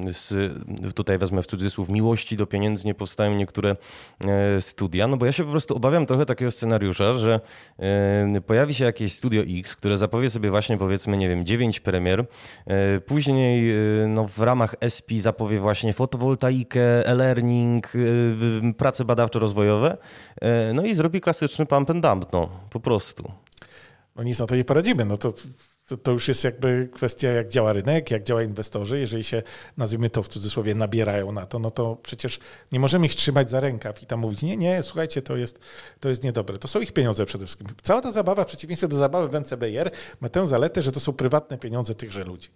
y, 0.08 0.14
z, 0.14 0.54
tutaj 0.96 1.18
wezmę 1.18 1.44
w 1.44 1.48
cudzysłów, 1.48 1.90
miłości 1.90 2.38
do 2.38 2.48
pieniędzy 2.48 2.88
nie 2.88 2.96
powstają 2.96 3.36
niektóre 3.36 3.76
e, 4.26 4.62
studia? 4.62 5.08
No 5.08 5.18
bo 5.18 5.26
ja 5.26 5.32
się 5.32 5.44
po 5.44 5.52
prostu 5.52 5.76
obawiam 5.76 6.06
trochę 6.06 6.26
takiego 6.26 6.52
scenariusza, 6.52 7.14
że 7.14 7.40
e, 7.80 8.42
pojawi 8.42 8.74
się 8.74 8.86
jakieś 8.86 9.16
studio 9.16 9.44
X, 9.48 9.76
które 9.76 9.98
zapowie 9.98 10.30
sobie 10.30 10.50
właśnie 10.50 10.78
powiedzmy, 10.78 11.18
nie 11.18 11.30
wiem, 11.30 11.46
9 11.46 11.80
premier, 11.80 12.26
e, 12.66 13.00
później 13.00 13.74
no, 14.08 14.28
w 14.28 14.40
ramach 14.40 14.76
SP 14.96 15.10
zapowie 15.18 15.60
właśnie 15.60 15.94
fotowoltaikę, 15.94 17.08
e-learning, 17.08 17.94
prace 18.78 19.06
badawczo-rozwojowe, 19.06 19.98
no 20.74 20.84
i 20.84 20.96
zrobi 20.96 21.22
klasyczny 21.22 21.66
pump 21.66 21.90
and 21.90 22.04
dump, 22.04 22.34
no 22.34 22.50
po 22.70 22.80
prostu. 22.80 23.32
No 24.16 24.24
nic 24.24 24.40
na 24.40 24.48
to 24.48 24.56
nie 24.56 24.66
poradzimy. 24.66 25.06
No 25.06 25.18
to 25.18 25.34
to, 25.94 25.98
to, 25.98 26.12
już 26.12 26.28
jest 26.28 26.44
jakby 26.44 26.90
kwestia, 26.94 27.30
jak 27.30 27.48
działa 27.48 27.74
rynek, 27.74 28.12
jak 28.12 28.24
działa 28.24 28.44
inwestorzy. 28.44 29.00
Jeżeli 29.00 29.24
się, 29.24 29.44
nazwijmy 29.78 30.10
to 30.10 30.24
w 30.24 30.28
cudzysłowie, 30.28 30.76
nabierają 30.76 31.32
na 31.32 31.46
to, 31.46 31.60
no 31.60 31.72
to 31.72 31.98
przecież 32.04 32.40
nie 32.72 32.80
możemy 32.80 33.06
ich 33.06 33.16
trzymać 33.16 33.50
za 33.50 33.60
rękaw 33.60 34.04
i 34.04 34.06
tam 34.06 34.20
mówić, 34.20 34.42
nie, 34.42 34.58
nie, 34.58 34.84
słuchajcie, 34.84 35.22
to 35.22 35.38
jest, 35.38 35.60
to 36.00 36.10
jest 36.10 36.24
niedobre. 36.24 36.58
To 36.58 36.68
są 36.68 36.80
ich 36.80 36.92
pieniądze 36.92 37.26
przede 37.26 37.46
wszystkim. 37.46 37.68
Cała 37.82 38.02
ta 38.02 38.12
zabawa, 38.12 38.44
w 38.44 38.48
przeciwieństwie 38.48 38.88
do 38.88 38.96
zabawy 38.96 39.28
w 39.28 39.36
NCBR, 39.36 39.92
ma 40.22 40.30
tę 40.30 40.48
zaletę, 40.48 40.82
że 40.82 40.92
to 40.92 41.00
są 41.00 41.14
prywatne 41.14 41.58
pieniądze 41.58 41.96
tychże 41.96 42.24
ludzi. 42.24 42.50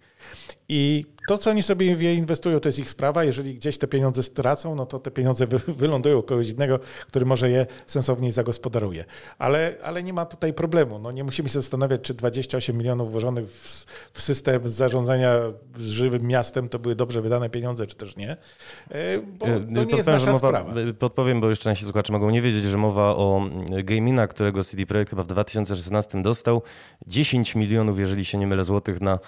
I 0.68 1.04
to, 1.28 1.38
co 1.38 1.50
oni 1.50 1.62
sobie 1.62 2.14
inwestują, 2.14 2.60
to 2.60 2.68
jest 2.68 2.78
ich 2.78 2.90
sprawa. 2.90 3.24
Jeżeli 3.24 3.54
gdzieś 3.54 3.78
te 3.78 3.86
pieniądze 3.88 4.22
stracą, 4.22 4.74
no 4.74 4.86
to 4.86 4.98
te 4.98 5.10
pieniądze 5.10 5.46
wy, 5.46 5.58
wylądują 5.82 6.22
kogoś 6.22 6.48
innego, 6.48 6.78
który 7.06 7.26
może 7.26 7.50
je 7.50 7.66
sensowniej 7.86 8.30
zagospodaruje. 8.30 9.04
Ale, 9.38 9.74
ale 9.82 10.02
nie 10.02 10.12
ma 10.12 10.26
tutaj 10.26 10.52
problemu. 10.52 10.98
No 10.98 11.12
nie 11.12 11.24
musimy 11.24 11.48
się 11.48 11.58
zastanawiać, 11.58 12.00
czy 12.00 12.14
28 12.14 12.76
milionów 12.76 13.12
włożonych 13.12 13.50
w, 13.50 13.86
w 14.12 14.22
system 14.22 14.68
zarządzania 14.68 15.32
żywym 15.78 16.22
miastem 16.22 16.68
to 16.68 16.78
były 16.78 16.94
dobrze 16.94 17.22
wydane 17.22 17.50
pieniądze, 17.50 17.86
czy 17.86 17.96
też 17.96 18.16
nie. 18.16 18.30
E, 18.30 19.18
bo 19.38 19.46
e, 19.46 19.60
to 19.74 19.84
nie 19.84 19.96
jest 19.96 20.08
nasza 20.08 20.32
mowa, 20.32 20.48
sprawa. 20.48 20.72
Podpowiem, 20.98 21.40
bo 21.40 21.50
jeszcze 21.50 21.70
nasi 21.70 21.84
słuchacze 21.84 22.12
mogą 22.12 22.30
nie 22.30 22.42
wiedzieć, 22.42 22.64
że 22.64 22.78
mowa 22.78 23.16
o 23.16 23.42
Gamina, 23.84 24.26
którego 24.26 24.64
CD 24.64 24.86
Projekt 24.86 25.10
chyba 25.10 25.22
w 25.22 25.26
2016 25.26 26.22
dostał 26.22 26.62
10 27.06 27.54
milionów, 27.54 27.98
jeżeli 27.98 28.24
się 28.24 28.38
nie 28.38 28.46
mylę, 28.46 28.64
złotych 28.64 29.00
na 29.00 29.18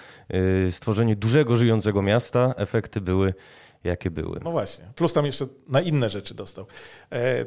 stworzenie 0.69 1.15
dużego, 1.15 1.30
żyjącego 1.57 2.01
miasta. 2.01 2.53
Efekty 2.57 3.01
były 3.01 3.33
jakie 3.83 4.11
były. 4.11 4.39
No 4.43 4.51
właśnie. 4.51 4.85
Plus 4.95 5.13
tam 5.13 5.25
jeszcze 5.25 5.45
na 5.67 5.81
inne 5.81 6.09
rzeczy 6.09 6.33
dostał. 6.33 6.65
E, 7.11 7.45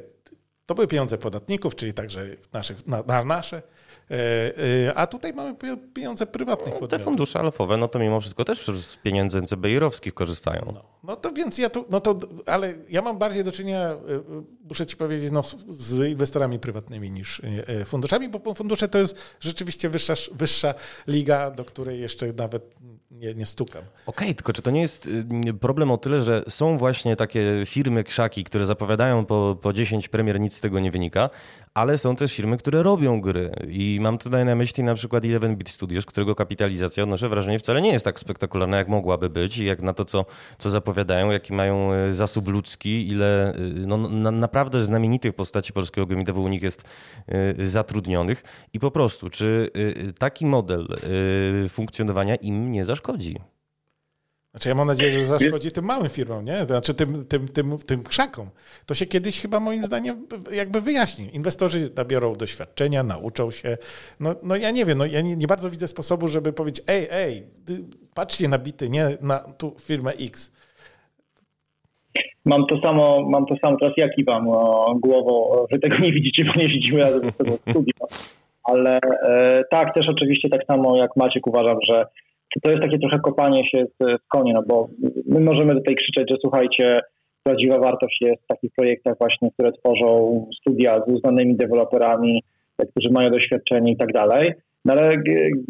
to 0.67 0.75
były 0.75 0.87
pieniądze 0.87 1.19
podatników, 1.19 1.77
czyli 1.77 1.95
także 1.95 2.27
naszych, 2.53 2.87
na, 2.87 3.03
na 3.03 3.25
nasze. 3.25 3.63
E, 4.11 4.17
e, 4.89 4.95
a 4.95 5.07
tutaj 5.07 5.33
mamy 5.33 5.55
pieniądze 5.95 6.27
prywatnych 6.27 6.75
podmiotów. 6.75 6.99
Te 6.99 7.05
fundusze 7.05 7.41
alfowe, 7.41 7.77
no 7.77 7.89
to 7.89 7.99
mimo 7.99 8.21
wszystko 8.21 8.45
też 8.45 8.67
z 8.67 8.97
pieniędzy 8.97 9.43
NCBI-owskich 9.43 10.15
korzystają. 10.15 10.63
No, 10.75 10.85
no, 11.03 11.17
to 11.17 11.33
więc 11.33 11.59
ja 11.59 11.71
tu, 11.71 11.85
no 11.91 12.01
to, 12.01 12.19
ale 12.47 12.75
ja 12.89 13.03
mam 13.03 13.19
bardziej 13.19 13.45
do 13.45 13.53
czynienia, 13.53 13.89
e, 13.89 13.99
muszę 14.69 14.87
ci 14.87 14.97
powiedzieć, 14.97 15.31
no, 15.31 15.43
z 15.69 16.11
inwestorami 16.11 16.59
prywatnymi 16.59 17.11
niż 17.11 17.43
funduszami, 17.87 18.29
bo 18.29 18.55
fundusze 18.55 18.89
to 18.89 18.99
jest 18.99 19.17
rzeczywiście 19.41 19.89
wyższa, 19.89 20.15
wyższa 20.33 20.75
liga, 21.07 21.51
do 21.51 21.65
której 21.65 22.01
jeszcze 22.01 22.33
nawet 22.33 22.75
nie, 23.15 23.35
nie 23.35 23.47
stukam. 23.47 23.83
Okej, 24.07 24.27
okay, 24.27 24.35
tylko 24.35 24.53
czy 24.53 24.63
to 24.63 24.71
nie 24.71 24.81
jest 24.81 25.07
y, 25.07 25.55
problem 25.61 25.91
o 25.91 25.99
tyle, 25.99 26.21
że 26.21 26.45
są 26.49 26.79
właśnie 26.79 27.17
takie 27.17 27.63
firmy 27.67 28.05
krzaki, 28.05 28.45
które 28.45 28.67
zapowiadają 28.67 29.27
po, 29.27 29.57
po 29.63 29.73
10 29.73 30.09
premier, 30.09 30.41
nic 30.41 30.55
z 30.55 30.61
tego 30.61 30.81
nie 30.81 30.91
wynika, 30.91 31.31
ale 31.75 31.99
są 31.99 32.17
też 32.17 32.35
firmy, 32.35 32.57
które 32.57 32.83
robią 32.83 33.21
gry. 33.21 33.53
I 33.69 33.94
mam 34.01 34.19
tutaj 34.19 34.45
na 34.45 34.55
myśli 34.55 34.85
na 34.85 34.95
przykład 34.95 35.25
11-bit 35.25 35.69
Studios, 35.69 36.07
którego 36.07 36.35
kapitalizacja, 36.35 37.03
odnoszę 37.03 37.29
wrażenie, 37.29 37.59
wcale 37.59 37.83
nie 37.83 37.93
jest 37.93 38.05
tak 38.05 38.21
spektakularna, 38.21 38.77
jak 38.77 38.89
mogłaby 38.89 39.31
być 39.31 39.59
i 39.59 39.65
jak 39.65 39.83
na 39.83 39.93
to, 39.93 40.05
co, 40.05 40.25
co 40.59 40.71
zapowiadają, 40.71 41.31
jaki 41.31 41.53
mają 41.53 41.95
y, 41.95 42.15
zasób 42.15 42.49
ludzki, 42.49 43.09
ile 43.09 43.55
y, 43.57 43.87
no, 43.87 43.97
na, 43.97 44.31
naprawdę 44.31 44.85
znamienitych 44.85 45.35
postaci 45.35 45.73
polskiego 45.73 46.07
gamidewu 46.07 46.43
u 46.43 46.49
nich 46.49 46.63
jest 46.63 46.85
y, 47.59 47.67
zatrudnionych. 47.67 48.43
I 48.73 48.81
po 48.81 48.91
prostu, 48.91 49.31
czy 49.31 49.71
taki 50.19 50.47
model 50.47 50.89
funkcjonowania 51.69 52.37
im 52.37 52.71
nie 52.71 52.85
zaszkodzi? 52.85 53.54
Znaczy 54.55 54.69
ja 54.69 54.75
mam 54.75 54.87
nadzieję, 54.87 55.11
że 55.11 55.25
zaszkodzi 55.25 55.73
tym 55.73 55.85
małym 55.85 56.09
firmom, 56.09 56.45
nie? 56.45 56.65
Znaczy 56.65 56.95
tym, 56.95 57.25
tym, 57.27 57.49
tym, 57.49 57.79
tym 57.87 58.03
krzakom. 58.03 58.51
To 58.87 58.95
się 58.95 59.07
kiedyś 59.07 59.41
chyba 59.41 59.61
moim 59.61 59.85
zdaniem 59.85 60.27
jakby 60.53 60.81
wyjaśni. 60.81 61.37
Inwestorzy 61.37 61.91
nabiorą 61.97 62.33
doświadczenia, 62.33 63.03
nauczą 63.03 63.51
się. 63.51 63.77
No, 64.21 64.35
no 64.43 64.57
ja 64.57 64.71
nie 64.71 64.85
wiem, 64.85 64.99
no 64.99 65.07
ja 65.07 65.21
nie, 65.21 65.37
nie 65.37 65.47
bardzo 65.47 65.71
widzę 65.71 65.89
sposobu, 65.89 66.29
żeby 66.29 66.53
powiedzieć, 66.53 66.85
ej, 66.87 67.09
ej, 67.11 67.43
patrzcie 68.15 68.49
na 68.49 68.59
bity, 68.59 68.89
nie 68.89 69.09
na 69.21 69.39
tu 69.39 69.77
firmę 69.81 70.13
X. 70.13 70.53
Mam 72.45 72.67
to 72.67 72.81
samo, 72.81 73.29
mam 73.31 73.47
to 73.47 73.57
samo 73.57 73.77
teraz 73.81 73.95
ja 73.97 74.09
kiwam 74.09 74.45
głową. 75.01 75.67
Wy 75.71 75.79
tego 75.79 75.99
nie 75.99 76.13
widzicie, 76.13 76.45
bo 76.45 76.61
nie 76.61 76.69
widzimy 76.69 77.01
razem 77.01 77.31
z 77.31 77.37
tego 77.37 77.53
studia. 77.71 78.07
Ale 78.65 78.99
e, 79.03 79.65
tak, 79.71 79.95
też 79.95 80.09
oczywiście 80.09 80.49
tak 80.49 80.65
samo 80.67 80.97
jak 80.97 81.17
Maciek 81.17 81.47
uważam, 81.47 81.77
że 81.89 82.07
to 82.63 82.71
jest 82.71 82.83
takie 82.83 82.99
trochę 82.99 83.19
kopanie 83.19 83.69
się 83.71 83.85
z, 83.85 84.11
z 84.11 84.21
no 84.55 84.63
bo 84.69 84.89
my 85.27 85.41
możemy 85.41 85.75
tutaj 85.75 85.95
krzyczeć, 85.95 86.31
że 86.31 86.37
słuchajcie, 86.41 87.01
prawdziwa 87.43 87.79
wartość 87.79 88.19
jest 88.21 88.43
w 88.43 88.47
takich 88.47 88.73
projektach 88.77 89.15
właśnie, 89.19 89.51
które 89.51 89.73
tworzą 89.73 90.47
studia 90.61 91.01
z 91.07 91.13
uznanymi 91.13 91.57
deweloperami, 91.57 92.43
którzy 92.91 93.11
mają 93.11 93.31
doświadczenie 93.31 93.93
i 93.93 93.97
tak 93.97 94.13
dalej. 94.13 94.53
No 94.85 94.93
ale 94.93 95.11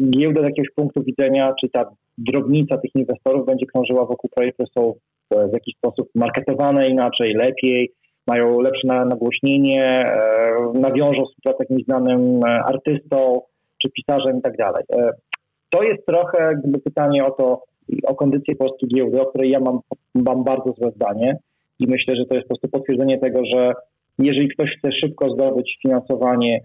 giełda 0.09 0.41
z 0.41 0.43
jakiegoś 0.43 0.69
punktu 0.75 1.03
widzenia, 1.03 1.53
czy 1.61 1.69
ta 1.69 1.85
drobnica 2.17 2.77
tych 2.77 2.95
inwestorów 2.95 3.45
będzie 3.45 3.65
krążyła 3.65 4.05
wokół 4.05 4.29
projektów, 4.35 4.69
są 4.77 4.93
w 5.31 5.53
jakiś 5.53 5.75
sposób 5.75 6.09
marketowane 6.15 6.89
inaczej, 6.89 7.33
lepiej, 7.33 7.91
mają 8.27 8.59
lepsze 8.59 8.87
nagłośnienie, 8.87 9.83
e, 9.83 10.71
nawiążą 10.73 11.25
współpracę 11.25 11.57
z 11.57 11.59
jakimś 11.59 11.83
znanym 11.83 12.39
e, 12.45 12.49
artystą 12.49 13.41
czy 13.81 13.89
pisarzem 13.89 14.39
i 14.39 14.41
tak 14.41 14.57
dalej. 14.57 14.83
To 15.75 15.83
jest 15.83 16.05
trochę 16.05 16.43
jakby 16.43 16.79
pytanie 16.79 17.25
o 17.25 17.31
to, 17.31 17.63
o 18.03 18.15
kondycję 18.15 18.55
polskiej 18.55 18.89
giełdy, 18.89 19.21
o 19.21 19.25
której 19.25 19.49
ja 19.49 19.59
mam, 19.59 19.79
mam 20.15 20.43
bardzo 20.43 20.73
złe 20.77 20.91
zdanie. 20.95 21.37
I 21.79 21.87
myślę, 21.87 22.15
że 22.15 22.25
to 22.25 22.35
jest 22.35 22.47
po 22.47 22.47
prostu 22.47 22.67
potwierdzenie 22.67 23.19
tego, 23.19 23.45
że 23.45 23.73
jeżeli 24.19 24.49
ktoś 24.49 24.69
chce 24.77 24.91
szybko 24.91 25.29
zdobyć 25.29 25.77
finansowanie 25.81 26.59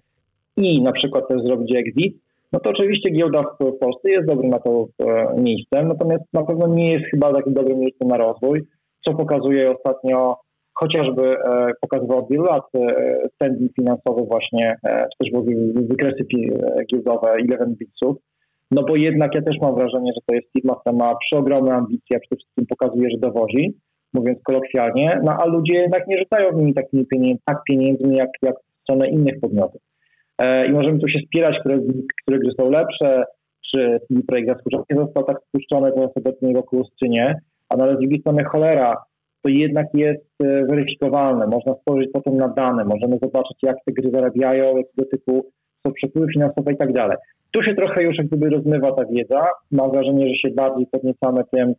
i 0.56 0.82
na 0.82 0.92
przykład 0.92 1.28
też 1.28 1.42
zrobić 1.42 1.78
exit, 1.78 2.16
no 2.52 2.60
to 2.60 2.70
oczywiście 2.70 3.10
giełda 3.10 3.42
w 3.42 3.78
Polsce 3.78 4.10
jest 4.10 4.26
dobrym 4.26 4.50
na 4.50 4.58
to 4.58 4.86
e, 4.98 5.34
miejscem, 5.40 5.88
natomiast 5.88 6.24
na 6.32 6.42
pewno 6.42 6.66
nie 6.66 6.92
jest 6.92 7.04
chyba 7.10 7.34
takim 7.34 7.54
dobrym 7.54 7.78
miejscem 7.78 8.08
na 8.08 8.16
rozwój, 8.16 8.62
co 9.06 9.14
pokazuje 9.14 9.70
ostatnio 9.70 10.36
chociażby 10.74 11.22
e, 11.22 11.72
pokazywał 11.80 12.18
od 12.18 12.28
wielu 12.30 12.44
lat 12.44 12.64
e, 12.74 13.28
standing 13.34 13.72
finansowy 13.74 14.22
właśnie, 14.22 14.76
czy 14.84 15.30
też 15.30 15.42
wykresy 15.74 16.24
giełdowe 16.92 17.40
11 17.40 17.76
bitsów, 17.78 18.16
no 18.70 18.82
bo 18.82 18.96
jednak 18.96 19.34
ja 19.34 19.42
też 19.42 19.56
mam 19.60 19.74
wrażenie, 19.74 20.12
że 20.14 20.20
to 20.26 20.34
jest 20.34 20.52
firma, 20.52 20.74
która 20.74 20.96
ma 20.96 21.14
przeogromne 21.16 21.74
ambicje, 21.74 22.16
a 22.16 22.20
przede 22.20 22.36
wszystkim 22.36 22.66
pokazuje, 22.66 23.10
że 23.10 23.18
dowozi, 23.18 23.74
mówiąc 24.12 24.38
kolokwialnie, 24.42 25.20
no 25.24 25.32
a 25.40 25.46
ludzie 25.46 25.78
jednak 25.78 26.06
nie 26.06 26.18
rzucają 26.18 26.52
w 26.52 26.56
nimi 26.56 26.74
takimi 26.74 27.06
pieniędzy, 27.06 27.42
tak 27.44 27.58
pieniędzmi 27.68 28.16
jak, 28.16 28.30
jak 28.42 28.54
w 28.54 28.82
stronę 28.82 29.08
innych 29.08 29.40
podmiotów. 29.40 29.82
E, 30.38 30.66
I 30.66 30.72
możemy 30.72 30.98
tu 30.98 31.08
się 31.08 31.18
spierać, 31.26 31.58
które, 31.60 31.78
które 32.22 32.38
gry 32.38 32.50
są 32.60 32.70
lepsze, 32.70 33.24
czy 33.74 34.00
projekt 34.26 34.48
zaskoczony 34.48 34.84
został 35.04 35.24
tak 35.24 35.36
spuszczony 35.48 35.92
teraz 35.92 36.10
obecnie 36.16 36.52
roku 36.52 36.82
czy 37.02 37.08
nie, 37.08 37.34
a 37.68 37.76
na 37.76 37.96
z 37.96 37.98
drugiej 37.98 38.20
strony 38.20 38.44
cholera, 38.44 38.96
to 39.42 39.48
jednak 39.48 39.86
jest 39.94 40.26
e, 40.42 40.66
weryfikowalne. 40.66 41.46
Można 41.46 41.74
spojrzeć 41.74 42.10
potem 42.12 42.36
na 42.36 42.48
dane, 42.48 42.84
możemy 42.84 43.18
zobaczyć, 43.22 43.56
jak 43.62 43.76
te 43.86 43.92
gry 43.92 44.10
zarabiają, 44.10 44.76
jakiego 44.76 45.08
typu 45.10 45.50
są 45.86 45.92
przepływy 45.92 46.32
finansowe 46.32 46.72
i 46.72 46.76
tak 46.76 46.92
dalej. 46.92 47.16
Tu 47.50 47.62
się 47.62 47.74
trochę 47.74 48.02
już 48.02 48.18
jak 48.18 48.26
gdyby 48.26 48.50
rozmywa 48.50 48.92
ta 48.92 49.04
wiedza. 49.04 49.46
Mam 49.70 49.90
wrażenie, 49.90 50.28
że 50.28 50.34
się 50.34 50.54
bardziej 50.54 50.86
podniecamy 50.86 51.42
tym, 51.52 51.74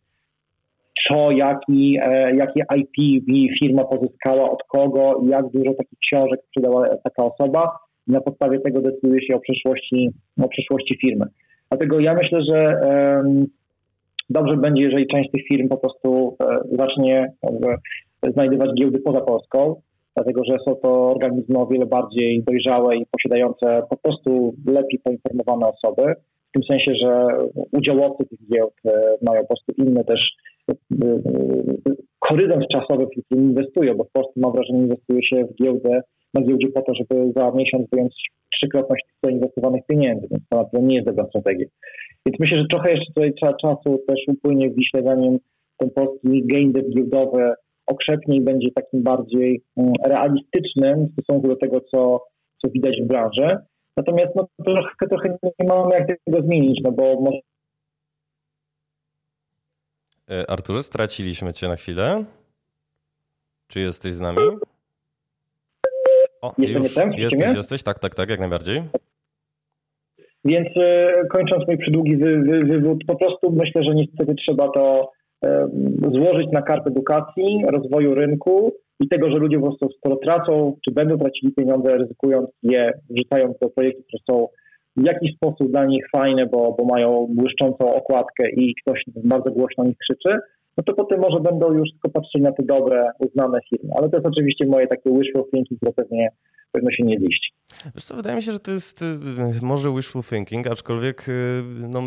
co, 1.08 1.30
jaki, 1.30 1.98
e, 2.02 2.36
jakie 2.36 2.64
IP 2.76 3.24
firma 3.58 3.84
pozyskała, 3.84 4.50
od 4.50 4.62
kogo 4.62 5.20
jak 5.28 5.48
dużo 5.48 5.74
takich 5.74 5.98
książek 5.98 6.40
sprzedała 6.46 6.88
taka 6.88 7.24
osoba. 7.24 7.78
I 8.08 8.12
na 8.12 8.20
podstawie 8.20 8.60
tego 8.60 8.80
decyduje 8.80 9.26
się 9.26 9.34
o 9.36 9.40
przyszłości, 9.40 10.10
o 10.42 10.48
przyszłości 10.48 10.98
firmy. 11.04 11.26
Dlatego 11.70 12.00
ja 12.00 12.14
myślę, 12.14 12.42
że 12.42 12.80
dobrze 14.30 14.56
będzie, 14.56 14.82
jeżeli 14.82 15.06
część 15.06 15.30
tych 15.30 15.42
firm 15.46 15.68
po 15.68 15.76
prostu 15.76 16.36
e, 16.40 16.76
zacznie 16.78 17.32
znajdywać 18.22 18.70
giełdy 18.78 18.98
poza 18.98 19.20
Polską 19.20 19.80
dlatego 20.16 20.44
że 20.44 20.56
są 20.64 20.74
to 20.74 21.10
organizmy 21.10 21.58
o 21.58 21.66
wiele 21.66 21.86
bardziej 21.86 22.42
dojrzałe 22.42 22.96
i 22.96 23.06
posiadające 23.10 23.82
po 23.90 23.96
prostu 23.96 24.54
lepiej 24.66 25.00
poinformowane 25.04 25.66
osoby, 25.66 26.14
w 26.48 26.52
tym 26.52 26.62
sensie, 26.62 26.94
że 27.02 27.28
udziałowcy 27.72 28.24
tych 28.24 28.38
giełd 28.52 28.74
e, 28.86 29.16
mają 29.22 29.40
po 29.40 29.46
prostu 29.46 29.72
inny 29.78 30.04
też 30.04 30.20
e, 30.70 30.74
e, 31.04 31.18
horyzont 32.28 32.64
czasowy, 32.72 33.06
w 33.06 33.24
którym 33.26 33.44
inwestują, 33.44 33.94
bo 33.94 34.04
w 34.04 34.12
Polsce 34.12 34.32
mam 34.36 34.52
wrażenie 34.52 34.78
inwestuje 34.78 35.22
się 35.22 35.44
w 35.44 35.54
giełdę, 35.62 36.00
na 36.34 36.42
giełdzie 36.42 36.68
po 36.68 36.82
to, 36.82 36.94
żeby 36.94 37.32
za 37.36 37.50
miesiąc 37.50 37.90
wyjąć 37.92 38.14
trzykrotność 38.54 39.04
zainwestowanych 39.24 39.82
pieniędzy, 39.86 40.26
więc 40.30 40.42
to 40.48 40.56
na 40.56 40.64
pewno 40.64 40.88
nie 40.88 40.96
jest 40.96 41.08
dobra 41.08 41.26
strategia. 41.26 41.66
Więc 42.26 42.40
myślę, 42.40 42.58
że 42.58 42.64
trochę 42.70 42.90
jeszcze 42.90 43.12
tutaj 43.14 43.32
trzeba 43.34 43.54
czasu 43.54 43.98
też 44.08 44.20
upłynie 44.28 44.70
w 44.70 45.04
zanim 45.04 45.38
ten 45.78 45.90
polski 45.90 46.46
game 46.46 46.72
giełdowy 46.94 47.52
okrzepnie 47.86 48.36
i 48.36 48.40
będzie 48.40 48.70
takim 48.74 49.02
bardziej 49.02 49.62
mm, 49.76 49.92
realistycznym 50.06 51.06
w 51.06 51.12
stosunku 51.12 51.48
do 51.48 51.56
tego, 51.56 51.80
co, 51.80 52.24
co 52.62 52.68
widać 52.70 53.02
w 53.02 53.06
branży. 53.06 53.48
Natomiast 53.96 54.36
no, 54.36 54.48
trochę, 54.64 55.08
trochę 55.08 55.38
nie 55.58 55.68
mamy 55.68 55.94
jak 55.94 56.08
tego 56.24 56.42
zmienić, 56.42 56.80
no 56.84 56.92
bo 56.92 57.20
może... 57.20 57.38
E, 60.30 60.50
Artur, 60.50 60.82
straciliśmy 60.82 61.52
cię 61.52 61.68
na 61.68 61.76
chwilę. 61.76 62.24
Czy 63.68 63.80
jesteś 63.80 64.12
z 64.12 64.20
nami? 64.20 64.38
O, 66.42 66.54
Jestem, 66.58 66.82
już 66.82 66.84
jestem, 66.84 67.12
jesteś, 67.12 67.56
jesteś, 67.56 67.82
tak, 67.82 67.98
tak, 67.98 68.14
tak, 68.14 68.30
jak 68.30 68.40
najbardziej. 68.40 68.82
Więc 70.44 70.68
e, 70.76 71.12
kończąc 71.30 71.66
mój 71.66 71.78
przydługi 71.78 72.16
wy, 72.16 72.42
wy, 72.42 72.64
wywód, 72.64 73.04
po 73.06 73.16
prostu 73.16 73.52
myślę, 73.52 73.82
że 73.82 73.94
niestety 73.94 74.34
trzeba 74.34 74.68
to 74.72 75.10
złożyć 76.12 76.48
na 76.52 76.62
kartę 76.62 76.90
edukacji, 76.90 77.64
rozwoju 77.68 78.14
rynku 78.14 78.72
i 79.00 79.08
tego, 79.08 79.30
że 79.30 79.36
ludzie 79.36 79.56
po 79.56 79.66
prostu 79.66 79.88
skoro 79.98 80.16
tracą, 80.16 80.76
czy 80.84 80.94
będą 80.94 81.18
tracili 81.18 81.52
pieniądze, 81.52 81.98
ryzykując 81.98 82.50
je, 82.62 82.92
wrzucając 83.10 83.58
do 83.58 83.68
projektów, 83.70 84.06
które 84.06 84.22
są 84.30 84.48
w 84.96 85.06
jakiś 85.06 85.34
sposób 85.36 85.70
dla 85.70 85.84
nich 85.84 86.04
fajne, 86.16 86.46
bo, 86.46 86.74
bo 86.78 86.84
mają 86.84 87.26
błyszczącą 87.30 87.94
okładkę 87.94 88.50
i 88.50 88.74
ktoś 88.74 89.04
bardzo 89.24 89.50
głośno 89.50 89.84
nich 89.84 89.96
krzyczy, 89.98 90.38
no 90.76 90.84
to 90.84 90.94
potem 90.94 91.20
może 91.20 91.40
będą 91.40 91.72
już 91.72 91.90
tylko 91.92 92.08
patrzeć 92.08 92.42
na 92.42 92.52
te 92.52 92.62
dobre, 92.62 93.10
uznane 93.18 93.60
firmy. 93.70 93.90
Ale 93.98 94.08
to 94.08 94.16
jest 94.16 94.26
oczywiście 94.26 94.66
moje 94.66 94.86
takie 94.86 95.10
wishful 95.10 95.44
thinking, 95.50 95.80
które 95.80 95.92
pewnie 95.92 96.30
pewno 96.72 96.90
się 96.90 97.04
nie 97.04 97.18
ziści. 97.18 97.52
Wiesz 97.94 98.04
co, 98.04 98.16
wydaje 98.16 98.36
mi 98.36 98.42
się, 98.42 98.52
że 98.52 98.60
to 98.60 98.70
jest 98.70 99.02
y, 99.02 99.06
może 99.62 99.94
wishful 99.94 100.22
thinking, 100.22 100.66
aczkolwiek 100.66 101.28
y, 101.28 101.62
no, 101.88 102.02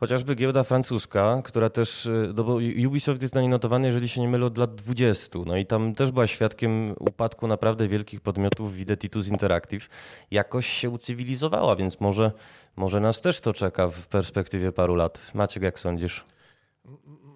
chociażby 0.00 0.34
giełda 0.34 0.64
francuska, 0.64 1.42
która 1.44 1.70
też, 1.70 2.06
y, 2.06 2.32
no 2.36 2.44
bo 2.44 2.58
Ubisoft 2.88 3.22
jest 3.22 3.34
na 3.34 3.40
niej 3.40 3.50
notowany, 3.50 3.86
jeżeli 3.86 4.08
się 4.08 4.20
nie 4.20 4.28
mylę, 4.28 4.46
od 4.46 4.58
lat 4.58 4.74
20. 4.74 5.38
No 5.46 5.56
i 5.56 5.66
tam 5.66 5.94
też 5.94 6.12
była 6.12 6.26
świadkiem 6.26 6.94
upadku 7.00 7.46
naprawdę 7.46 7.88
wielkich 7.88 8.20
podmiotów, 8.20 8.74
widzę 8.74 8.96
Titus 8.96 9.28
Interactive, 9.28 9.88
jakoś 10.30 10.66
się 10.66 10.90
ucywilizowała, 10.90 11.76
więc 11.76 12.00
może, 12.00 12.32
może 12.76 13.00
nas 13.00 13.20
też 13.20 13.40
to 13.40 13.52
czeka 13.52 13.88
w 13.88 14.08
perspektywie 14.08 14.72
paru 14.72 14.94
lat. 14.94 15.30
Maciek, 15.34 15.62
jak 15.62 15.78
sądzisz? 15.78 16.24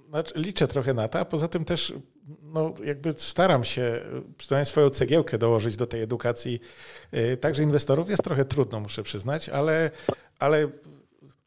Znaczy, 0.08 0.34
liczę 0.36 0.68
trochę 0.68 0.94
na 0.94 1.08
to, 1.08 1.20
a 1.20 1.24
poza 1.24 1.48
tym 1.48 1.64
też 1.64 1.94
no, 2.42 2.74
jakby 2.84 3.14
staram 3.16 3.64
się 3.64 4.00
przynajmniej 4.36 4.66
swoją 4.66 4.90
cegiełkę 4.90 5.38
dołożyć 5.38 5.76
do 5.76 5.86
tej 5.86 6.02
edukacji. 6.02 6.60
Y, 7.14 7.36
także 7.36 7.62
inwestorów 7.62 8.10
jest 8.10 8.22
trochę 8.22 8.44
trudno, 8.44 8.80
muszę 8.80 9.02
przyznać, 9.02 9.48
ale, 9.48 9.90
ale 10.38 10.68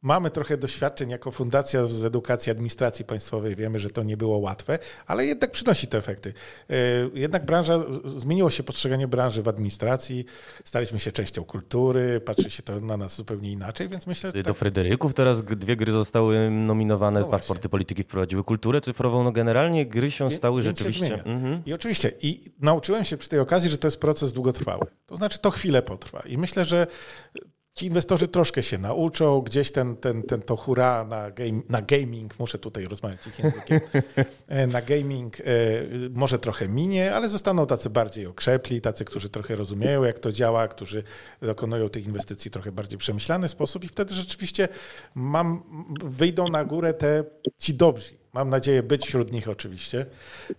Mamy 0.02 0.30
trochę 0.30 0.58
doświadczeń 0.58 1.10
jako 1.10 1.32
fundacja 1.32 1.86
z 1.86 2.06
edukacji 2.06 2.52
administracji 2.52 3.06
państwowej. 3.06 3.56
Wiemy, 3.56 3.80
że 3.80 3.90
to 3.90 4.04
nie 4.04 4.18
było 4.18 4.38
łatwe, 4.38 4.80
ale 5.08 5.26
jednak 5.26 5.52
przynosi 5.52 5.88
te 5.88 5.98
efekty. 5.98 6.34
E, 6.70 6.74
jednak 7.14 7.46
branża, 7.46 7.80
zmieniło 8.18 8.50
się 8.50 8.64
postrzeganie 8.64 9.08
branży 9.08 9.44
w 9.44 9.48
administracji. 9.48 10.26
Staliśmy 10.64 11.00
się 11.00 11.12
częścią 11.12 11.44
kultury, 11.44 12.22
patrzy 12.22 12.50
się 12.50 12.64
to 12.64 12.80
na 12.80 12.98
nas 12.98 13.16
zupełnie 13.16 13.52
inaczej, 13.52 13.88
więc 13.88 14.08
myślę, 14.08 14.32
że. 14.32 14.44
Do 14.44 14.50
tak... 14.50 14.58
Fryderyków 14.58 15.14
teraz 15.14 15.44
dwie 15.44 15.76
gry 15.76 15.92
zostały 15.92 16.50
nominowane, 16.50 17.20
no 17.20 17.28
paszporty 17.28 17.70
polityki 17.70 18.04
wprowadziły 18.04 18.44
kulturę 18.44 18.82
cyfrową. 18.82 19.24
No 19.24 19.32
generalnie 19.32 19.86
gry 19.86 20.12
się 20.12 20.32
stały 20.32 20.62
więc 20.62 20.78
rzeczywiście. 20.78 21.24
Mhm. 21.24 21.62
I 21.66 21.74
oczywiście, 21.74 22.12
i 22.22 22.52
nauczyłem 22.60 23.06
się 23.06 23.18
przy 23.18 23.30
tej 23.30 23.40
okazji, 23.40 23.70
że 23.70 23.78
to 23.78 23.88
jest 23.88 24.00
proces 24.00 24.34
długotrwały. 24.34 24.86
To 25.06 25.16
znaczy, 25.16 25.40
to 25.40 25.52
chwilę 25.52 25.82
potrwa. 25.82 26.20
I 26.20 26.38
myślę, 26.38 26.66
że 26.66 26.88
ci 27.74 27.86
inwestorzy 27.86 28.28
troszkę 28.28 28.64
się 28.64 28.78
nauczą, 28.78 29.42
gdzieś 29.42 29.72
ten, 29.72 29.98
ten, 29.98 30.24
ten 30.24 30.42
to 30.42 30.56
hura 30.56 31.06
na, 31.06 31.32
game, 31.32 31.62
na 31.70 31.82
gaming, 31.82 32.40
muszę 32.40 32.60
tutaj 32.60 32.86
rozmawiać 32.86 33.28
ich 33.28 33.40
językiem, 33.40 33.80
e, 34.48 34.68
na 34.68 34.82
gaming 34.82 35.40
e, 35.40 35.44
może 36.14 36.40
trochę 36.40 36.68
minie, 36.68 37.16
ale 37.16 37.30
zostaną 37.30 37.66
tacy 37.66 37.90
bardziej 37.90 38.26
okrzepli, 38.26 38.82
tacy, 38.82 39.06
którzy 39.06 39.30
trochę 39.30 39.56
rozumieją, 39.56 40.04
jak 40.04 40.20
to 40.20 40.32
działa, 40.32 40.68
którzy 40.68 41.04
dokonują 41.42 41.90
tych 41.90 42.06
inwestycji 42.06 42.52
trochę 42.52 42.72
bardziej 42.72 43.00
przemyślany 43.00 43.48
sposób 43.48 43.84
i 43.84 43.88
wtedy 43.88 44.14
rzeczywiście 44.14 44.68
mam, 45.16 45.64
wyjdą 46.04 46.48
na 46.48 46.66
górę 46.66 46.94
te 46.94 47.24
ci 47.58 47.74
dobrzy, 47.74 48.20
Mam 48.34 48.50
nadzieję 48.50 48.84
być 48.84 49.06
wśród 49.06 49.32
nich 49.32 49.50
oczywiście. 49.50 50.06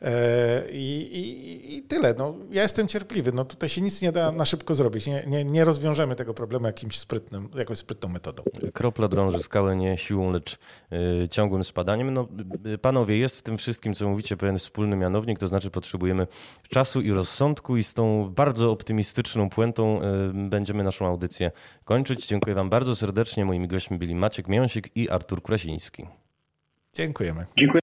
E, 0.02 0.70
I, 0.70 1.08
i, 1.12 1.76
i 1.76 1.82
tyle. 1.82 2.14
No, 2.18 2.34
ja 2.50 2.62
jestem 2.62 2.88
cierpliwy. 2.88 3.32
No, 3.32 3.44
tutaj 3.44 3.68
się 3.68 3.80
nic 3.80 4.02
nie 4.02 4.12
da 4.12 4.32
na 4.32 4.44
szybko 4.44 4.74
zrobić. 4.74 5.06
Nie, 5.06 5.24
nie, 5.26 5.44
nie 5.44 5.64
rozwiążemy 5.64 6.16
tego 6.16 6.34
problemu 6.34 6.66
jakimś 6.66 6.98
sprytnym, 6.98 7.48
jakąś 7.54 7.78
sprytną 7.78 8.08
metodą. 8.08 8.42
Kropla 8.72 9.08
drąży 9.08 9.38
skałę 9.38 9.76
nie 9.76 9.98
siłą, 9.98 10.32
lecz 10.32 10.58
y, 11.24 11.28
ciągłym 11.28 11.64
spadaniem. 11.64 12.14
No, 12.14 12.28
y, 12.66 12.78
panowie, 12.78 13.18
jest 13.18 13.38
w 13.38 13.42
tym 13.42 13.58
wszystkim, 13.58 13.94
co 13.94 14.08
mówicie, 14.08 14.36
pewien 14.36 14.58
wspólny 14.58 14.96
mianownik, 14.96 15.38
to 15.38 15.48
znaczy 15.48 15.70
potrzebujemy 15.70 16.26
czasu 16.68 17.00
i 17.00 17.10
rozsądku 17.10 17.76
i 17.76 17.84
z 17.84 17.94
tą 17.94 18.30
bardzo 18.30 18.70
optymistyczną 18.70 19.50
puentą 19.50 20.00
y, 20.02 20.48
będziemy 20.48 20.84
naszą 20.84 21.06
audycję 21.06 21.50
kończyć. 21.84 22.26
Dziękuję 22.26 22.54
wam 22.54 22.70
bardzo 22.70 22.96
serdecznie. 22.96 23.44
Moimi 23.44 23.68
gośćmi 23.68 23.98
byli 23.98 24.14
Maciek 24.14 24.48
Miąsik 24.48 24.96
i 24.96 25.10
Artur 25.10 25.42
Krasiński. 25.42 26.19
Dziękujemy. 26.92 27.46
Dziękuję 27.58 27.80